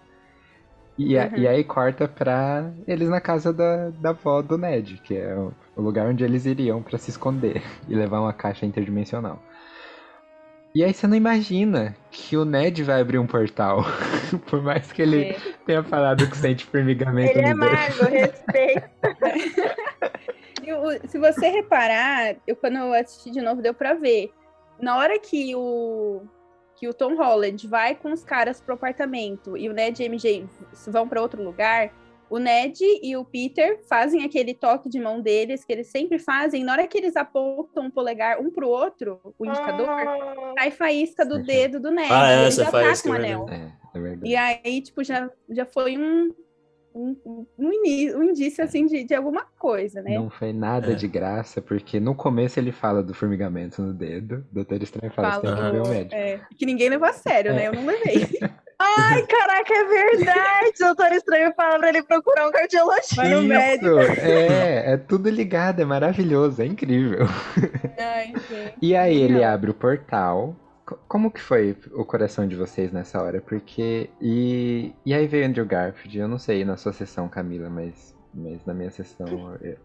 E, 0.98 1.16
a- 1.18 1.26
Uhum. 1.26 1.36
e 1.38 1.48
aí 1.48 1.64
corta 1.64 2.06
pra 2.08 2.70
eles 2.86 3.08
na 3.08 3.20
casa 3.20 3.52
da, 3.52 3.90
da 3.90 4.10
avó 4.10 4.42
do 4.42 4.58
Ned, 4.58 5.00
que 5.04 5.16
é 5.16 5.34
o, 5.34 5.52
o 5.76 5.80
lugar 5.82 6.06
onde 6.06 6.24
eles 6.24 6.44
iriam 6.44 6.82
pra 6.82 6.98
se 6.98 7.10
esconder 7.10 7.62
e 7.88 7.94
levar 7.94 8.20
uma 8.20 8.32
caixa 8.32 8.66
interdimensional. 8.66 9.42
E 10.74 10.84
aí 10.84 10.92
você 10.94 11.06
não 11.08 11.16
imagina 11.16 11.96
que 12.12 12.36
o 12.36 12.44
Ned 12.44 12.84
vai 12.84 13.00
abrir 13.00 13.18
um 13.18 13.26
portal. 13.26 13.84
Por 14.48 14.62
mais 14.62 14.92
que 14.92 15.02
ele 15.02 15.24
É. 15.30 15.36
tenha 15.66 15.82
falado 15.82 16.28
que 16.28 16.36
sente 16.36 16.64
formigamento 16.64 17.36
Ele 17.38 17.48
é 17.48 17.54
mago, 17.54 18.04
respeito. 18.08 18.88
Se 21.08 21.18
você 21.18 21.48
reparar, 21.48 22.36
eu 22.46 22.56
quando 22.56 22.76
eu 22.76 22.92
assisti 22.92 23.30
de 23.30 23.40
novo 23.40 23.62
deu 23.62 23.74
pra 23.74 23.94
ver. 23.94 24.32
Na 24.80 24.96
hora 24.96 25.18
que 25.18 25.54
o 25.54 26.22
que 26.76 26.88
o 26.88 26.94
Tom 26.94 27.14
Holland 27.14 27.68
vai 27.68 27.94
com 27.94 28.10
os 28.10 28.24
caras 28.24 28.58
pro 28.58 28.74
apartamento 28.74 29.54
e 29.54 29.68
o 29.68 29.72
Ned 29.72 30.02
e 30.02 30.06
a 30.06 30.08
MJ 30.08 30.48
vão 30.88 31.06
pra 31.06 31.20
outro 31.20 31.42
lugar, 31.42 31.92
o 32.30 32.38
Ned 32.38 32.82
e 33.02 33.14
o 33.16 33.24
Peter 33.24 33.80
fazem 33.86 34.24
aquele 34.24 34.54
toque 34.54 34.88
de 34.88 34.98
mão 34.98 35.20
deles 35.20 35.62
que 35.62 35.72
eles 35.72 35.88
sempre 35.88 36.18
fazem. 36.18 36.64
Na 36.64 36.72
hora 36.72 36.86
que 36.86 36.96
eles 36.96 37.16
apontam 37.16 37.88
o 37.88 37.90
polegar 37.90 38.40
um 38.40 38.50
pro 38.50 38.68
outro, 38.68 39.20
o 39.38 39.44
indicador, 39.44 39.88
Ah, 39.90 40.54
sai 40.58 40.70
faísca 40.70 41.26
do 41.26 41.42
dedo 41.42 41.80
do 41.80 41.90
Ned. 41.90 42.08
Ah, 42.10 42.28
e 42.28 42.32
é, 42.32 42.38
ele 42.38 42.46
essa 42.46 42.64
já 42.64 42.70
faísca, 42.70 43.10
tá. 43.10 43.26
É, 43.26 43.72
é 43.94 44.00
verdade. 44.00 44.30
E 44.30 44.36
aí, 44.36 44.80
tipo, 44.80 45.02
já, 45.04 45.28
já 45.50 45.66
foi 45.66 45.98
um, 45.98 46.32
um, 46.94 47.16
um, 47.24 47.46
um 47.58 48.22
indício, 48.24 48.62
assim, 48.64 48.86
de, 48.86 49.04
de 49.04 49.14
alguma 49.14 49.44
coisa, 49.58 50.02
né? 50.02 50.14
Não 50.16 50.30
foi 50.30 50.52
nada 50.52 50.92
É. 50.92 50.94
de 50.94 51.06
graça, 51.08 51.60
porque 51.62 51.98
no 52.00 52.14
começo 52.14 52.58
ele 52.58 52.72
fala 52.72 53.02
do 53.02 53.14
formigamento 53.14 53.80
no 53.82 53.92
dedo. 53.94 54.44
O 54.50 54.54
Doutor 54.54 54.82
Estranho 54.82 55.12
fala, 55.12 55.34
você 55.34 55.40
tem 55.42 55.54
que 55.54 55.62
ver 55.70 55.80
o 55.82 55.88
médico. 55.88 56.14
é, 56.14 56.40
que 56.56 56.66
ninguém 56.66 56.88
levou 56.88 57.08
a 57.08 57.12
sério, 57.12 57.52
né? 57.54 57.68
Eu 57.68 57.72
não 57.74 57.86
levei. 57.86 58.26
Ai, 58.82 59.22
caraca, 59.26 59.74
é 59.74 59.84
verdade. 59.84 60.72
O 60.80 60.84
Doutor 60.86 61.12
Estranho 61.12 61.52
fala 61.54 61.78
pra 61.78 61.90
ele 61.90 62.02
procurar 62.02 62.48
um 62.48 62.50
cardiologista. 62.50 63.24
No 63.28 63.42
médico. 63.42 64.00
Isso, 64.00 64.20
é, 64.22 64.92
é 64.94 64.96
tudo 64.96 65.28
ligado, 65.28 65.80
é 65.80 65.84
maravilhoso, 65.84 66.62
é 66.62 66.66
incrível. 66.66 67.26
Ai. 67.98 68.32
E 68.80 68.96
aí 68.96 69.20
ele 69.20 69.38
Não. 69.40 69.44
abre 69.48 69.70
o 69.70 69.74
portal. 69.74 70.56
Co- 70.90 70.98
Como 71.06 71.30
que 71.30 71.40
foi 71.40 71.76
o 71.92 72.04
coração 72.04 72.46
de 72.48 72.56
vocês 72.56 72.90
nessa 72.92 73.22
hora? 73.22 73.40
Porque. 73.40 74.10
E, 74.20 74.92
e 75.06 75.14
aí 75.14 75.26
veio 75.28 75.46
Andrew 75.46 75.64
Garfield, 75.64 76.18
eu 76.18 76.26
não 76.28 76.38
sei 76.38 76.64
na 76.64 76.76
sua 76.76 76.92
sessão, 76.92 77.28
Camila, 77.28 77.70
mas, 77.70 78.12
mas 78.34 78.64
na 78.66 78.74
minha 78.74 78.90
sessão 78.90 79.26
eu- 79.62 79.76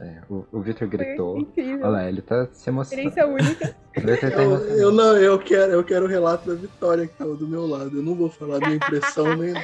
é, 0.00 0.22
o, 0.30 0.46
o 0.50 0.60
Victor 0.62 0.88
gritou. 0.88 1.36
incrível. 1.36 1.80
Olha 1.82 1.88
lá, 1.90 2.08
ele 2.08 2.22
tá 2.22 2.48
se 2.52 2.70
emocionando. 2.70 3.08
Experiência 3.10 3.26
única. 3.26 3.76
Tá 3.96 4.28
Eu, 4.28 4.58
eu 4.76 4.92
não, 4.92 5.16
eu 5.16 5.38
quero, 5.38 5.72
eu 5.72 5.82
quero 5.82 6.04
o 6.04 6.08
relato 6.08 6.46
da 6.46 6.54
Vitória 6.54 7.06
que 7.06 7.14
tava 7.14 7.34
do 7.34 7.48
meu 7.48 7.66
lado. 7.66 7.96
Eu 7.96 8.02
não 8.02 8.14
vou 8.14 8.28
falar 8.28 8.60
minha 8.60 8.74
impressão 8.76 9.34
nem. 9.34 9.54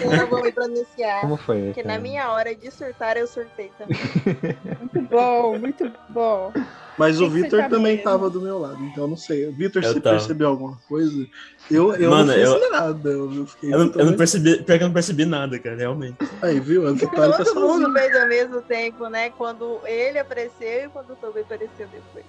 Eu 0.00 0.16
não 0.16 0.28
vou 0.28 0.40
me 0.40 0.52
pronunciar. 0.52 1.20
Como 1.20 1.36
foi? 1.36 1.64
Porque 1.64 1.82
na 1.82 1.88
cara? 1.94 2.00
minha 2.00 2.30
hora 2.30 2.54
de 2.54 2.70
surtar, 2.70 3.16
eu 3.16 3.26
surtei 3.26 3.72
também. 3.76 3.96
Muito 4.78 5.02
bom, 5.08 5.58
muito 5.58 5.92
bom. 6.10 6.52
Mas 6.98 7.20
o 7.20 7.28
Vitor 7.28 7.68
também 7.68 7.96
cabelo. 7.98 8.02
tava 8.02 8.30
do 8.30 8.40
meu 8.40 8.58
lado, 8.58 8.82
então 8.84 9.04
eu 9.04 9.08
não 9.08 9.16
sei. 9.16 9.50
Vitor, 9.50 9.82
você 9.82 10.00
tava. 10.00 10.16
percebeu 10.16 10.48
alguma 10.48 10.76
coisa? 10.88 11.26
Eu, 11.70 11.94
eu 11.94 12.10
Mano, 12.10 12.26
não 12.26 12.34
fiz 12.34 12.48
eu- 12.48 12.70
nada. 12.70 13.10
Eu, 13.10 13.34
eu 13.34 13.46
fiquei 13.46 13.72
Eu 13.72 13.78
não, 13.78 13.92
eu 13.94 14.06
não 14.06 14.12
percebi, 14.16 14.62
pior 14.62 14.76
que 14.78 14.84
eu 14.84 14.88
não 14.88 14.94
percebi 14.94 15.24
nada, 15.24 15.58
cara, 15.58 15.76
realmente. 15.76 16.16
Aí, 16.42 16.60
viu? 16.60 16.86
A 16.86 16.92
Vitória 16.92 17.36
tá 17.36 17.44
Todo 17.44 17.60
mundo 17.60 17.92
fez 17.92 18.16
ao 18.16 18.28
mesmo 18.28 18.60
tempo, 18.62 19.08
né? 19.08 19.30
Quando 19.30 19.80
ele 19.86 20.18
apareceu 20.18 20.86
e 20.86 20.88
quando 20.88 21.12
o 21.12 21.16
Toby 21.16 21.40
apareceu 21.40 21.88
depois. 21.88 22.24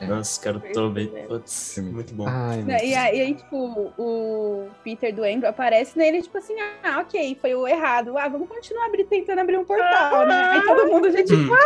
É. 0.00 0.06
Nossa, 0.06 0.40
cara, 0.42 0.56
eu 0.64 0.72
tô 0.72 0.90
bem. 0.90 1.08
Putz, 1.28 1.78
muito 1.78 2.14
bom. 2.14 2.24
Ai, 2.26 2.62
Né, 2.62 2.84
E 2.84 2.94
aí, 2.94 3.18
e 3.18 3.20
aí, 3.20 3.34
tipo, 3.34 3.92
o 3.98 4.68
Peter 4.82 5.14
do 5.14 5.22
Andrew 5.22 5.48
aparece 5.48 5.98
nele, 5.98 6.22
tipo 6.22 6.38
assim, 6.38 6.54
ah, 6.82 7.00
ok, 7.00 7.36
foi 7.40 7.54
o 7.54 7.66
errado. 7.68 8.16
Ah, 8.16 8.28
vamos 8.28 8.48
continuar 8.48 8.86
abrir, 8.86 9.04
tentando 9.04 9.40
abrir 9.40 9.58
um 9.58 9.64
portal, 9.64 10.26
né? 10.26 10.34
Aí 10.34 10.62
todo 10.62 10.88
mundo 10.90 11.10
já, 11.10 11.22
tipo, 11.22 11.52
Hum. 11.52 11.56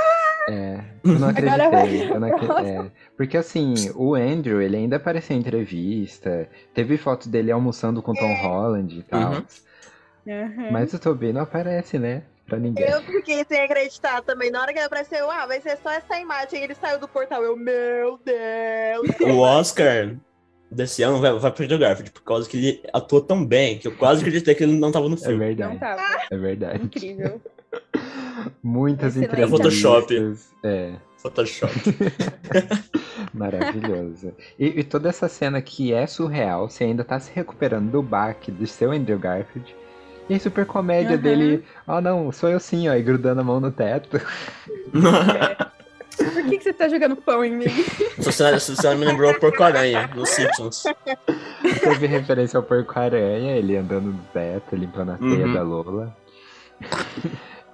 É, 0.49 0.81
eu 1.05 1.19
não 1.21 1.29
acreditei. 1.29 2.11
Eu 2.13 2.21
não 2.21 2.29
acre- 2.29 2.69
é, 2.69 2.91
porque 3.17 3.37
assim, 3.37 3.75
o 3.95 4.15
Andrew, 4.15 4.61
ele 4.61 4.77
ainda 4.77 4.97
apareceu 4.97 5.37
em 5.37 5.41
entrevista, 5.41 6.49
teve 6.75 6.97
foto 6.99 7.29
dele 7.29 7.51
almoçando 7.53 8.03
com 8.03 8.13
o 8.13 8.15
Tom 8.15 8.35
Holland 8.43 8.99
e 8.99 9.03
tal. 9.05 9.33
Uhum. 10.27 10.71
Mas 10.73 10.93
o 10.93 10.99
Tobey 10.99 11.33
não 11.33 11.43
aparece, 11.43 11.99
né? 11.99 12.23
Pra 12.47 12.59
ninguém. 12.59 12.87
Eu 12.87 13.01
fiquei 13.03 13.45
sem 13.49 13.61
acreditar 13.63 14.23
também. 14.23 14.51
Na 14.51 14.61
hora 14.61 14.73
que 14.73 14.79
ele 14.79 14.87
apareceu, 14.87 15.31
ah, 15.31 15.47
vai 15.47 15.61
ser 15.61 15.79
só 15.83 15.91
essa 15.91 16.19
imagem. 16.19 16.63
Ele 16.63 16.75
saiu 16.75 16.99
do 17.01 17.09
portal. 17.09 17.43
Eu, 17.43 17.57
meu 17.57 18.19
Deus. 18.25 19.09
O 19.35 19.39
Oscar 19.39 20.15
desse 20.71 21.03
ano 21.03 21.21
vai, 21.21 21.33
vai 21.39 21.51
pro 21.53 21.65
Andrew 21.65 21.79
Garfield, 21.79 22.11
por 22.11 22.23
causa 22.23 22.49
que 22.49 22.57
ele 22.57 22.83
atuou 22.93 23.23
tão 23.23 23.45
bem 23.47 23.79
que 23.79 23.89
eu 23.89 23.97
quase 23.97 24.21
acreditei 24.21 24.55
que 24.55 24.63
ele 24.65 24.77
não 24.77 24.91
tava 24.93 25.09
no 25.09 25.15
É 25.15 25.19
filme. 25.19 25.33
Não 25.39 25.39
verdade, 25.47 25.79
tava. 25.79 26.03
é 26.31 26.37
verdade. 26.37 26.85
Incrível. 26.85 27.41
Muitas 28.63 29.17
Excelente. 29.17 29.33
entrevistas. 29.33 29.61
É 29.61 29.63
Photoshop. 29.63 30.37
É, 30.65 30.93
Photoshop. 31.17 31.73
maravilhoso. 33.33 34.33
E, 34.59 34.81
e 34.81 34.85
toda 34.85 35.09
essa 35.09 35.29
cena 35.29 35.61
que 35.63 35.93
é 35.93 36.07
surreal, 36.07 36.69
você 36.69 36.85
ainda 36.85 37.05
tá 37.05 37.19
se 37.19 37.31
recuperando 37.33 37.91
do 37.91 38.03
baque 38.03 38.51
do 38.51 38.67
seu 38.67 38.93
Andrew 38.93 39.19
Garfield. 39.19 39.75
E 40.29 40.39
super 40.39 40.65
comédia 40.65 41.15
Aham. 41.15 41.23
dele, 41.23 41.65
oh 41.87 42.01
não, 42.01 42.33
sou 42.33 42.49
eu 42.49 42.59
sim, 42.59 42.89
ó, 42.89 42.95
e 42.95 43.03
grudando 43.03 43.41
a 43.43 43.45
mão 43.45 43.61
no 43.61 43.71
teto. 43.71 44.19
Por 46.17 46.45
que, 46.49 46.59
que 46.59 46.65
você 46.65 46.73
tá 46.73 46.89
jogando 46.89 47.17
pão 47.17 47.45
em 47.45 47.53
mim? 47.57 47.67
Cena 48.31 48.95
me 48.95 49.05
lembrou 49.05 49.33
o 49.33 49.41
Porco-Aranha, 49.41 50.09
nos 50.15 50.29
Simpsons. 50.31 50.85
Teve 51.83 52.07
referência 52.07 52.57
ao 52.57 52.63
porco-aranha, 52.63 53.57
ele 53.57 53.77
andando 53.77 54.13
no 54.13 54.23
teto, 54.33 54.77
limpando 54.77 55.13
a 55.13 55.17
teia 55.19 55.47
Uhum. 55.47 55.53
da 55.53 55.63
Lola. 55.63 56.17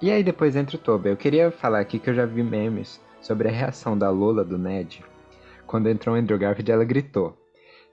e 0.01 0.09
aí 0.09 0.23
depois 0.23 0.55
entra 0.55 0.75
o 0.75 0.79
Toby. 0.79 1.09
Eu 1.09 1.17
queria 1.17 1.51
falar 1.51 1.79
aqui 1.79 1.99
que 1.99 2.09
eu 2.09 2.13
já 2.15 2.25
vi 2.25 2.41
memes 2.43 2.99
sobre 3.21 3.47
a 3.47 3.51
reação 3.51 3.95
da 3.97 4.09
Lola 4.09 4.43
do 4.43 4.57
Ned. 4.57 5.03
Quando 5.67 5.87
entrou 5.87 6.15
o 6.15 6.17
Andrew 6.19 6.37
Garfield, 6.39 6.71
ela 6.71 6.83
gritou. 6.83 7.37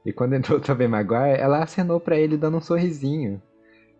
E 0.04 0.12
quando 0.12 0.32
entrou 0.34 0.58
o 0.58 0.60
Tobey 0.60 0.88
Maguire, 0.88 1.38
ela 1.38 1.62
acenou 1.62 2.00
pra 2.00 2.16
ele 2.16 2.36
dando 2.36 2.56
um 2.56 2.60
sorrisinho. 2.62 3.40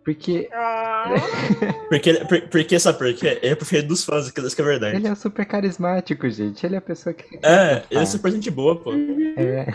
Porque 0.03 0.49
Ah, 0.51 1.13
Porque, 1.89 2.09
ele- 2.09 2.25
por- 2.25 2.41
porque, 2.49 2.79
sabe 2.79 2.97
por 2.97 3.13
quê? 3.13 3.39
Ele 3.41 3.53
é 3.53 3.55
preferido 3.55 3.89
dos 3.89 4.03
fãs, 4.05 4.27
aquilo 4.29 4.49
que 4.49 4.61
é 4.61 4.65
verdade. 4.65 4.95
ele 4.95 5.07
é 5.07 5.15
super 5.15 5.45
carismático, 5.45 6.27
gente. 6.29 6.65
Ele 6.65 6.75
é 6.75 6.77
a 6.77 6.81
pessoa 6.81 7.13
que. 7.13 7.37
É, 7.43 7.83
ele 7.91 7.99
é 7.99 8.03
Ah. 8.03 8.05
super 8.05 8.31
gente 8.31 8.49
boa, 8.49 8.79
pô. 8.79 8.91
É. 8.93 9.67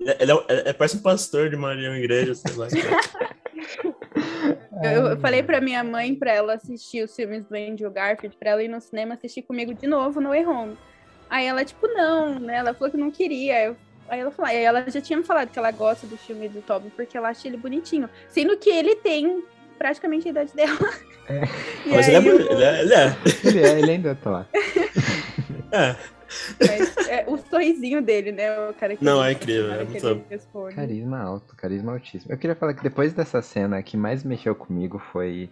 Ele, 0.00 0.16
ele 0.20 0.32
é, 0.32 0.68
é, 0.70 0.72
parece 0.72 0.96
um 0.96 1.02
pastor 1.02 1.50
de 1.50 1.56
uma, 1.56 1.74
de 1.76 1.86
uma 1.86 1.98
igreja, 1.98 2.34
sei 2.34 2.54
lá. 2.56 2.68
Eu, 4.82 5.06
eu 5.08 5.20
falei 5.20 5.42
pra 5.42 5.60
minha 5.60 5.82
mãe 5.82 6.14
pra 6.14 6.32
ela 6.32 6.54
assistir 6.54 7.02
os 7.04 7.14
filmes 7.14 7.44
do 7.44 7.54
Andrew 7.56 7.90
Garfield, 7.90 8.36
pra 8.38 8.50
ela 8.50 8.62
ir 8.62 8.68
no 8.68 8.80
cinema 8.80 9.14
assistir 9.14 9.42
comigo 9.42 9.74
de 9.74 9.86
novo 9.88 10.20
no 10.20 10.28
Way 10.28 10.46
Home. 10.46 10.78
Aí 11.28 11.46
ela, 11.46 11.64
tipo, 11.64 11.86
não, 11.88 12.38
né? 12.38 12.56
Ela 12.58 12.72
falou 12.72 12.90
que 12.90 12.96
não 12.96 13.10
queria. 13.10 13.64
Eu- 13.66 13.76
aí 14.08 14.20
ela 14.20 14.30
falou, 14.30 14.50
aí 14.50 14.62
ela 14.62 14.84
já 14.90 15.00
tinha 15.00 15.16
me 15.18 15.24
falado 15.24 15.50
que 15.50 15.58
ela 15.58 15.70
gosta 15.70 16.06
do 16.06 16.16
filme 16.16 16.48
do 16.48 16.60
Toby 16.62 16.90
porque 16.96 17.16
ela 17.16 17.28
acha 17.28 17.46
ele 17.48 17.56
bonitinho. 17.56 18.08
Sendo 18.28 18.56
que 18.56 18.70
ele 18.70 18.96
tem 18.96 19.42
praticamente 19.78 20.26
a 20.26 20.30
idade 20.30 20.52
dela. 20.54 20.78
É. 21.28 21.40
Mas 21.86 22.08
ele 22.08 22.16
é, 22.16 22.18
eu- 22.18 22.22
bonito, 22.22 22.52
ele 22.52 22.64
é, 22.64 22.80
ele 22.82 22.94
é. 22.94 23.16
Ele, 23.44 23.60
é, 23.60 23.78
ele 23.80 23.90
ainda 23.92 24.14
tá 24.14 24.30
lá. 24.30 24.46
É. 25.70 25.94
mas, 26.66 26.96
é, 27.08 27.24
o 27.26 27.36
sorrisinho 27.36 28.00
dele, 28.00 28.32
né? 28.32 28.50
O 28.70 28.74
cara 28.74 28.96
que 28.96 29.04
Não, 29.04 29.20
ele- 29.22 29.28
é 29.28 29.32
incrível, 29.32 29.72
é 29.74 29.84
que 29.84 30.02
muito. 30.02 30.74
Carisma 30.74 31.20
alto, 31.20 31.54
carisma 31.54 31.92
altíssimo. 31.92 32.32
Eu 32.32 32.38
queria 32.38 32.56
falar 32.56 32.72
que 32.74 32.82
depois 32.82 33.12
dessa 33.12 33.42
cena, 33.42 33.76
a 33.78 33.82
que 33.82 33.96
mais 33.96 34.24
mexeu 34.24 34.54
comigo 34.54 34.98
foi 35.12 35.50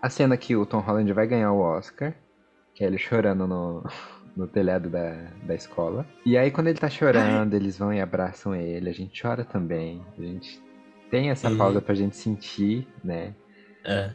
a 0.00 0.08
cena 0.08 0.36
que 0.38 0.56
o 0.56 0.64
Tom 0.64 0.78
Holland 0.80 1.12
vai 1.12 1.26
ganhar 1.26 1.52
o 1.52 1.60
Oscar, 1.60 2.14
que 2.74 2.82
é 2.82 2.86
ele 2.86 2.96
chorando 2.98 3.46
no, 3.46 3.84
no 4.38 4.46
telhado 4.46 4.88
da, 4.88 5.16
da 5.42 5.54
escola. 5.54 6.06
E 6.24 6.38
aí, 6.38 6.50
quando 6.50 6.68
ele 6.68 6.78
tá 6.78 6.88
chorando, 6.88 7.54
eles 7.54 7.76
vão 7.76 7.92
e 7.92 8.00
abraçam 8.00 8.54
ele, 8.54 8.88
a 8.88 8.92
gente 8.92 9.20
chora 9.20 9.44
também. 9.44 10.00
A 10.16 10.22
gente 10.22 10.62
tem 11.10 11.30
essa 11.30 11.50
Uhum. 11.50 11.58
pausa 11.58 11.82
pra 11.82 11.94
gente 11.94 12.16
sentir, 12.16 12.86
né? 13.02 13.34
É. 13.84 14.12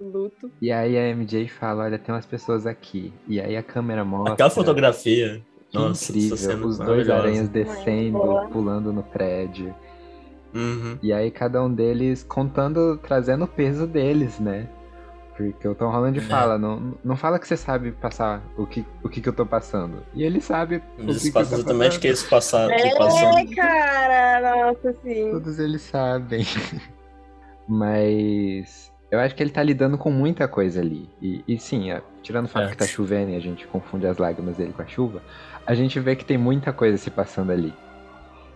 Luto. 0.00 0.50
E 0.62 0.70
aí 0.70 0.96
a 0.96 1.08
MJ 1.08 1.48
fala, 1.48 1.84
olha, 1.84 1.98
tem 1.98 2.14
umas 2.14 2.26
pessoas 2.26 2.66
aqui. 2.66 3.12
E 3.26 3.40
aí 3.40 3.56
a 3.56 3.62
câmera 3.62 4.04
mostra. 4.04 4.34
Aquela 4.34 4.50
fotografia. 4.50 5.42
Nossa, 5.74 6.12
incrível, 6.12 6.36
cena 6.36 6.66
os 6.66 6.78
dois 6.78 7.10
aranhas 7.10 7.48
descendo, 7.48 8.20
pulando 8.52 8.92
no 8.92 9.02
prédio. 9.02 9.74
Uhum. 10.54 10.96
E 11.02 11.12
aí 11.12 11.30
cada 11.30 11.62
um 11.62 11.72
deles 11.72 12.22
contando, 12.22 12.96
trazendo 12.98 13.44
o 13.44 13.48
peso 13.48 13.86
deles, 13.86 14.38
né? 14.38 14.68
Porque 15.36 15.68
o 15.68 15.74
Tom 15.74 15.90
Holland 15.90 16.18
É. 16.18 16.22
fala, 16.22 16.56
não, 16.56 16.94
não 17.04 17.14
fala 17.14 17.38
que 17.38 17.46
você 17.46 17.56
sabe 17.58 17.92
passar 17.92 18.42
o 18.56 18.66
que, 18.66 18.84
o 19.04 19.08
que, 19.08 19.20
que 19.20 19.28
eu 19.28 19.32
tô 19.34 19.44
passando. 19.44 20.02
E 20.14 20.22
ele 20.22 20.40
sabe 20.40 20.82
o 20.98 21.02
Eles 21.02 21.18
que, 21.22 21.28
que 21.28 21.32
passam 21.32 21.58
eu 21.58 21.64
tô 21.64 21.70
exatamente 21.70 21.98
o 21.98 22.00
que 22.00 22.08
passando. 22.30 22.70
eles 22.72 22.88
passaram. 22.88 22.90
que 22.90 22.96
passam. 22.96 23.38
É, 23.38 23.54
cara, 23.54 24.64
nossa, 24.66 24.96
sim. 25.02 25.30
Todos 25.32 25.58
eles 25.58 25.82
sabem. 25.82 26.46
Mas 27.68 28.92
eu 29.10 29.18
acho 29.20 29.34
que 29.34 29.42
ele 29.42 29.50
tá 29.50 29.62
lidando 29.62 29.98
com 29.98 30.10
muita 30.10 30.48
coisa 30.48 30.80
ali. 30.80 31.08
E, 31.20 31.44
e 31.46 31.58
sim, 31.58 31.90
é, 31.90 32.00
tirando 32.22 32.46
o 32.46 32.48
fato 32.48 32.68
É. 32.68 32.70
que 32.70 32.76
tá 32.76 32.86
chovendo 32.86 33.30
e 33.32 33.36
a 33.36 33.40
gente 33.40 33.66
confunde 33.66 34.06
as 34.06 34.18
lágrimas 34.18 34.56
dele 34.56 34.72
com 34.72 34.82
a 34.82 34.86
chuva, 34.86 35.22
a 35.66 35.74
gente 35.74 35.98
vê 36.00 36.16
que 36.16 36.24
tem 36.24 36.38
muita 36.38 36.72
coisa 36.72 36.96
se 36.96 37.10
passando 37.10 37.52
ali. 37.52 37.74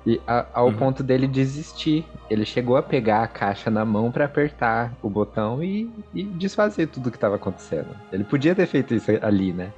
E 0.07 0.21
a- 0.27 0.47
ao 0.55 0.67
Uhum. 0.69 0.77
ponto 0.77 1.03
dele 1.03 1.27
desistir. 1.29 2.07
Ele 2.31 2.45
chegou 2.47 2.77
a 2.77 2.83
pegar 2.83 3.23
a 3.23 3.29
caixa 3.29 3.71
na 3.71 3.85
mão 3.85 4.11
pra 4.11 4.25
apertar 4.25 4.93
o 5.03 5.11
botão 5.11 5.63
e, 5.63 5.91
e 6.15 6.23
desfazer 6.25 6.87
tudo 6.87 7.11
que 7.11 7.19
tava 7.19 7.37
acontecendo. 7.37 7.95
Ele 8.13 8.25
podia 8.25 8.55
ter 8.55 8.67
feito 8.67 8.95
isso 8.95 9.11
ali, 9.23 9.53
né? 9.53 9.71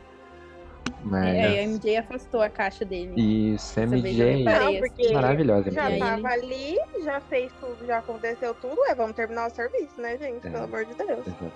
Mas. 1.04 1.26
É, 1.26 1.44
aí 1.44 1.58
a 1.58 1.62
MJ 1.64 1.96
afastou 1.96 2.40
a 2.40 2.48
caixa 2.48 2.84
dele. 2.84 3.12
Isso, 3.54 3.78
eu 3.80 3.84
MJ. 3.88 4.44
Não, 4.44 4.76
porque 4.78 5.12
Maravilhosa, 5.12 5.70
já 5.72 5.88
MJ. 5.90 5.98
tava 5.98 6.28
ali, 6.28 6.76
já 7.04 7.20
fez 7.20 7.50
tudo, 7.60 7.84
já 7.86 7.98
aconteceu 7.98 8.54
tudo. 8.54 8.76
É, 8.86 8.94
vamos 8.94 9.14
terminar 9.16 9.48
o 9.48 9.50
serviço, 9.50 10.00
né, 10.00 10.16
gente? 10.18 10.46
É. 10.46 10.50
Pelo 10.50 10.64
amor 10.64 10.84
de 10.84 10.94
Deus. 10.94 11.26
Exatamente, 11.26 11.50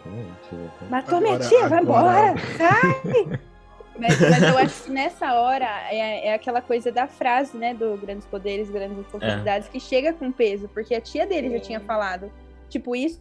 exatamente. 0.52 0.90
Matou 0.90 1.20
minha 1.20 1.34
Agora- 1.34 1.48
tia, 1.48 1.68
vai 1.68 1.82
embora! 1.82 2.34
Sai! 2.56 3.40
Mas, 3.98 4.20
mas 4.20 4.42
eu 4.42 4.58
acho 4.58 4.84
que 4.84 4.90
nessa 4.90 5.34
hora 5.34 5.66
é, 5.90 6.28
é 6.28 6.34
aquela 6.34 6.60
coisa 6.60 6.92
da 6.92 7.06
frase, 7.06 7.56
né? 7.56 7.74
Do 7.74 7.96
grandes 7.96 8.26
poderes, 8.26 8.70
grandes 8.70 8.96
responsabilidades, 8.98 9.68
que 9.68 9.80
chega 9.80 10.12
com 10.12 10.30
peso, 10.30 10.68
porque 10.68 10.94
a 10.94 11.00
tia 11.00 11.26
dele 11.26 11.50
já 11.50 11.60
tinha 11.60 11.80
falado. 11.80 12.30
Tipo, 12.68 12.96
isso. 12.96 13.20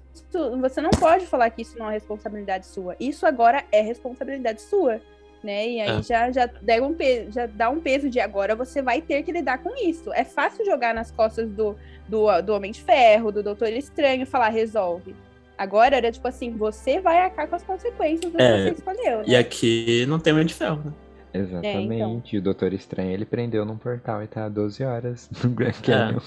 Você 0.60 0.82
não 0.82 0.90
pode 0.90 1.26
falar 1.28 1.50
que 1.50 1.62
isso 1.62 1.78
não 1.78 1.90
é 1.90 1.94
responsabilidade 1.94 2.66
sua. 2.66 2.96
Isso 3.00 3.26
agora 3.26 3.64
é 3.72 3.82
responsabilidade 3.82 4.62
sua. 4.62 5.00
Né? 5.44 5.68
E 5.70 5.82
aí 5.82 6.00
É. 6.00 6.02
já, 6.02 6.32
já, 6.32 6.48
dá 6.48 6.82
um 6.82 6.94
peso, 6.96 7.32
já 7.32 7.46
dá 7.46 7.70
um 7.70 7.80
peso 7.80 8.10
de 8.10 8.20
agora 8.20 8.56
você 8.56 8.82
vai 8.82 9.00
ter 9.00 9.22
que 9.22 9.32
lidar 9.32 9.60
com 9.60 9.76
isso. 9.76 10.12
É 10.12 10.24
fácil 10.24 10.66
jogar 10.66 10.92
nas 10.96 11.12
costas 11.12 11.48
do, 11.48 11.76
do, 12.08 12.42
do 12.42 12.54
Homem 12.56 12.72
de 12.72 12.82
Ferro, 12.82 13.32
do 13.32 13.44
Doutor 13.44 13.70
Estranho, 13.70 14.26
falar, 14.26 14.50
resolve. 14.50 15.16
Agora 15.58 15.96
era 15.96 16.12
tipo 16.12 16.28
assim, 16.28 16.52
você 16.52 17.00
vai 17.00 17.18
arcar 17.20 17.48
com 17.48 17.56
as 17.56 17.64
consequências 17.64 18.32
do 18.32 18.42
É, 18.42 18.58
que 18.58 18.64
você 18.64 18.76
escolheu. 18.76 19.24
E 19.26 19.32
né? 19.32 19.38
aqui 19.38 20.06
não 20.08 20.20
tem 20.20 20.34
homem 20.34 20.46
de 20.46 20.54
ferro, 20.54 20.82
né? 20.84 20.94
Exatamente. 21.34 22.36
E 22.36 22.40
o 22.40 22.42
Doutor 22.42 22.74
Estranho 22.74 23.12
ele 23.12 23.26
prendeu 23.26 23.66
num 23.66 23.78
portal 23.78 24.24
e 24.24 24.28
tá 24.28 24.46
há 24.46 24.50
12 24.50 24.84
horas 24.84 25.30
no 25.44 25.50
Grand 25.50 25.74
Canyon. 25.84 26.20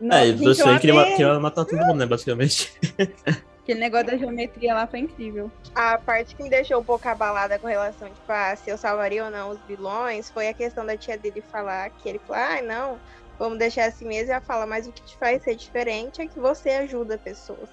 Nossa, 0.00 0.20
é, 0.20 0.26
e 0.26 0.30
gente, 0.30 0.44
você 0.44 0.62
eu 0.62 0.78
queria, 0.78 1.40
matar 1.40 1.64
todo 1.64 1.78
mundo, 1.78 1.94
né, 1.94 2.06
basicamente. 2.06 2.72
Aquele 3.62 3.80
negócio 3.80 4.06
da 4.06 4.16
geometria 4.16 4.72
lá 4.72 4.86
foi 4.86 5.00
incrível. 5.00 5.50
A 5.74 5.98
parte 5.98 6.34
que 6.34 6.42
me 6.42 6.48
deixou 6.48 6.80
um 6.80 6.84
pouco 6.84 7.06
abalada 7.06 7.58
com 7.58 7.66
relação, 7.66 8.08
tipo, 8.08 8.32
a 8.32 8.56
se 8.56 8.70
eu 8.70 8.78
salvaria 8.78 9.24
ou 9.24 9.30
não 9.30 9.50
os 9.50 9.58
vilões, 9.66 10.30
foi 10.30 10.48
a 10.48 10.54
questão 10.54 10.86
da 10.86 10.96
tia 10.96 11.18
dele 11.18 11.42
falar 11.52 11.90
que 11.90 12.08
ele 12.08 12.18
falou, 12.20 12.42
ah, 12.42 12.62
não, 12.62 12.98
vamos 13.38 13.58
deixar 13.58 13.86
assim 13.86 14.06
mesmo. 14.06 14.30
E 14.30 14.32
ela 14.32 14.40
fala, 14.40 14.64
mas 14.64 14.86
o 14.86 14.92
que 14.92 15.02
te 15.02 15.16
faz 15.18 15.42
ser 15.42 15.54
diferente 15.54 16.22
é 16.22 16.26
que 16.26 16.38
você 16.38 16.70
ajuda 16.70 17.18
pessoas. 17.18 17.68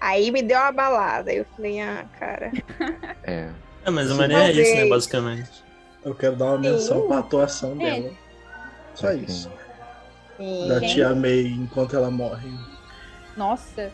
Aí 0.00 0.30
me 0.30 0.42
deu 0.42 0.58
uma 0.58 0.72
balada. 0.72 1.32
Eu 1.32 1.44
falei, 1.56 1.80
ah, 1.80 2.04
cara. 2.18 2.52
É. 3.22 3.48
É, 3.84 3.90
mas 3.90 4.10
a 4.10 4.14
maneira 4.14 4.44
é 4.48 4.52
isso, 4.52 4.74
né, 4.74 4.88
basicamente. 4.88 5.64
Eu 6.04 6.14
quero 6.14 6.36
dar 6.36 6.46
uma 6.46 6.58
menção 6.58 7.02
Sim. 7.02 7.08
pra 7.08 7.18
atuação 7.18 7.76
É. 7.80 8.00
dela. 8.00 8.14
Só 8.94 9.12
isso. 9.12 9.50
Sim. 10.36 10.68
Da 10.68 10.80
tia 10.80 11.14
May 11.14 11.46
enquanto 11.46 11.96
ela 11.96 12.10
morre. 12.10 12.48
Nossa, 13.36 13.90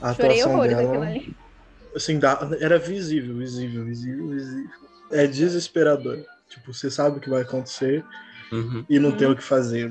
A 0.00 0.14
chorei 0.14 0.42
horrores 0.44 0.76
dela. 0.76 0.82
daquilo 0.88 1.02
ali. 1.04 1.36
assim, 1.94 2.18
era 2.60 2.78
visível, 2.78 3.36
visível, 3.36 3.84
visível, 3.84 4.28
visível. 4.28 4.70
É 5.12 5.26
desesperador. 5.26 6.18
Tipo, 6.48 6.72
você 6.72 6.90
sabe 6.90 7.18
o 7.18 7.20
que 7.20 7.30
vai 7.30 7.42
acontecer 7.42 8.04
Uhum. 8.52 8.84
e 8.88 8.98
não 8.98 9.12
tem 9.12 9.28
o 9.28 9.36
que 9.36 9.42
fazer. 9.42 9.90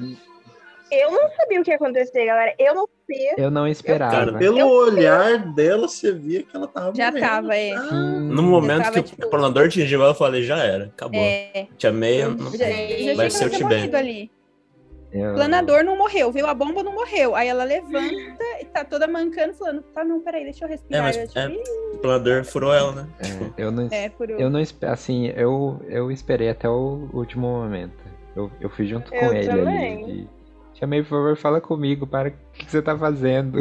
Eu 0.91 1.11
não 1.11 1.29
sabia 1.35 1.61
o 1.61 1.63
que 1.63 1.69
ia 1.71 1.75
acontecer, 1.75 2.25
galera. 2.25 2.53
Eu 2.57 2.73
não 2.75 2.87
sabia. 2.87 3.33
Eu 3.37 3.51
não 3.51 3.67
esperava. 3.67 4.11
Cara, 4.11 4.37
Pelo 4.37 4.59
Eu- 4.59 4.67
olhar 4.69 5.37
dela, 5.53 5.87
você 5.87 6.11
via 6.11 6.43
que 6.43 6.55
ela 6.55 6.67
tava 6.67 6.93
Já 6.95 7.11
morrendo. 7.11 7.27
tava, 7.27 7.55
é. 7.55 7.73
Ah. 7.73 7.91
No 7.91 8.43
momento 8.43 8.83
tava, 8.83 8.93
que 9.03 9.09
tipo- 9.09 9.25
o 9.25 9.29
planador 9.29 9.65
atingiu 9.65 10.01
ela, 10.01 10.11
eu 10.11 10.15
falei, 10.15 10.43
já 10.43 10.57
era, 10.63 10.85
acabou. 10.85 11.19
É, 11.21 11.67
Tia 11.77 11.91
May, 11.91 12.19
já, 12.19 12.29
não- 12.29 12.51
já 12.51 12.65
vai 12.67 13.27
tinha 13.27 13.29
ser 13.29 13.45
o 13.45 13.49
Tibete. 13.49 13.95
ali. 13.95 14.31
Eu- 15.11 15.31
O 15.31 15.33
planador 15.33 15.83
não 15.83 15.97
morreu, 15.97 16.31
viu? 16.31 16.45
A 16.45 16.53
bomba 16.53 16.83
não 16.83 16.93
morreu. 16.93 17.35
Aí 17.35 17.47
ela 17.47 17.63
levanta 17.63 18.43
e 18.61 18.65
tá 18.65 18.85
toda 18.85 19.07
mancando, 19.07 19.55
falando, 19.55 19.81
tá, 19.81 20.03
não, 20.03 20.21
peraí, 20.21 20.43
deixa 20.43 20.65
eu 20.65 20.69
respirar. 20.69 21.01
É, 21.01 21.03
mas 21.03 21.17
Eu, 21.17 21.27
tipo, 21.27 21.39
é- 21.39 21.97
planador 21.99 22.43
furou 22.45 22.71
ela, 22.71 22.91
né? 22.91 23.07
Tipo, 23.23 23.43
É, 23.45 23.63
eu 23.65 23.71
não, 23.71 23.87
é, 23.91 24.09
por 24.09 24.29
eu 24.29 24.49
não 24.51 24.61
assim, 24.83 25.27
eu, 25.35 25.81
eu 25.89 26.11
esperei 26.11 26.49
até 26.49 26.69
o 26.69 27.09
último 27.11 27.47
momento. 27.47 27.97
Eu, 28.35 28.51
eu 28.61 28.69
fui 28.69 28.85
junto 28.85 29.09
com 29.09 29.15
Eu 29.17 29.33
ele 29.33 29.47
também. 29.47 30.03
ali. 30.03 30.13
de, 30.13 30.29
Chamei, 30.79 31.01
por 31.01 31.09
favor, 31.09 31.35
fala 31.35 31.59
comigo, 31.59 32.07
para 32.07 32.29
o 32.29 32.31
que, 32.31 32.65
que 32.65 32.71
você 32.71 32.81
tá 32.81 32.97
fazendo? 32.97 33.59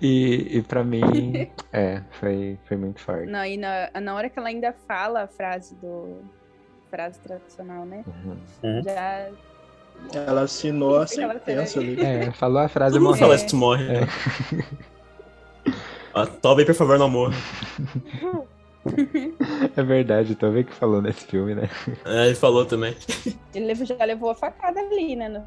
e, 0.00 0.58
e 0.58 0.62
pra 0.62 0.82
mim, 0.82 1.48
é, 1.72 2.02
foi, 2.18 2.58
foi 2.64 2.76
muito 2.76 3.00
forte. 3.00 3.30
Não, 3.30 3.44
e 3.44 3.56
na, 3.56 3.88
na 4.00 4.14
hora 4.14 4.28
que 4.28 4.36
ela 4.36 4.48
ainda 4.48 4.74
fala 4.88 5.22
a 5.22 5.28
frase 5.28 5.76
do. 5.76 6.20
Frase 6.90 7.20
tradicional, 7.20 7.86
né? 7.86 8.04
Uhum. 8.06 8.36
Uhum. 8.64 8.82
Já. 8.82 9.30
Ela 10.12 10.42
assinou 10.42 10.96
a 10.96 11.06
sentença 11.06 11.78
ali. 11.78 12.04
É, 12.04 12.32
falou 12.32 12.58
a 12.58 12.68
frase 12.68 12.98
Todo 12.98 13.16
fala 13.16 13.36
isso, 13.36 13.56
morre. 13.56 13.84
É. 13.86 14.00
Ah, 16.14 16.26
Tobey, 16.26 16.66
por 16.66 16.74
favor, 16.74 16.98
não 16.98 17.08
morra. 17.08 17.34
É 19.76 19.82
verdade, 19.82 20.36
vendo 20.38 20.64
que 20.64 20.74
falou 20.74 21.00
nesse 21.00 21.24
filme, 21.24 21.54
né? 21.54 21.70
É, 22.04 22.26
ele 22.26 22.34
falou 22.34 22.66
também. 22.66 22.94
Ele 23.54 23.74
já 23.76 24.04
levou 24.04 24.28
a 24.28 24.34
facada 24.34 24.80
ali, 24.80 25.14
né? 25.14 25.42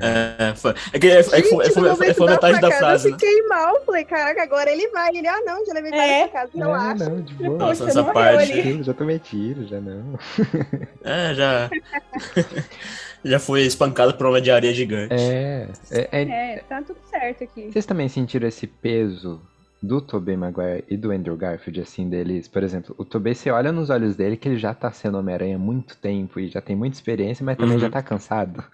É, 0.00 0.54
foi, 0.56 0.74
é 0.92 0.98
que, 0.98 1.06
é, 1.06 1.22
que 1.22 1.28
foi, 1.30 1.38
Gente, 1.42 1.48
foi, 1.50 1.70
foi, 1.70 1.82
momento 1.90 2.14
foi 2.16 2.30
metade 2.30 2.54
da 2.60 2.70
facada, 2.70 2.78
frase, 2.78 3.08
Eu 3.08 3.12
né? 3.12 3.18
fiquei 3.18 3.42
mal. 3.46 3.84
Falei, 3.84 4.04
caraca, 4.04 4.42
agora 4.42 4.70
ele 4.70 4.88
vai. 4.88 5.14
Ele, 5.14 5.28
ah, 5.28 5.40
não, 5.44 5.64
já 5.66 5.72
levei 5.74 5.92
É. 5.92 6.26
facadas, 6.28 6.54
É, 6.54 6.58
relaxa. 6.58 7.08
não, 7.10 7.20
de 7.20 7.34
boa. 7.34 7.58
Nossa, 7.58 7.88
essa 7.88 8.04
parte- 8.04 8.52
ali. 8.52 8.82
Já 8.82 8.94
tomei 8.94 9.18
tiro, 9.18 9.66
já 9.66 9.80
não. 9.80 10.18
É, 11.04 11.34
já. 11.34 11.70
já 13.24 13.38
foi 13.38 13.62
espancado 13.62 14.14
por 14.14 14.26
uma 14.26 14.40
de 14.40 14.50
areia 14.50 14.72
gigante. 14.74 15.14
É, 15.14 15.68
é, 15.90 16.08
é- 16.12 16.22
É, 16.56 16.62
tá 16.68 16.82
tudo 16.82 16.98
certo 17.08 17.44
aqui. 17.44 17.70
Vocês 17.70 17.86
também 17.86 18.08
sentiram 18.08 18.48
esse 18.48 18.66
peso 18.66 19.40
do 19.82 20.00
Tobey 20.00 20.36
Maguire 20.36 20.84
e 20.88 20.96
do 20.96 21.10
Andrew 21.10 21.36
Garfield, 21.36 21.80
assim, 21.80 22.08
deles? 22.08 22.46
Por 22.48 22.62
exemplo, 22.62 22.94
o 22.98 23.04
Tobey, 23.04 23.34
você 23.34 23.50
olha 23.50 23.72
nos 23.72 23.90
olhos 23.90 24.16
dele 24.16 24.36
que 24.36 24.48
ele 24.48 24.58
já 24.58 24.72
tá 24.72 24.90
sendo 24.92 25.18
Homem-Aranha 25.18 25.56
há 25.56 25.58
muito 25.58 25.96
tempo 25.96 26.38
e 26.40 26.48
já 26.48 26.60
tem 26.60 26.76
muita 26.76 26.96
experiência, 26.96 27.44
mas 27.44 27.56
também 27.56 27.74
Uhum. 27.74 27.80
já 27.80 27.90
tá 27.90 28.02
cansado. 28.02 28.64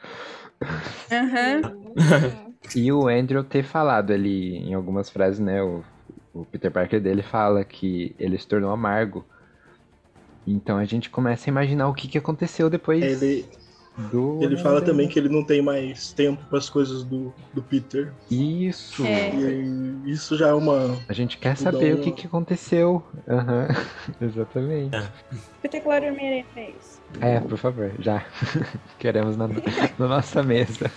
Aham. 1.10 2.48
E 2.74 2.92
o 2.92 3.08
Andrew 3.08 3.42
ter 3.44 3.62
falado 3.62 4.12
ali 4.12 4.56
em 4.58 4.74
algumas 4.74 5.08
frases, 5.08 5.38
né? 5.38 5.62
O, 5.62 5.82
o 6.34 6.44
Peter 6.44 6.70
Parker 6.70 7.00
dele 7.00 7.22
fala 7.22 7.64
que 7.64 8.14
ele 8.18 8.38
se 8.38 8.46
tornou 8.46 8.70
amargo. 8.70 9.24
Então 10.46 10.78
a 10.78 10.84
gente 10.84 11.10
começa 11.10 11.48
a 11.48 11.52
imaginar 11.52 11.88
o 11.88 11.94
que, 11.94 12.08
que 12.08 12.18
aconteceu 12.18 12.70
depois 12.70 13.02
Ele, 13.02 13.44
do. 14.10 14.38
ele 14.42 14.56
fala 14.56 14.80
também 14.80 15.08
que 15.08 15.18
ele 15.18 15.28
não 15.28 15.42
tem 15.44 15.60
mais 15.60 16.12
tempo 16.12 16.42
para 16.48 16.58
as 16.58 16.70
coisas 16.70 17.02
do, 17.04 17.32
do 17.52 17.62
Peter. 17.62 18.12
Isso! 18.30 19.04
É. 19.04 19.30
E 19.34 20.10
isso 20.10 20.36
já 20.36 20.48
é 20.48 20.52
uma. 20.54 20.96
A 21.08 21.12
gente 21.12 21.36
quer 21.38 21.56
Mudou 21.58 21.72
saber 21.72 21.94
o 21.94 21.98
um- 21.98 22.00
que, 22.02 22.12
que 22.12 22.26
aconteceu. 22.26 23.02
Aham, 23.28 23.68
Exatamente. 24.20 24.96
Espetacular 25.56 26.02
Homem-Aranha 26.02 26.44
é 26.56 26.70
isso. 26.70 27.00
É, 27.20 27.40
por 27.40 27.58
favor, 27.58 27.90
já. 27.98 28.24
Queremos 28.98 29.36
na, 29.36 29.48
na 29.48 30.08
nossa 30.08 30.42
mesa. 30.42 30.90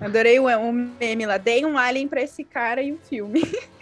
Adorei 0.00 0.38
o, 0.38 0.46
o 0.46 0.72
meme 0.72 1.26
lá. 1.26 1.36
Dei 1.38 1.64
um 1.64 1.76
alien 1.76 2.08
pra 2.08 2.22
esse 2.22 2.44
cara 2.44 2.82
e 2.82 2.92
o 2.92 2.98
filme. 2.98 3.40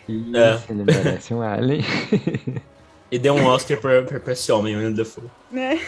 Isso, 0.08 0.36
É. 0.36 0.60
ele 0.70 0.84
merece 0.84 1.34
um 1.34 1.42
alien. 1.42 1.82
E 3.10 3.18
deu 3.18 3.34
um 3.34 3.46
Oscar 3.46 3.80
pra, 3.80 4.02
pra, 4.02 4.20
pra 4.20 4.32
esse 4.34 4.52
homem, 4.52 4.74
o 4.74 4.78
Willem 4.78 4.94
Dafoe. 4.94 5.30
Né? 5.50 5.80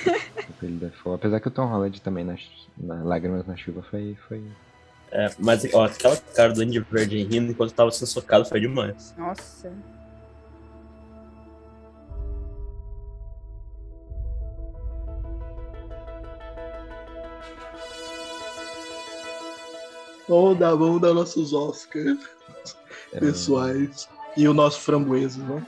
Ele 0.62 0.76
Dafoe. 0.76 1.14
Apesar 1.14 1.38
que 1.38 1.48
o 1.48 1.50
Tom 1.50 1.66
Holland 1.66 2.00
também 2.00 2.24
na, 2.24 2.36
na 2.78 3.02
Lágrimas 3.02 3.46
na 3.46 3.56
Chuva 3.56 3.82
foi. 3.82 4.16
foi... 4.26 4.42
É, 5.12 5.30
mas 5.38 5.66
ó, 5.74 5.84
aquela 5.84 6.16
cara 6.16 6.52
do 6.52 6.62
Andy 6.62 6.80
Verde 6.80 7.22
rindo 7.24 7.50
enquanto 7.50 7.74
tava 7.74 7.90
sendo 7.90 8.08
socado 8.08 8.48
foi 8.48 8.60
demais. 8.60 9.14
Nossa. 9.18 9.70
Vamos 20.26 20.58
dar, 20.58 20.74
vamos 20.76 21.00
dar 21.02 21.12
nossos 21.12 21.52
Oscars 21.52 22.18
pessoais. 23.18 24.08
E 24.36 24.46
o 24.46 24.54
nosso 24.54 24.80
framboesa, 24.80 25.42
né? 25.42 25.66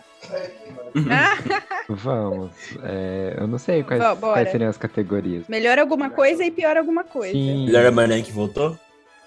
Vamos. 1.89 2.53
É, 2.83 3.37
eu 3.39 3.47
não 3.47 3.59
sei 3.59 3.83
quais, 3.83 4.01
bora. 4.19 4.35
quais 4.35 4.51
seriam 4.51 4.71
as 4.71 4.77
categorias. 4.77 5.47
Melhor 5.49 5.79
alguma 5.79 6.11
coisa 6.11 6.45
e 6.45 6.51
pior 6.51 6.77
alguma 6.77 7.05
coisa. 7.05 7.33
Sim. 7.33 7.67
Melhor 7.67 7.87
Homem-Aranha 7.87 8.23
que 8.23 8.33
voltou? 8.33 8.79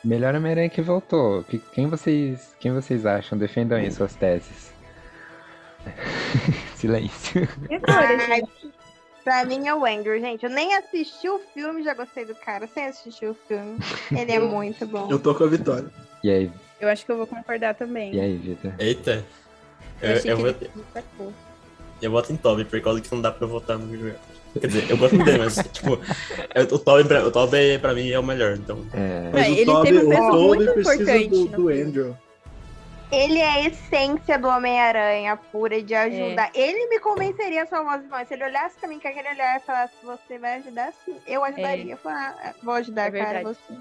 Melhor 0.03 0.35
Homem-Aranha 0.35 0.69
que 0.69 0.81
voltou. 0.81 1.43
Que- 1.43 1.59
Quem 1.73 1.87
vocês, 1.87 2.53
quem 2.59 2.71
vocês 2.73 3.05
acham? 3.05 3.37
Defendam 3.37 3.77
aí 3.77 3.91
suas 3.91 4.13
teses. 4.15 4.73
Silêncio. 6.75 7.47
Ai? 7.87 8.41
Pra 9.23 9.43
mim 9.45 9.67
é 9.67 9.73
o 9.73 9.83
Andrew, 9.85 10.19
gente. 10.19 10.43
Eu 10.43 10.51
nem 10.51 10.75
assisti 10.75 11.27
o 11.27 11.39
filme, 11.53 11.83
já 11.83 11.93
gostei 11.95 12.25
do 12.25 12.35
cara. 12.35 12.67
Sem 12.67 12.85
assistir 12.85 13.25
o 13.27 13.33
filme. 13.47 13.77
Ele 14.11 14.31
é 14.31 14.39
muito 14.39 14.85
bom. 14.85 15.09
Eu 15.11 15.17
tô 15.19 15.33
com 15.33 15.43
a 15.43 15.47
vitória. 15.47 15.87
E 16.23 16.29
aí, 16.29 16.51
Eu 16.79 16.89
acho 16.89 17.03
que 17.05 17.11
eu 17.11 17.17
vou 17.17 17.25
concordar 17.27 17.73
também. 17.73 18.13
e 18.13 18.19
aí, 18.19 18.35
Vitor? 18.37 18.73
Eita. 18.79 19.25
Eu 20.01 20.09
Eu, 20.11 20.17
achei 20.17 20.31
eu, 20.31 20.37
destacou. 20.53 21.33
eu 22.01 22.11
voto 22.11 22.31
em 22.33 22.37
Toby, 22.37 22.65
por 22.65 22.81
causa 22.81 23.01
que 23.01 23.11
não 23.13 23.21
dá 23.21 23.31
pra 23.31 23.47
votar 23.47 23.77
no 23.77 23.87
Garfield. 23.87 24.19
Quer 24.59 24.67
dizer, 24.67 24.89
eu 24.89 24.97
gosto 24.97 25.17
dele, 25.21 25.37
mas, 25.39 25.55
tipo, 25.73 25.99
eu- 26.55 26.63
o 26.63 26.79
Toby, 26.79 27.03
pra, 27.07 27.25
o 27.27 27.31
Toby 27.31 27.77
pra 27.79 27.93
mim 27.93 28.09
é 28.09 28.17
o 28.19 28.23
melhor, 28.23 28.53
então. 28.55 28.85
É, 28.93 29.29
Mas 29.33 29.47
É, 29.47 29.49
o 29.49 29.53
ele 29.53 29.65
Toby, 29.65 29.87
teve 29.91 30.05
um 30.05 30.09
peso 30.09 30.31
muito 30.31 30.63
importante 30.79 31.27
do, 31.29 31.45
do. 31.47 31.69
Andrew. 31.69 32.17
Ele 33.11 33.37
é 33.37 33.49
a 33.49 33.67
essência 33.67 34.37
do 34.39 34.47
Homem-Aranha 34.47 35.37
pura 35.51 35.81
de 35.81 35.93
ajudar. 35.93 36.49
Ele 36.55 36.87
me 36.87 36.99
convenceria 36.99 37.63
as 37.63 37.69
famosas 37.69 38.07
mães. 38.09 38.27
Se 38.27 38.33
ele 38.33 38.43
olhasse 38.45 38.75
pra 38.79 38.89
mim 38.89 38.99
com 38.99 39.07
aquele 39.07 39.29
olhar 39.29 39.57
e 39.57 39.59
falasse, 39.59 39.93
você 40.03 40.39
vai 40.39 40.55
ajudar 40.55 40.91
sim, 41.05 41.15
eu 41.27 41.43
ajudaria. 41.43 41.93
Eu 41.93 41.97
falar, 41.97 42.35
ah, 42.43 42.53
vou 42.63 42.73
ajudar, 42.75 43.13
É 43.15 43.19
cara, 43.23 43.43
você. 43.43 43.73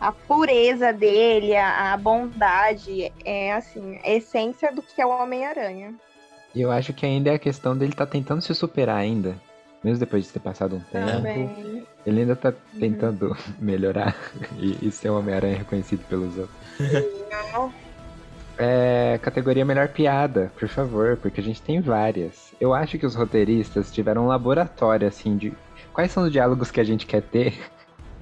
A 0.00 0.12
pureza 0.12 0.92
dele, 0.92 1.56
a, 1.56 1.92
a 1.92 1.96
bondade, 1.96 3.12
é 3.24 3.52
assim, 3.52 3.98
a 4.04 4.10
essência 4.10 4.72
do 4.72 4.82
que 4.82 5.00
é 5.00 5.06
o 5.06 5.10
Homem-Aranha. 5.10 5.94
E 6.54 6.60
eu 6.60 6.70
acho 6.70 6.92
que 6.92 7.04
ainda 7.04 7.30
é 7.30 7.34
a 7.34 7.38
questão 7.38 7.76
dele 7.76 7.92
tá 7.92 8.06
tentando 8.06 8.42
se 8.42 8.54
superar 8.54 8.96
ainda. 8.96 9.34
Mesmo 9.82 9.98
depois 9.98 10.24
de 10.24 10.32
ter 10.32 10.40
passado 10.40 10.76
um 10.76 10.80
tempo. 10.80 11.10
Também. 11.10 11.84
Ele 12.06 12.20
ainda 12.20 12.34
tá 12.34 12.52
tentando 12.78 13.36
melhorar 13.60 14.16
e, 14.58 14.78
e 14.86 14.90
ser 14.90 15.10
um 15.10 15.18
Homem-Aranha 15.18 15.58
reconhecido 15.58 16.04
pelos 16.08 16.38
outros. 16.38 16.56
É, 18.56 19.18
categoria 19.20 19.64
melhor 19.64 19.88
piada, 19.88 20.52
por 20.58 20.68
favor, 20.68 21.16
porque 21.16 21.40
a 21.40 21.44
gente 21.44 21.60
tem 21.60 21.80
várias. 21.80 22.54
Eu 22.60 22.72
acho 22.72 22.98
que 22.98 23.04
os 23.04 23.14
roteiristas 23.14 23.92
tiveram 23.92 24.24
um 24.24 24.28
laboratório, 24.28 25.08
assim, 25.08 25.36
de 25.36 25.52
quais 25.92 26.12
são 26.12 26.22
os 26.22 26.32
diálogos 26.32 26.70
que 26.70 26.80
a 26.80 26.84
gente 26.84 27.04
quer 27.04 27.22
ter, 27.22 27.58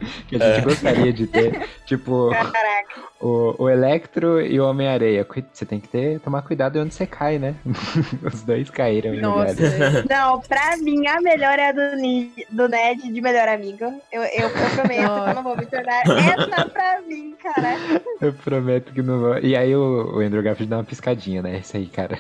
que 0.29 0.37
a 0.37 0.39
gente 0.39 0.59
É. 0.59 0.61
gostaria 0.63 1.13
de 1.13 1.27
ter. 1.27 1.69
tipo, 1.87 2.31
Caraca. 2.31 3.01
o, 3.21 3.55
o 3.59 3.69
Electro 3.71 4.41
e 4.41 4.59
o 4.61 4.69
Homem-Areia. 4.69 5.27
Você 5.53 5.65
tem 5.65 5.81
que 5.81 5.89
ter, 5.89 6.21
tomar 6.21 6.43
cuidado 6.43 6.81
onde 6.81 6.95
você 6.95 7.07
cai, 7.07 7.39
né? 7.39 7.55
os 8.23 8.43
dois 8.43 8.69
caíram 8.71 9.15
em 9.15 9.21
Nossa. 9.21 10.05
Não, 10.09 10.41
pra 10.41 10.77
mim 10.79 11.07
a 11.07 11.21
melhor 11.21 11.59
é 11.59 11.69
a 11.69 11.73
do, 11.73 11.97
Ni- 11.97 12.33
do 12.51 12.69
Ned 12.69 13.13
de 13.13 13.21
melhor 13.21 13.49
amigo. 13.49 13.85
Eu, 14.13 14.23
eu, 14.23 14.49
eu 14.49 14.51
prometo 14.51 14.89
que 15.25 15.31
eu 15.31 15.35
não 15.35 15.43
vou 15.43 15.57
me 15.57 15.67
tornar 15.67 16.03
essa 16.03 16.67
pra 16.69 17.01
mim, 17.07 17.35
cara. 17.43 17.77
Eu 18.21 18.33
prometo 18.33 18.93
que 18.93 19.03
não 19.03 19.19
vou. 19.21 19.39
E 19.39 19.57
aí 19.57 19.75
o, 19.75 20.17
o 20.17 20.21
Andrew 20.21 20.43
Garfield 20.43 20.71
dá 20.71 20.77
uma 20.79 20.85
piscadinha, 20.85 21.43
né? 21.43 21.59
Isso 21.59 21.77
aí, 21.77 21.87
cara. 21.87 22.19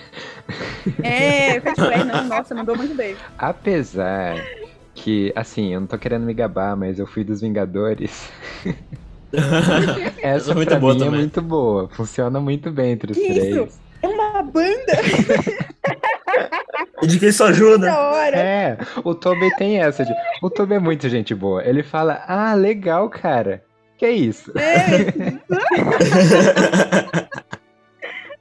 É, 1.02 1.56
eu 1.58 1.62
é, 1.90 2.04
não, 2.04 2.24
nossa, 2.24 2.54
mandou 2.54 2.76
muito 2.76 2.94
bem. 2.94 3.16
Apesar 3.38 4.36
que, 4.94 5.32
assim, 5.34 5.72
eu 5.74 5.80
não 5.80 5.86
tô 5.86 5.96
querendo 5.98 6.24
me 6.24 6.34
gabar, 6.34 6.76
mas 6.76 6.98
eu 6.98 7.06
fui 7.06 7.24
dos 7.24 7.40
Vingadores. 7.40 8.30
Essa 10.22 10.50
é 10.50 10.54
muito 10.54 10.68
pra 10.68 10.78
boa 10.78 10.94
mim 10.94 11.00
é 11.00 11.04
também. 11.04 11.20
muito 11.20 11.40
boa. 11.42 11.88
Funciona 11.88 12.38
muito 12.40 12.70
bem 12.70 12.92
entre 12.92 13.12
os 13.12 13.18
Que 13.18 13.32
três. 13.32 13.56
isso? 13.56 13.80
É 14.02 14.08
uma 14.08 14.42
banda 14.42 14.92
E 17.02 17.06
de 17.06 17.18
quem 17.18 17.32
só 17.32 17.46
ajuda? 17.46 17.86
da 17.86 18.10
hora. 18.10 18.36
É, 18.36 18.78
o 19.04 19.14
Tobey 19.14 19.50
tem 19.56 19.80
essa. 19.80 20.04
De... 20.04 20.12
O 20.42 20.50
Tobey 20.50 20.76
é 20.76 20.80
muito 20.80 21.08
gente 21.08 21.34
boa. 21.34 21.64
Ele 21.64 21.82
fala, 21.82 22.22
ah, 22.26 22.52
legal, 22.54 23.08
cara. 23.08 23.62
Que 23.96 24.08
isso? 24.10 24.52
É, 24.58 25.12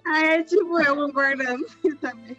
Ah, 0.05 0.23
é 0.25 0.43
tipo 0.43 0.77
eu 0.81 0.95
concordando 0.95 1.65
também. 2.01 2.35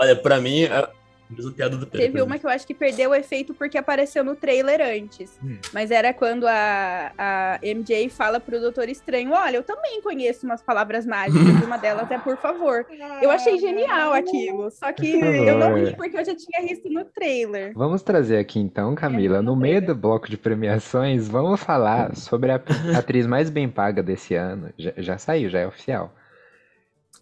Olha, 0.00 0.14
pra 0.14 0.40
mim, 0.40 0.64
é 0.64 0.88
mesma 1.34 1.52
piada 1.52 1.76
do 1.76 1.86
Pedro. 1.86 2.06
Teve 2.06 2.22
uma 2.22 2.38
que 2.38 2.46
eu 2.46 2.50
acho 2.50 2.66
que 2.66 2.74
perdeu 2.74 3.10
o 3.10 3.14
efeito 3.14 3.54
porque 3.54 3.78
apareceu 3.78 4.24
no 4.24 4.34
trailer 4.34 4.80
antes. 4.80 5.38
Hum. 5.42 5.58
Mas 5.72 5.90
era 5.90 6.12
quando 6.12 6.46
a, 6.46 7.12
a 7.16 7.58
MJ 7.62 8.08
fala 8.08 8.40
pro 8.40 8.60
Doutor 8.60 8.88
Estranho: 8.88 9.32
Olha, 9.32 9.56
eu 9.56 9.62
também 9.62 10.00
conheço 10.02 10.46
umas 10.46 10.62
palavras 10.62 11.06
mágicas, 11.06 11.64
uma 11.64 11.76
delas 11.76 12.10
é 12.10 12.18
por 12.18 12.36
favor. 12.36 12.86
Eu 13.20 13.30
achei 13.30 13.58
genial 13.58 14.12
aquilo. 14.12 14.70
Só 14.70 14.92
que 14.92 15.12
eu 15.12 15.58
não 15.58 15.74
ri 15.74 15.94
porque 15.96 16.16
eu 16.16 16.24
já 16.24 16.34
tinha 16.34 16.66
visto 16.66 16.88
no 16.88 17.04
trailer. 17.04 17.72
Vamos 17.74 18.02
trazer 18.02 18.38
aqui 18.38 18.58
então, 18.58 18.94
Camila, 18.94 19.42
no 19.42 19.56
meio 19.56 19.84
do 19.84 19.94
bloco 19.94 20.28
de 20.28 20.36
premiações, 20.36 21.28
vamos 21.28 21.62
falar 21.62 22.14
sobre 22.16 22.52
a 22.52 22.60
atriz 22.96 23.26
mais 23.26 23.50
bem 23.50 23.68
paga 23.68 24.02
desse 24.02 24.34
ano. 24.34 24.70
Já, 24.76 24.92
já 24.96 25.18
saiu, 25.18 25.50
já 25.50 25.60
é 25.60 25.66
oficial. 25.66 26.14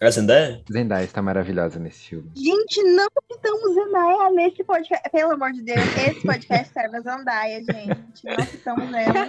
É 0.03 0.09
Essa 0.09 0.21
ideia? 0.21 0.61
Zendaya 0.71 1.05
está 1.05 1.23
maravilhosa 1.23 1.79
nesse 1.79 2.09
filme. 2.09 2.29
Gente, 2.35 2.83
não 2.83 3.07
citamos 3.31 3.73
Zendaya 3.73 4.31
nesse 4.33 4.65
podcast. 4.65 5.09
Pelo 5.11 5.31
amor 5.31 5.53
de 5.53 5.63
Deus, 5.63 5.79
esse 5.97 6.27
podcast 6.27 6.73
serve 6.75 6.97
a 6.97 7.01
Zendaya, 7.03 7.61
gente. 7.63 8.25
Não 8.25 8.45
citamos 8.45 8.93
ela. 8.93 9.29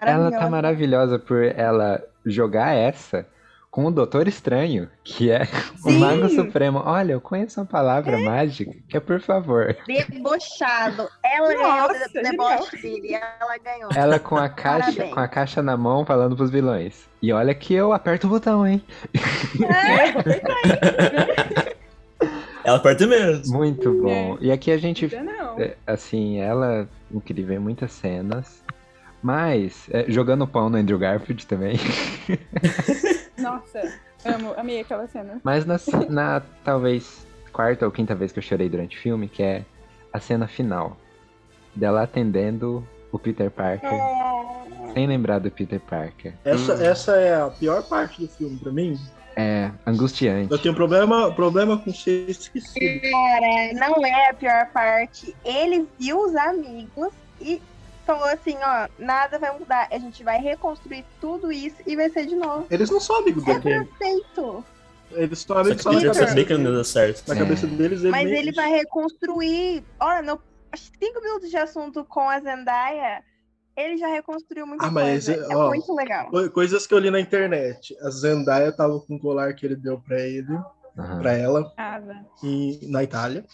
Ela 0.00 0.30
tá 0.32 0.40
Maravilhosa. 0.42 0.50
maravilhosa 0.50 1.18
por 1.20 1.44
ela 1.44 2.04
jogar 2.26 2.74
essa 2.74 3.24
com 3.70 3.84
o 3.84 3.90
Doutor 3.90 4.26
Estranho, 4.26 4.88
que 5.04 5.30
é 5.30 5.42
o 5.84 5.90
Sim. 5.90 5.98
Mago 5.98 6.28
Supremo. 6.28 6.82
Olha, 6.84 7.12
eu 7.12 7.20
conheço 7.20 7.60
uma 7.60 7.66
palavra 7.66 8.18
mágica 8.18 8.74
que 8.88 8.96
é 8.96 9.00
por 9.00 9.20
favor. 9.20 9.76
Debochado. 9.86 11.08
Ela 11.22 11.54
Nossa, 11.54 11.92
ganhou 11.92 12.08
o 12.08 12.30
deboche 12.30 12.82
dele. 12.82 13.14
Ela 13.14 13.58
ganhou. 13.58 13.90
Ela 13.94 14.18
com 14.18 14.36
a 14.36 14.48
caixa, 14.48 14.92
Parabéns. 14.92 15.14
com 15.14 15.20
a 15.20 15.28
caixa 15.28 15.62
na 15.62 15.76
mão 15.76 16.04
falando 16.04 16.34
pros 16.36 16.50
vilões. 16.50 17.08
E 17.22 17.32
olha 17.32 17.54
que 17.54 17.72
eu 17.72 17.92
aperto 17.92 18.26
o 18.26 18.30
botão, 18.30 18.66
hein? 18.66 18.82
Ela 22.64 22.76
aperta 22.76 23.06
mesmo. 23.06 23.56
Muito 23.56 23.92
bom. 24.02 24.36
E 24.40 24.50
aqui 24.50 24.70
a 24.72 24.78
gente 24.78 25.06
não. 25.16 25.58
É, 25.60 25.76
assim, 25.86 26.38
ela 26.38 26.88
incrível 27.10 27.56
em 27.56 27.60
muitas 27.60 27.92
cenas. 27.92 28.62
Mas, 29.22 29.86
é, 29.90 30.06
jogando 30.08 30.46
pão 30.46 30.70
no 30.70 30.78
Andrew 30.78 30.98
Garfield 30.98 31.46
também. 31.46 31.78
Nossa, 33.40 33.98
amo, 34.24 34.54
amei 34.56 34.80
aquela 34.80 35.06
cena. 35.06 35.40
Mas 35.42 35.64
na, 35.64 35.76
na 36.08 36.42
talvez 36.64 37.26
quarta 37.52 37.84
ou 37.84 37.92
quinta 37.92 38.14
vez 38.14 38.32
que 38.32 38.38
eu 38.38 38.42
chorei 38.42 38.68
durante 38.68 38.96
o 38.96 39.00
filme, 39.00 39.28
que 39.28 39.42
é 39.42 39.64
a 40.12 40.20
cena 40.20 40.46
final. 40.46 40.96
Dela 41.74 42.02
atendendo 42.02 42.86
o 43.12 43.18
Peter 43.18 43.50
Parker. 43.50 43.90
Sem 44.92 45.06
lembrar 45.06 45.38
do 45.38 45.50
Peter 45.50 45.80
Parker. 45.80 46.34
Essa, 46.44 46.72
essa 46.84 47.16
é 47.16 47.40
a 47.40 47.48
pior 47.48 47.82
parte 47.82 48.22
do 48.22 48.28
filme 48.28 48.58
pra 48.58 48.72
mim. 48.72 48.98
É 49.36 49.70
angustiante. 49.86 50.50
Eu 50.50 50.58
tenho 50.58 50.74
problema, 50.74 51.32
problema 51.32 51.78
com 51.78 51.92
ser 51.92 52.28
esquecido. 52.28 53.00
Cara, 53.02 53.72
não 53.74 54.04
é 54.04 54.30
a 54.30 54.34
pior 54.34 54.66
parte. 54.72 55.34
Ele 55.44 55.88
viu 55.98 56.20
os 56.20 56.34
amigos 56.34 57.12
e 57.40 57.62
falou 58.18 58.28
assim, 58.34 58.56
ó, 58.62 58.88
nada 58.98 59.38
vai 59.38 59.56
mudar. 59.58 59.88
A 59.90 59.98
gente 59.98 60.22
vai 60.24 60.38
reconstruir 60.40 61.04
tudo 61.20 61.52
isso 61.52 61.76
e 61.86 61.94
vai 61.96 62.08
ser 62.10 62.26
de 62.26 62.34
novo. 62.36 62.66
Eles 62.70 62.90
não 62.90 63.00
são 63.00 63.16
amigos 63.16 63.46
É 63.46 63.58
dele. 63.58 63.84
perfeito. 63.84 64.64
Eles 65.12 65.38
estão 65.40 65.56
Só 65.56 65.60
amigos 65.62 65.76
que 65.78 65.82
só 65.82 65.92
na 65.92 66.00
cabeça, 66.00 66.26
sabia 66.26 66.44
que 66.44 66.56
não 66.56 66.72
deu 66.72 66.84
certo. 66.84 67.26
na 67.28 67.34
É. 67.34 67.38
cabeça 67.38 67.66
deles. 67.66 68.02
Mas 68.02 68.24
nem- 68.24 68.38
ele 68.38 68.52
vai 68.52 68.70
reconstruir. 68.70 69.82
Olha, 69.98 70.22
no 70.22 70.40
cinco 70.76 71.20
minutos 71.20 71.50
de 71.50 71.56
assunto 71.56 72.04
com 72.04 72.28
a 72.30 72.38
Zendaya, 72.40 73.22
ele 73.76 73.96
já 73.96 74.06
reconstruiu 74.08 74.66
muita 74.66 74.86
Ah, 74.86 74.90
mas, 74.90 75.26
coisa. 75.26 75.46
É 75.52 75.56
ó, 75.56 75.68
muito 75.68 75.92
legal. 75.94 76.28
Co- 76.30 76.50
Coisas 76.50 76.86
que 76.86 76.94
eu 76.94 76.98
li 76.98 77.10
na 77.10 77.18
internet. 77.20 77.96
A 78.02 78.10
Zendaya 78.10 78.70
tava 78.72 79.00
com 79.00 79.16
o 79.16 79.20
colar 79.20 79.52
que 79.54 79.66
ele 79.66 79.74
deu 79.76 79.98
pra 80.00 80.20
ele, 80.20 80.52
Aham, 80.98 81.18
pra 81.20 81.32
ela, 81.32 81.72
Ah, 81.76 82.00
e, 82.44 82.78
na 82.88 83.02
Itália. 83.02 83.44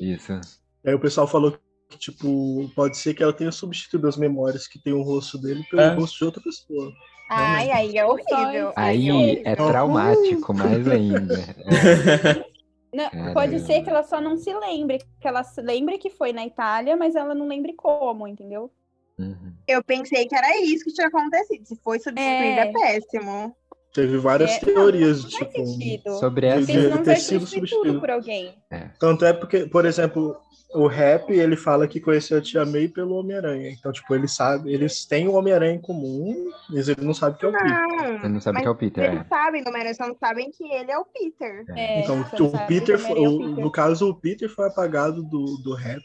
Isso. 0.00 0.38
Aí 0.84 0.92
o 0.94 0.98
pessoal 1.00 1.26
falou 1.26 1.56
que, 1.92 1.98
tipo, 1.98 2.70
pode 2.74 2.96
ser 2.96 3.14
que 3.14 3.22
ela 3.22 3.32
tenha 3.32 3.52
substituído 3.52 4.08
as 4.08 4.16
memórias 4.16 4.66
que 4.66 4.78
tem 4.78 4.92
o 4.92 5.02
rosto 5.02 5.38
dele 5.38 5.62
pelo 5.70 5.82
É. 5.82 5.94
rosto 5.94 6.18
de 6.18 6.24
outra 6.24 6.42
pessoa. 6.42 6.92
Ai, 7.30 7.70
aí 7.70 7.96
é 7.96 8.04
horrível. 8.04 8.72
Aí 8.76 9.08
é 9.08 9.52
é 9.52 9.56
traumático, 9.56 10.52
mais 10.52 10.86
ainda. 10.88 11.34
Não, 12.94 13.32
pode 13.32 13.58
ser 13.60 13.82
que 13.82 13.88
ela 13.88 14.02
só 14.02 14.20
não 14.20 14.36
se 14.36 14.52
lembre, 14.52 14.98
que 15.18 15.26
ela 15.26 15.42
se 15.42 15.62
lembre 15.62 15.96
que 15.96 16.10
foi 16.10 16.30
na 16.30 16.44
Itália, 16.44 16.94
mas 16.94 17.14
ela 17.16 17.34
não 17.34 17.48
lembre 17.48 17.72
como, 17.72 18.28
entendeu? 18.28 18.70
Uhum. 19.18 19.54
Eu 19.66 19.82
pensei 19.82 20.26
que 20.26 20.34
era 20.34 20.60
isso 20.60 20.84
que 20.84 20.92
tinha 20.92 21.06
acontecido. 21.06 21.64
Se 21.64 21.74
foi 21.76 21.98
substituído, 21.98 22.20
é, 22.60 22.68
É. 22.68 22.72
péssimo. 22.72 23.56
Teve 23.92 24.16
várias 24.16 24.50
É, 24.52 24.58
teorias, 24.60 25.22
não 25.24 25.30
faz 25.30 25.52
tipo, 25.52 25.66
sentido. 25.66 26.18
Sobre 26.18 26.46
Ele 26.46 26.54
essa. 26.62 26.66
Devia 26.72 26.88
não 26.88 27.02
ter 27.02 27.16
sido 27.16 27.46
substituído. 27.46 28.00
por 28.00 28.10
alguém. 28.10 28.54
Tanto 28.98 29.24
é 29.24 29.32
porque, 29.34 29.66
por 29.66 29.84
exemplo, 29.84 30.34
o 30.74 30.86
Rap, 30.86 31.30
ele 31.30 31.56
fala 31.56 31.86
que 31.86 32.00
conheceu 32.00 32.38
a 32.38 32.40
Tia 32.40 32.64
May 32.64 32.88
pelo 32.88 33.16
Homem-Aranha. 33.16 33.68
Então, 33.70 33.92
tipo, 33.92 34.14
ele 34.14 34.26
sabe, 34.26 34.72
eles 34.72 35.04
têm 35.04 35.28
o 35.28 35.34
Homem-Aranha 35.34 35.74
em 35.74 35.80
comum, 35.80 36.50
mas 36.70 36.88
ele 36.88 37.02
não 37.02 37.12
sabe 37.12 37.36
que 37.38 37.44
é 37.44 37.48
o 37.48 37.52
Peter. 37.52 37.68
Não, 37.70 38.14
Ele 38.16 38.28
não 38.28 38.40
sabe 38.40 38.60
que 38.62 38.66
é 38.66 38.70
o 38.70 38.74
Peter. 38.74 39.04
eles 39.04 39.20
é. 39.20 39.24
sabem 39.28 39.62
do 39.62 39.68
Homem-Aranha, 39.68 39.94
só 39.94 40.08
não 40.08 40.16
sabem 40.16 40.50
que 40.50 40.64
ele 40.64 40.90
é 40.90 40.96
o 40.98 41.04
Peter. 41.04 41.64
É, 41.76 42.00
Então, 42.00 42.22
você 42.22 42.36
não 42.38 42.46
o 42.46 42.66
Peter, 42.66 42.94
é 42.98 43.12
o 43.12 43.12
o- 43.34 43.38
Peter. 43.40 43.64
no 43.64 43.70
caso, 43.70 44.08
o 44.08 44.14
Peter 44.14 44.48
foi 44.48 44.66
apagado 44.68 45.22
do, 45.22 45.58
do 45.62 45.74
Rap 45.74 46.00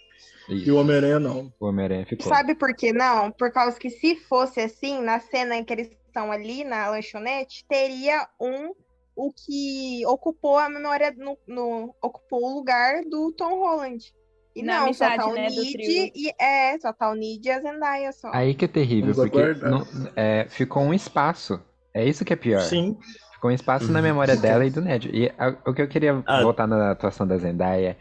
e 0.50 0.56
Isso. 0.64 0.74
o 0.74 0.78
Homem-Aranha 0.78 1.22
não. 1.22 1.50
O 1.58 1.66
Homem-Aranha 1.68 2.06
ficou. 2.06 2.28
Sabe 2.28 2.54
por 2.54 2.76
que 2.76 2.92
não? 2.92 3.32
Por 3.32 3.50
causa 3.50 3.80
que 3.80 3.90
se 3.90 4.18
fosse 4.28 4.60
assim, 4.60 5.02
na 5.02 5.22
cena 5.22 5.56
em 5.56 5.64
que 5.64 5.72
eles 5.72 5.90
estão 6.18 6.32
ali 6.32 6.63
na 6.63 6.89
lanchonete, 6.89 7.63
teria 7.70 8.28
um 8.41 8.72
o 9.15 9.32
que 9.34 10.03
ocupou 10.05 10.57
a 10.57 10.70
memória 10.70 11.13
no, 11.15 11.38
no- 11.47 11.95
ocupou 12.01 12.43
o 12.43 12.55
lugar 12.55 13.03
do 13.03 13.32
Tom 13.32 13.59
Holland. 13.59 14.13
E 14.55 14.61
Na 14.63 14.74
não, 14.86 14.93
só 14.93 15.05
amizade, 15.05 15.18
tá 15.18 15.28
o 15.28 15.34
né, 15.34 15.47
do 15.49 15.61
Nid 15.61 16.11
e 16.15 16.32
é, 16.39 16.78
só 16.80 16.91
tá 16.93 17.09
o 17.11 17.15
Nid 17.15 17.47
e 17.47 17.51
a 17.51 17.59
Zendaya 17.59 18.11
só. 18.11 18.32
Aí 18.34 18.53
que 18.55 18.65
é 18.65 18.68
terrível, 18.68 19.13
Vamos 19.13 19.32
porque 19.32 19.53
não- 19.65 19.86
é, 20.15 20.45
ficou 20.49 20.84
um 20.84 20.93
espaço. 20.93 21.59
É 21.93 22.03
isso 22.05 22.26
que 22.26 22.34
é 22.34 22.36
pior. 22.36 22.61
Sim, 22.61 22.97
Ficou 23.34 23.51
um 23.51 23.53
espaço 23.53 23.91
na 23.91 23.99
Uhum. 23.99 24.05
memória 24.05 24.36
dela 24.36 24.65
e 24.65 24.72
do 24.72 24.82
Ned. 24.82 25.11
E 25.13 25.32
a- 25.38 25.55
o 25.68 25.72
que 25.74 25.82
eu 25.84 25.88
queria 25.88 26.24
Ah. 26.26 26.41
voltar 26.41 26.65
na 26.65 26.89
atuação 26.89 27.28
da 27.28 27.38
Zendaya 27.38 27.95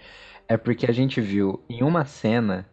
é 0.48 0.56
porque 0.56 0.86
a 0.86 0.92
gente 0.92 1.20
viu 1.20 1.62
em 1.68 1.82
uma 1.82 2.06
cena 2.06 2.66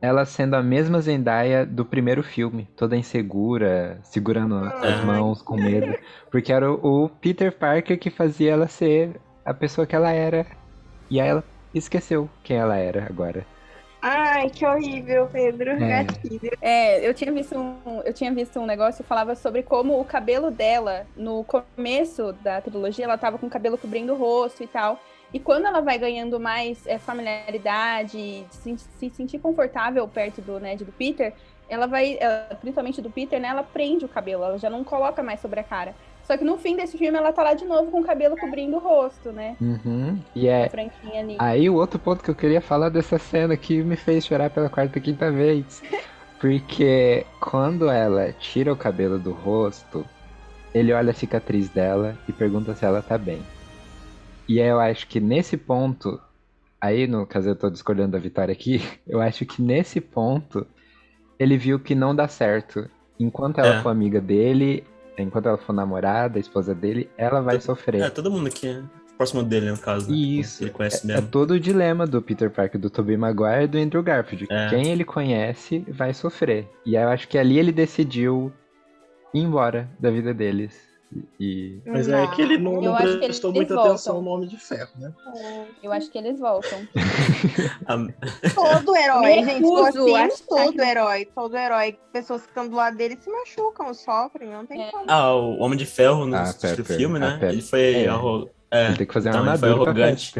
ela 0.00 0.24
sendo 0.24 0.54
a 0.54 0.62
mesma 0.62 1.00
Zendaya 1.00 1.66
do 1.66 1.84
primeiro 1.84 2.22
filme, 2.22 2.68
toda 2.76 2.96
insegura, 2.96 3.98
segurando 4.02 4.56
as 4.56 5.04
mãos 5.04 5.42
com 5.42 5.56
medo, 5.56 5.94
porque 6.30 6.52
era 6.52 6.70
o, 6.70 7.04
o 7.04 7.08
Peter 7.08 7.52
Parker 7.52 7.98
que 7.98 8.10
fazia 8.10 8.52
ela 8.52 8.68
ser 8.68 9.20
a 9.44 9.52
pessoa 9.52 9.86
que 9.86 9.94
ela 9.94 10.10
era. 10.10 10.46
E 11.10 11.20
aí 11.20 11.28
ela 11.28 11.44
esqueceu 11.74 12.28
quem 12.42 12.56
ela 12.56 12.76
era 12.76 13.04
agora. 13.04 13.44
Ai, 14.02 14.48
que 14.48 14.64
horrível, 14.64 15.28
Pedro. 15.30 15.72
É. 15.72 16.06
É, 16.62 17.06
eu 17.06 17.12
tinha 17.12 17.30
visto 17.30 17.58
um, 17.58 18.00
eu 18.02 18.14
tinha 18.14 18.32
visto 18.32 18.58
um 18.58 18.64
negócio 18.64 19.02
que 19.02 19.08
falava 19.08 19.34
sobre 19.34 19.62
como 19.62 20.00
o 20.00 20.04
cabelo 20.04 20.50
dela, 20.50 21.06
no 21.14 21.44
começo 21.44 22.32
da 22.32 22.62
trilogia, 22.62 23.04
ela 23.04 23.18
tava 23.18 23.36
com 23.36 23.46
o 23.46 23.50
cabelo 23.50 23.76
cobrindo 23.76 24.14
o 24.14 24.16
rosto 24.16 24.62
e 24.62 24.66
tal. 24.66 24.98
E 25.32 25.38
quando 25.38 25.66
ela 25.66 25.80
vai 25.80 25.98
ganhando 25.98 26.40
mais 26.40 26.86
é, 26.86 26.98
familiaridade, 26.98 28.44
se, 28.50 28.76
se 28.78 29.10
sentir 29.10 29.38
confortável 29.38 30.06
perto 30.08 30.40
do 30.40 30.58
Ned 30.58 30.82
e 30.82 30.86
do 30.86 30.92
Peter, 30.92 31.32
ela 31.68 31.86
vai, 31.86 32.16
ela- 32.20 32.48
principalmente 32.60 33.00
do 33.00 33.10
Peter, 33.10 33.40
né? 33.40 33.48
Ela 33.48 33.62
prende 33.62 34.04
o 34.04 34.08
cabelo, 34.08 34.42
ela 34.44 34.58
já 34.58 34.68
não 34.68 34.82
coloca 34.82 35.22
mais 35.22 35.40
sobre 35.40 35.60
a 35.60 35.64
cara. 35.64 35.94
Só 36.24 36.36
que 36.36 36.44
no 36.44 36.58
fim 36.58 36.76
desse 36.76 36.98
filme 36.98 37.16
ela 37.16 37.32
tá 37.32 37.42
lá 37.42 37.54
de 37.54 37.64
novo 37.64 37.90
com 37.90 38.00
o 38.00 38.04
cabelo 38.04 38.36
cobrindo 38.36 38.76
o 38.76 38.80
rosto, 38.80 39.32
né? 39.32 39.56
Uhum. 39.60 40.18
E 40.34 40.48
é. 40.48 40.68
Aí 41.38 41.68
o 41.70 41.74
outro 41.74 41.98
ponto 41.98 42.22
que 42.22 42.30
eu 42.30 42.34
queria 42.34 42.60
falar 42.60 42.88
dessa 42.88 43.18
cena 43.18 43.56
que 43.56 43.82
me 43.82 43.96
fez 43.96 44.26
chorar 44.26 44.50
pela 44.50 44.68
quarta 44.68 44.98
e 44.98 45.00
quinta 45.00 45.30
vez. 45.30 45.82
Porque 46.40 47.26
quando 47.38 47.90
ela 47.90 48.32
tira 48.32 48.72
o 48.72 48.76
cabelo 48.76 49.18
do 49.18 49.32
rosto, 49.32 50.06
ele 50.72 50.92
olha 50.92 51.10
a 51.10 51.14
cicatriz 51.14 51.68
dela 51.68 52.16
e 52.28 52.32
pergunta 52.32 52.74
se 52.74 52.84
ela 52.84 53.02
tá 53.02 53.18
bem. 53.18 53.42
E 54.52 54.60
aí 54.60 54.68
eu 54.68 54.80
acho 54.80 55.06
que 55.06 55.20
nesse 55.20 55.56
ponto, 55.56 56.20
aí 56.80 57.06
no 57.06 57.24
caso 57.26 57.48
eu 57.50 57.54
tô 57.56 57.70
discordando 57.70 58.12
da 58.12 58.18
Vitória 58.18 58.52
aqui, 58.52 58.82
eu 59.06 59.20
acho 59.20 59.46
que 59.46 59.62
nesse 59.62 60.00
ponto 60.00 60.66
ele 61.38 61.56
viu 61.56 61.78
que 61.78 61.94
não 61.94 62.14
dá 62.14 62.26
certo. 62.26 62.88
Enquanto 63.18 63.58
ela 63.60 63.76
É. 63.76 63.82
for 63.82 63.90
amiga 63.90 64.20
dele, 64.20 64.82
enquanto 65.16 65.46
ela 65.46 65.58
for 65.58 65.72
namorada, 65.72 66.38
esposa 66.38 66.74
dele, 66.74 67.08
ela 67.16 67.40
vai 67.40 67.60
sofrer. 67.60 68.00
É, 68.02 68.10
todo 68.10 68.30
mundo 68.30 68.48
aqui 68.48 68.66
é 68.66 68.82
próximo 69.16 69.42
dele, 69.42 69.70
no 69.70 69.76
caso. 69.78 70.10
né? 70.10 70.16
Isso. 70.16 70.64
Ele 70.64 70.70
conhece 70.70 71.04
É 71.04 71.14
mesmo. 71.14 71.28
todo 71.28 71.52
o 71.52 71.60
dilema 71.60 72.06
do 72.06 72.20
Peter 72.22 72.50
Parker, 72.50 72.80
do 72.80 72.88
Tobey 72.90 73.16
Maguire 73.18 73.64
e 73.64 73.66
do 73.68 73.76
Andrew 73.78 74.02
Garfield. 74.02 74.46
É. 74.50 74.68
Quem 74.70 74.88
ele 74.88 75.04
conhece 75.04 75.84
vai 75.88 76.12
sofrer. 76.14 76.66
E 76.86 76.96
aí 76.96 77.04
eu 77.04 77.10
acho 77.10 77.28
que 77.28 77.36
ali 77.38 77.58
ele 77.58 77.70
decidiu 77.72 78.50
ir 79.34 79.40
embora 79.40 79.88
da 80.00 80.10
vida 80.10 80.32
deles. 80.34 80.89
E. 81.40 81.80
mas 81.84 82.08
é 82.08 82.24
que 82.28 82.40
ele 82.40 82.56
não, 82.56 82.74
Eu 82.76 82.82
não 82.82 82.94
acho 82.94 83.14
que 83.18 83.24
prestou 83.26 83.50
eles 83.50 83.56
muita 83.56 83.74
voltam. 83.74 83.92
atenção 83.92 84.22
no 84.22 84.30
Homem 84.30 84.48
de 84.48 84.56
Ferro, 84.56 84.90
né? 84.96 85.12
Eu 85.82 85.90
acho 85.92 86.08
que 86.10 86.16
eles 86.18 86.38
voltam. 86.38 86.78
Ah, 87.86 87.96
Todo 88.54 88.94
herói, 88.96 89.20
Me 89.40 89.44
gente. 89.44 89.64
assim, 90.30 90.44
todo 90.48 90.72
que- 90.74 90.80
herói. 90.80 91.24
Todo 91.34 91.56
herói. 91.56 91.98
Pessoas 92.12 92.42
que 92.42 92.48
estão 92.48 92.68
do 92.68 92.76
lado 92.76 92.96
dele 92.96 93.18
se 93.20 93.28
machucam, 93.28 93.92
sofrem, 93.92 94.50
não 94.50 94.64
tem 94.64 94.80
É. 94.82 94.90
como. 94.92 95.04
Ah, 95.08 95.34
o 95.34 95.58
Homem 95.58 95.76
de 95.76 95.86
Ferro 95.86 96.24
no 96.26 96.36
Ah, 96.36 96.54
Pepper, 96.60 96.84
filme, 96.84 97.16
a 97.16 97.20
né? 97.20 97.30
Pepper. 97.32 97.48
Ele 97.50 97.62
foi 97.62 98.04
É. 98.04 98.08
arro- 98.08 98.48
é, 98.70 98.86
Ele 98.86 98.96
tem 98.98 99.06
que 99.06 99.12
fazer 99.12 99.30
uma 99.30 99.38
ele 99.38 99.44
foi 99.58 99.68
armadura 99.68 99.92
pra 99.92 100.02
arrogante. 100.04 100.34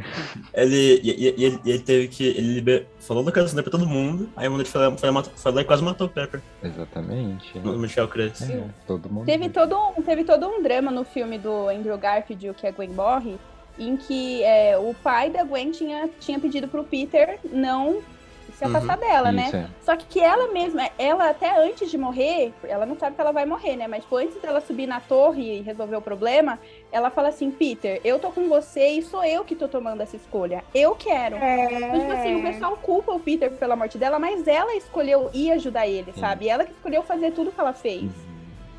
Ele, 0.55 1.01
e, 1.03 1.11
e- 1.11 1.35
e 1.39 1.45
ele, 1.45 1.61
ele 1.65 1.79
teve 1.81 2.09
que. 2.09 2.25
Ele 2.29 2.55
liber- 2.55 2.87
falou 3.01 3.23
da 3.25 3.33
canção 3.33 3.55
dele 3.57 3.63
pra 3.69 3.79
todo 3.79 3.87
mundo. 3.89 4.29
Aí 4.37 4.47
o 4.49 4.51
mundo 4.53 4.65
foi 4.65 4.81
lá, 4.81 4.97
foi, 4.97 5.11
foi 5.37 5.53
lá 5.53 5.61
e 5.61 5.65
quase 5.65 5.83
matou 5.83 6.07
o 6.07 6.11
Pepper. 6.11 6.41
Exatamente. 6.63 7.59
No 7.59 7.77
Michel 7.79 8.09
Cresce. 8.09 8.53
É, 8.53 8.65
todo 8.87 9.09
mundo. 9.11 9.27
Teve 9.27 9.49
todo, 9.49 9.77
um, 9.77 10.03
teve 10.03 10.25
todo 10.25 10.47
um 10.49 10.63
drama 10.63 10.91
no 10.91 11.05
filme 11.05 11.39
do 11.39 11.69
Andrew 11.69 11.97
Garfield, 11.99 12.51
o 12.51 12.55
que 12.55 12.67
a 12.67 12.71
Gwen 12.71 12.91
morre, 12.91 13.37
em 13.79 13.97
que 13.97 14.43
é, 14.45 14.77
o 14.79 14.95
pai 14.95 15.31
da 15.31 15.43
Gwen 15.45 15.71
tinha, 15.71 16.09
tinha 16.21 16.39
pedido 16.39 16.69
pro 16.69 16.85
Peter 16.85 17.39
não 17.53 18.01
se 18.57 18.65
Uhum. 18.67 18.77
afastar 18.77 18.99
dela, 18.99 19.33
né? 19.33 19.45
Isso, 19.47 19.57
é. 19.57 19.67
Só 19.81 19.97
que, 19.97 20.05
que 20.07 20.21
ela 20.21 20.53
mesma, 20.53 20.91
ela 20.99 21.31
até 21.31 21.65
antes 21.65 21.91
de 21.91 21.97
morrer, 21.97 22.53
ela 22.65 22.85
não 22.85 22.99
sabe 22.99 23.15
que 23.15 23.21
ela 23.21 23.33
vai 23.33 23.47
morrer, 23.47 23.77
né? 23.77 23.87
Mas 23.89 24.03
tipo, 24.03 24.17
antes 24.17 24.37
dela 24.43 24.61
subir 24.61 24.87
na 24.87 25.01
torre 25.01 25.59
e 25.59 25.63
resolver 25.63 25.97
o 25.97 26.03
problema, 26.03 26.59
ela 26.93 27.11
fala 27.11 27.29
assim, 27.29 27.51
Peter, 27.51 28.01
eu 28.05 28.19
tô 28.19 28.31
com 28.31 28.49
você 28.49 28.89
e 28.89 29.03
sou 29.03 29.25
eu 29.25 29.45
que 29.45 29.55
tô 29.55 29.69
tomando 29.69 30.01
essa 30.03 30.17
escolha. 30.17 30.65
Eu 30.75 30.95
quero. 30.95 31.37
Então, 31.37 32.01
tipo 32.01 32.13
assim, 32.13 32.35
o 32.35 32.47
É. 32.47 32.53
pessoal 32.53 32.77
culpa 32.77 33.13
o 33.13 33.21
Peter 33.21 33.51
pela 33.53 33.77
morte 33.77 33.97
dela, 33.99 34.19
mas 34.19 34.47
ela 34.49 34.75
escolheu 34.75 35.31
ir 35.33 35.53
ajudar 35.53 35.87
ele, 35.87 36.13
Sim. 36.13 36.21
sabe? 36.21 36.49
Ela 36.49 36.65
que 36.65 36.73
escolheu 36.73 37.03
fazer 37.03 37.31
tudo 37.33 37.53
que 37.53 37.61
ela 37.61 37.73
fez. 37.73 38.03
Uhum. 38.03 38.11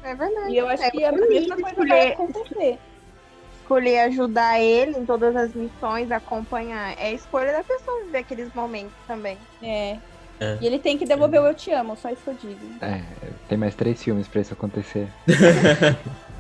É 0.04 0.16
verdade. 0.16 0.52
E 0.54 0.58
eu 0.58 0.68
acho 0.68 0.84
É, 0.84 0.92
que 0.92 1.04
a 1.04 1.14
por 1.14 1.30
mesma 1.30 1.56
coisa 1.56 1.70
escolher- 1.70 1.90
vai 1.90 2.08
acontecer. 2.12 2.80
Escolher 3.62 4.00
ajudar 4.00 4.60
ele 4.60 4.98
em 4.98 5.06
todas 5.06 5.34
as 5.36 5.54
missões, 5.54 6.12
acompanhar. 6.12 6.94
É 7.00 7.08
a 7.08 7.12
escolha 7.14 7.54
da 7.54 7.64
pessoa 7.64 8.04
viver 8.04 8.18
aqueles 8.18 8.54
momentos 8.54 8.92
também. 9.08 9.38
É. 9.64 9.98
É. 10.42 10.58
E 10.60 10.66
ele 10.66 10.80
tem 10.80 10.98
que 10.98 11.06
devolver 11.06 11.40
o 11.40 11.46
eu 11.46 11.54
te 11.54 11.72
amo, 11.72 11.96
só 11.96 12.10
isso 12.10 12.24
que 12.24 12.30
eu 12.32 12.34
digo. 12.34 12.66
É, 12.82 13.02
tem 13.48 13.58
mais 13.60 13.76
três 13.76 14.04
filmes 14.04 14.28
pra 14.28 14.42
isso 14.42 14.52
acontecer. 14.54 15.08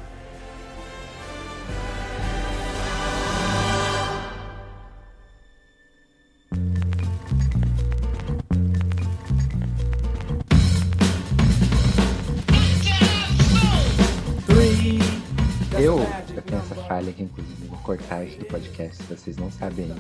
Eu, 15.82 16.00
eu 16.36 16.42
tenho 16.44 16.62
essa 16.62 16.76
falha 16.84 17.10
aqui, 17.10 17.24
inclusive, 17.24 17.68
vou 17.68 17.78
cortar 17.80 18.24
isso 18.24 18.38
do 18.38 18.46
podcast, 18.46 19.02
vocês 19.10 19.36
não 19.38 19.50
sabem. 19.52 19.92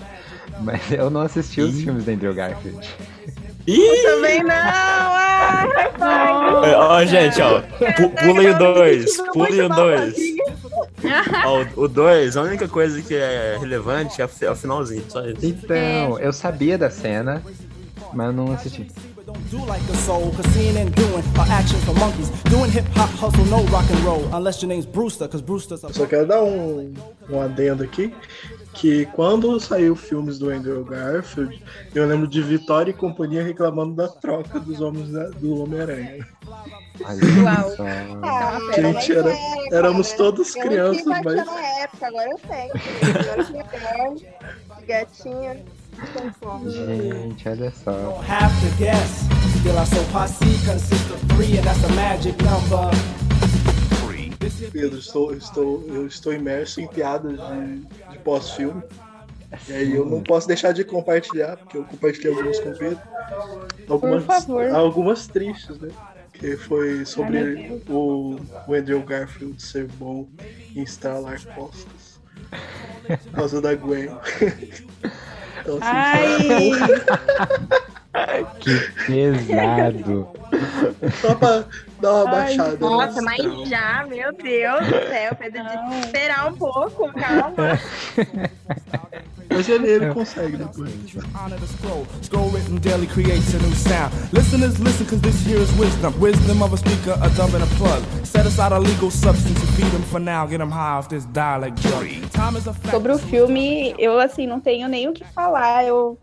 Mas 0.61 0.91
eu 0.91 1.09
não 1.09 1.21
assisti 1.21 1.61
os 1.61 1.77
Ih. 1.79 1.83
filmes 1.83 2.05
da 2.05 2.11
Andrew 2.11 2.33
Garfield. 2.33 2.87
Ih! 3.67 4.03
Também 4.03 4.43
não! 4.43 4.51
Ah. 4.53 5.65
É, 6.65 6.75
Ó, 6.75 7.05
gente, 7.05 7.41
ó. 7.41 7.61
pu- 7.61 8.09
Pulem 8.09 8.49
o 8.49 8.57
2. 8.57 9.17
Não 9.17 9.25
Pulem 9.33 9.53
o 9.53 9.55
chamar 9.63 9.75
2. 9.75 10.01
sozinho. 10.13 10.43
O 11.77 11.87
2, 11.87 12.37
a 12.37 12.41
única 12.43 12.67
coisa 12.67 13.01
que 13.01 13.15
é 13.15 13.57
relevante 13.59 14.21
é 14.21 14.25
o 14.25 14.29
é 14.41 14.51
o 14.51 14.55
finalzinho, 14.55 15.03
só 15.09 15.25
isso. 15.25 15.45
Então, 15.45 16.19
eu 16.19 16.31
sabia 16.33 16.77
da 16.77 16.89
cena, 16.89 17.41
mas 18.13 18.27
eu 18.27 18.33
não 18.33 18.51
assisti. 18.53 18.87
Do 19.49 19.57
like 19.65 19.83
a 19.91 19.95
soul, 19.97 20.31
cause 20.35 20.45
seeing 20.53 20.77
and 20.77 20.91
doing 20.95 21.23
are 21.39 21.51
action 21.51 21.79
for 21.81 21.93
monkeys. 21.95 22.29
Doing 22.49 22.71
hip 22.71 22.85
hop, 22.95 23.09
hustle, 23.11 23.45
no 23.45 23.63
rock 23.71 23.85
and 23.91 23.99
roll. 24.05 24.23
Unless 24.33 24.61
your 24.61 24.69
name's 24.69 24.85
Brewster, 24.85 25.27
cause 25.27 25.41
Brewster's 25.41 25.83
a 25.83 25.87
Eu 25.87 25.93
só 25.93 26.05
quero 26.05 26.25
dar 26.27 26.43
um, 26.43 26.93
um 27.29 27.41
adendo 27.41 27.83
aqui, 27.83 28.13
que 28.73 29.05
quando 29.07 29.59
saiu 29.59 29.95
filmes 29.95 30.39
do 30.39 30.49
Andrew 30.49 30.83
Garfield, 30.85 31.63
eu 31.93 32.05
lembro 32.07 32.27
de 32.27 32.41
Vitória 32.41 32.91
e 32.91 32.93
companhia 32.93 33.43
reclamando 33.43 33.95
da 33.95 34.07
troca 34.07 34.59
dos 34.59 34.79
homens 34.81 35.11
da- 35.11 35.29
do 35.29 35.61
Homem-Aranha. 35.63 36.25
Uau. 37.01 37.75
Ah, 38.23 38.59
Gente, 38.75 39.11
era- 39.13 39.33
éramos 39.71 40.11
todos 40.13 40.55
Eu 40.55 40.61
não 40.63 40.69
crianças, 40.69 41.05
mas- 41.05 41.23
naquela 41.35 41.79
época, 41.81 42.07
agora 42.07 42.29
eu 42.29 42.37
tenho. 42.39 42.71
Agora 43.19 43.41
eu 43.41 43.45
tinha 43.45 43.63
grande, 43.63 44.27
gatinha, 44.87 45.65
Gente, 46.67 47.47
olha 47.47 47.71
só. 47.71 47.91
don't 47.91 48.25
have 48.27 48.51
to 48.61 48.77
guess. 48.77 49.27
Still, 49.59 49.77
I 49.77 49.85
so 49.85 50.03
posse 50.11 50.39
consists 50.65 51.11
of 51.11 51.19
three, 51.35 51.57
and 51.57 51.63
that's 51.63 51.83
a 51.83 51.89
magic 51.93 52.35
number. 52.43 52.89
Pedro, 54.71 54.97
estou, 54.97 55.33
estou, 55.33 55.83
eu 55.87 56.07
estou 56.07 56.33
imerso 56.33 56.81
em 56.81 56.87
piadas 56.87 57.39
de, 57.39 58.11
de 58.11 58.17
pós-filme. 58.19 58.81
E 59.67 59.73
aí 59.73 59.95
eu 59.95 60.05
não 60.05 60.23
posso 60.23 60.47
deixar 60.47 60.71
de 60.71 60.83
compartilhar, 60.83 61.57
porque 61.57 61.77
eu 61.77 61.83
compartilhei 61.83 62.31
algumas 62.31 62.59
com 62.59 62.69
o 62.69 62.77
Pedro. 62.77 62.99
Algumas, 63.87 64.23
favor. 64.23 64.69
algumas 64.69 65.27
tristes, 65.27 65.77
né? 65.79 65.89
Que 66.33 66.55
foi 66.55 67.05
sobre 67.05 67.37
Ai, 67.37 67.81
o, 67.89 68.39
o 68.67 68.73
Andrew 68.73 69.03
Garfield 69.03 69.61
ser 69.61 69.87
bom 69.99 70.27
em 70.75 70.81
estralar 70.81 71.39
costas. 71.53 72.19
Por 73.23 73.31
causa 73.33 73.61
da 73.61 73.75
Gwen. 73.75 74.09
Então, 75.61 75.77
Ai, 75.81 76.79
Que 78.59 78.79
pesado. 79.05 80.27
Só 81.21 81.35
pra 81.35 81.63
dar 82.01 82.11
uma 82.11 82.29
Ai, 82.29 82.31
baixada. 82.57 82.77
no 82.79 82.89
Nossa, 82.89 83.21
mas 83.21 83.69
já, 83.69 84.05
meu 84.07 84.33
Deus 84.33 84.87
do 84.87 85.07
céu, 85.07 85.35
Pedro, 85.35 85.63
de 85.63 85.99
esperar 86.05 86.47
um 86.47 86.53
pouco, 86.57 87.11
calma. 87.13 87.79
Mas 89.51 89.69
ele, 89.69 89.87
ele 89.87 90.13
consegue 90.13 90.57
depois. 90.57 90.91
Honor 91.35 91.59
the 91.59 91.67
scroll. 91.67 92.07
Scroll 92.21 92.49
written 92.51 92.77
daily 92.77 93.07
creates 93.07 93.53
a 93.53 93.59
new 93.59 93.75
sound. 93.75 94.13
Listeners, 94.31 94.79
listen, 94.79 95.05
cause 95.05 95.21
this 95.21 95.45
here 95.45 95.61
is 95.61 95.71
wisdom. 95.77 96.13
Wisdom 96.19 96.61
of 96.61 96.73
a 96.73 96.77
speaker, 96.77 97.17
a 97.21 97.29
dumb 97.35 97.53
and 97.55 97.63
a 97.63 97.67
plug. 97.77 98.03
Set 98.23 98.45
aside 98.45 98.71
a 98.71 98.79
legal 98.79 99.11
substance 99.11 99.59
to 99.59 99.67
feed 99.73 99.91
them 99.91 100.03
for 100.03 100.19
now. 100.19 100.45
Get 100.45 100.59
them 100.59 100.71
high 100.71 100.97
off 100.97 101.09
this 101.09 101.25
dialect 101.25 101.79
sobre 102.89 103.11
o 103.11 103.17
filme, 103.17 103.93
eu 103.97 104.19
assim, 104.19 104.47
não 104.47 104.59
tenho 104.59 104.87
nem 104.87 105.07
o 105.07 105.13
que 105.13 105.23
falar. 105.25 105.85
Eu. 105.85 106.17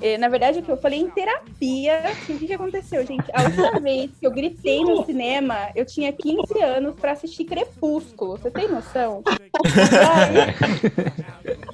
Eh, 0.00 0.18
Na 0.18 0.28
verdade, 0.28 0.58
o 0.58 0.62
que 0.62 0.70
eu 0.70 0.76
falei 0.76 1.00
em 1.00 1.10
terapia, 1.10 1.98
assim, 2.08 2.36
o 2.36 2.38
que, 2.38 2.46
que 2.46 2.54
aconteceu, 2.54 3.04
gente? 3.06 3.24
A 3.32 3.42
última 3.42 3.78
vez 3.80 4.10
que 4.18 4.26
eu 4.26 4.30
gritei 4.30 4.82
no 4.82 5.04
cinema, 5.04 5.70
eu 5.74 5.84
tinha 5.84 6.12
15 6.12 6.62
anos 6.62 6.94
pra 6.94 7.12
assistir 7.12 7.44
Crepúsculo. 7.44 8.36
Você 8.36 8.50
tem 8.50 8.68
noção? 8.68 9.22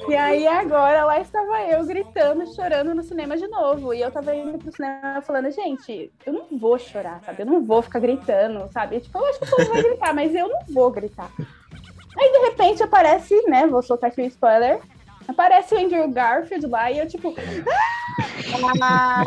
E 0.09 0.15
aí, 0.15 0.43
e 0.43 0.47
aí 0.47 0.47
agora 0.47 1.05
lá 1.05 1.21
estava 1.21 1.63
eu 1.63 1.85
gritando, 1.87 2.47
chorando 2.55 2.95
no 2.95 3.03
cinema 3.03 3.37
de 3.37 3.47
novo. 3.49 3.95
E 3.95 4.01
eu 4.01 4.11
tava 4.11 4.35
indo 4.35 4.59
pro 4.59 4.73
cinema 4.73 5.23
falando, 5.23 5.51
gente, 5.51 6.13
eu 6.27 6.33
não 6.33 6.47
vou 6.59 6.79
chorar, 6.79 7.21
sabe? 7.25 7.43
Eu 7.43 7.47
não 7.47 7.65
vou 7.65 7.83
ficar 7.83 7.99
gritando, 7.99 8.69
sabe? 8.73 9.01
Tipo, 9.01 9.19
eu 9.19 9.27
acho 9.27 9.39
que 9.39 9.47
o 9.47 9.51
povo 9.51 9.71
vai 9.71 9.83
gritar, 9.83 10.15
mas 10.15 10.35
eu 10.35 10.49
não 10.49 10.61
vou 10.69 10.91
gritar. 10.91 11.31
Aí 12.19 12.33
de 12.33 12.39
repente 12.51 12.83
aparece, 12.83 13.35
né? 13.49 13.67
Vou 13.67 13.83
soltar 13.83 14.11
aqui 14.11 14.21
o 14.21 14.27
spoiler. 14.27 14.81
Aparece 15.29 15.75
o 15.75 15.79
Andrew 15.79 16.09
Garfield 16.11 16.67
lá 16.67 16.91
e 16.91 16.99
eu, 16.99 17.07
tipo, 17.09 17.35
Ah, 18.83 19.23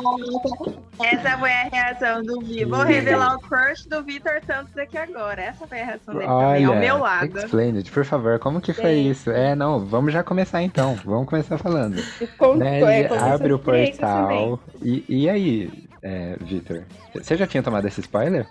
Essa 1.03 1.37
foi 1.37 1.51
a 1.51 1.63
reação 1.63 2.23
do 2.23 2.39
Vitor. 2.41 2.67
Vou 2.69 2.83
revelar 2.85 3.35
o 3.35 3.39
crush 3.39 3.87
do 3.87 4.03
Vitor 4.03 4.39
Santos 4.45 4.77
aqui 4.77 4.97
agora. 4.97 5.41
Essa 5.41 5.67
foi 5.67 5.81
a 5.81 5.85
reação 5.85 6.13
dele 6.13 6.27
também, 6.27 6.65
ao 6.65 6.75
meu 6.75 6.97
lado. 6.99 7.37
explain 7.37 7.77
it, 7.77 7.91
por 7.91 8.05
favor, 8.05 8.39
como 8.39 8.61
que 8.61 8.73
foi 8.73 8.93
Sim. 8.95 9.09
isso? 9.09 9.31
É, 9.31 9.55
não, 9.55 9.85
vamos 9.85 10.13
já 10.13 10.23
começar 10.23 10.61
então, 10.61 10.95
vamos 11.03 11.27
começar 11.27 11.57
falando. 11.57 12.01
com, 12.37 12.55
Né, 12.55 12.81
é, 12.81 13.17
abre 13.17 13.53
o 13.53 13.59
portal, 13.59 14.59
e, 14.81 15.03
e 15.07 15.29
aí, 15.29 15.87
é, 16.01 16.35
Victor, 16.41 16.83
você 17.13 17.35
já 17.35 17.47
tinha 17.47 17.63
tomado 17.63 17.87
esse 17.87 18.01
spoiler? 18.01 18.45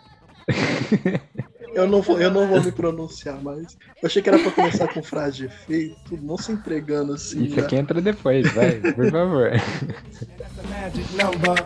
Eu 1.75 1.89
não, 1.89 2.01
vou, 2.01 2.20
eu 2.20 2.31
não 2.31 2.47
vou 2.47 2.62
me 2.62 2.72
pronunciar 2.72 3.43
mais. 3.43 3.77
Eu 4.03 4.07
achei 4.07 4.22
que 4.22 4.29
era 4.29 4.39
pra 4.39 4.51
começar 4.51 4.89
com 4.93 5.03
frase 5.03 5.39
de 5.39 5.45
efeito, 5.47 6.18
não 6.22 6.37
se 6.37 6.53
entregando 6.53 7.14
assim. 7.14 7.45
Isso 7.45 7.57
né? 7.57 7.62
aqui 7.62 7.77
entra 7.77 8.01
depois, 8.01 8.51
vai, 8.53 8.72
por 8.93 9.11
favor. 9.11 9.51
That's 9.51 10.55
the 10.57 10.68
magic 10.68 11.16
number. 11.16 11.64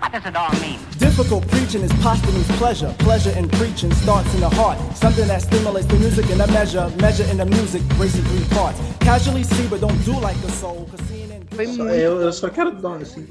What 0.00 0.12
does 0.12 0.24
it 0.24 0.34
all 0.34 0.52
mean? 0.60 0.78
Difficult 0.98 1.46
preaching 1.48 1.82
is 1.82 1.92
posthumous 2.02 2.48
pleasure. 2.56 2.94
Pleasure 2.98 3.36
in 3.38 3.48
preaching 3.50 3.92
starts 3.92 4.32
in 4.34 4.40
the 4.40 4.48
heart. 4.48 4.78
Something 4.96 5.28
that 5.28 5.42
stimulates 5.42 5.86
the 5.86 5.96
music 5.96 6.30
in 6.30 6.40
a 6.40 6.46
measure. 6.46 6.90
Measure 7.00 7.24
in 7.30 7.36
the 7.36 7.46
music, 7.46 7.82
racing 7.98 8.24
three 8.24 8.46
parts. 8.56 8.80
Casually 9.00 9.44
see, 9.44 9.68
but 9.68 9.80
don't 9.80 10.04
do 10.04 10.18
like 10.18 10.40
the 10.40 10.50
soul. 10.52 10.88
Cause 10.90 11.06
seeing 11.06 11.30
muito. 11.66 11.82
eu, 11.88 12.20
eu 12.20 12.32
só 12.32 12.48
quero 12.48 12.72
dar 12.72 12.96
assim, 12.96 13.26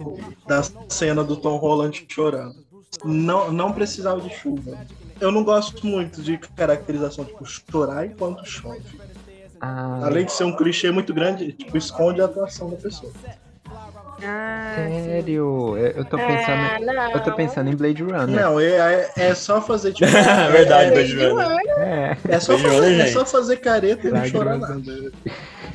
da 0.47 0.61
cena 0.87 1.23
do 1.23 1.35
Tom 1.37 1.57
Holland 1.57 2.05
chorando. 2.07 2.68
Não, 3.03 3.51
não 3.51 3.71
precisava 3.71 4.19
de 4.21 4.29
chuva. 4.29 4.77
Eu 5.19 5.31
não 5.31 5.43
gosto 5.43 5.85
muito 5.85 6.21
de 6.21 6.37
caracterização, 6.37 7.25
tipo, 7.25 7.45
chorar 7.45 8.05
enquanto 8.05 8.45
chove. 8.45 8.99
Ah, 9.59 10.01
Além 10.03 10.25
de 10.25 10.31
ser 10.31 10.45
um 10.45 10.55
clichê 10.55 10.89
muito 10.89 11.13
grande, 11.13 11.51
tipo, 11.51 11.77
esconde 11.77 12.21
a 12.21 12.25
atuação 12.25 12.69
da 12.69 12.77
pessoa. 12.77 13.11
Ah, 14.23 14.73
sério? 14.75 15.77
Eu, 15.77 16.03
tô 16.03 16.17
pensando, 16.17 16.61
ah, 16.61 16.79
não. 16.79 17.11
eu 17.11 17.23
tô 17.23 17.31
pensando 17.33 17.69
em 17.69 17.75
Blade 17.75 18.03
Runner. 18.03 18.27
Não, 18.27 18.59
é, 18.59 18.65
é, 18.67 19.11
é 19.15 19.35
só 19.35 19.61
fazer, 19.61 19.93
tipo. 19.93 20.09
Verdade, 20.51 20.89
é, 20.89 20.91
Blade 20.91 21.15
Runner. 21.15 21.57
É, 21.77 22.17
é, 22.27 22.39
só 22.39 22.57
Blade 22.57 22.75
fazer, 22.75 22.89
Runner, 22.89 23.05
é 23.05 23.07
só 23.07 23.25
fazer 23.25 23.57
careta 23.57 24.07
e 24.07 24.11
não 24.11 24.25
chorar 24.25 24.57
nada. 24.57 25.11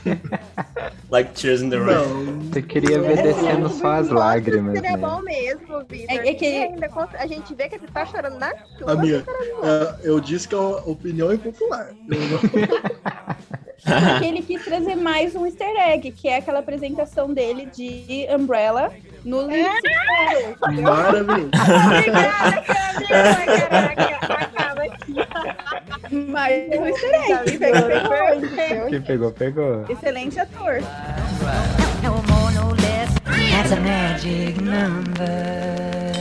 Like 1.10 1.32
Tears 1.34 1.62
in 1.62 1.70
the 1.70 1.76
Rain. 1.78 1.96
Não, 1.96 2.42
você 2.52 2.62
queria 2.62 3.00
ver 3.00 3.22
descendo 3.22 3.68
só 3.68 3.92
as 3.92 4.08
lágrimas, 4.08 4.74
Seria 4.74 4.96
né? 4.96 4.96
bom 4.96 5.22
mesmo, 5.22 5.84
Vitor. 5.88 6.16
É- 6.16 6.28
é 6.28 6.34
que- 6.34 6.44
ainda 6.46 6.88
a 7.18 7.26
gente 7.26 7.54
vê 7.54 7.68
que 7.68 7.76
ele 7.76 7.86
tá 7.88 8.04
chorando 8.06 8.38
na 8.38 8.52
chuva. 8.78 8.92
amiga, 8.92 9.24
é, 9.62 10.08
eu 10.08 10.18
disse 10.20 10.48
que 10.48 10.54
é 10.54 10.58
uma 10.58 10.78
opinião 10.88 11.32
impopular. 11.32 11.94
Eu 13.86 14.00
não- 14.00 14.10
Porque 14.10 14.26
ele 14.26 14.42
quis 14.42 14.64
trazer 14.64 14.96
mais 14.96 15.34
um 15.34 15.44
easter 15.46 15.68
egg, 15.88 16.10
que 16.12 16.28
é 16.28 16.36
aquela 16.38 16.60
apresentação 16.60 17.32
dele 17.32 17.66
de 17.66 18.26
Umbrella 18.30 18.90
no 19.24 19.42
Lindsay 19.42 19.64
Maravilhoso. 20.80 21.50
Obrigada, 21.90 22.62
Camila. 22.62 23.24
Caraca, 23.68 24.34
acaba 24.34 24.82
aqui. 24.82 25.14
Mais 26.30 26.78
um 26.78 26.86
easter 26.86 27.14
egg. 27.30 27.50
que 27.50 27.58
pegou, 27.58 27.82
pegou? 28.56 28.86
Quem 28.88 29.02
pegou, 29.02 29.32
pegou. 29.32 29.84
Excelente 29.88 30.40
ator. 30.40 30.80
no 32.02 32.74
less. 32.80 33.14
That's 33.50 33.72
a 33.72 33.76
magic 33.80 34.60
number. 34.60 36.13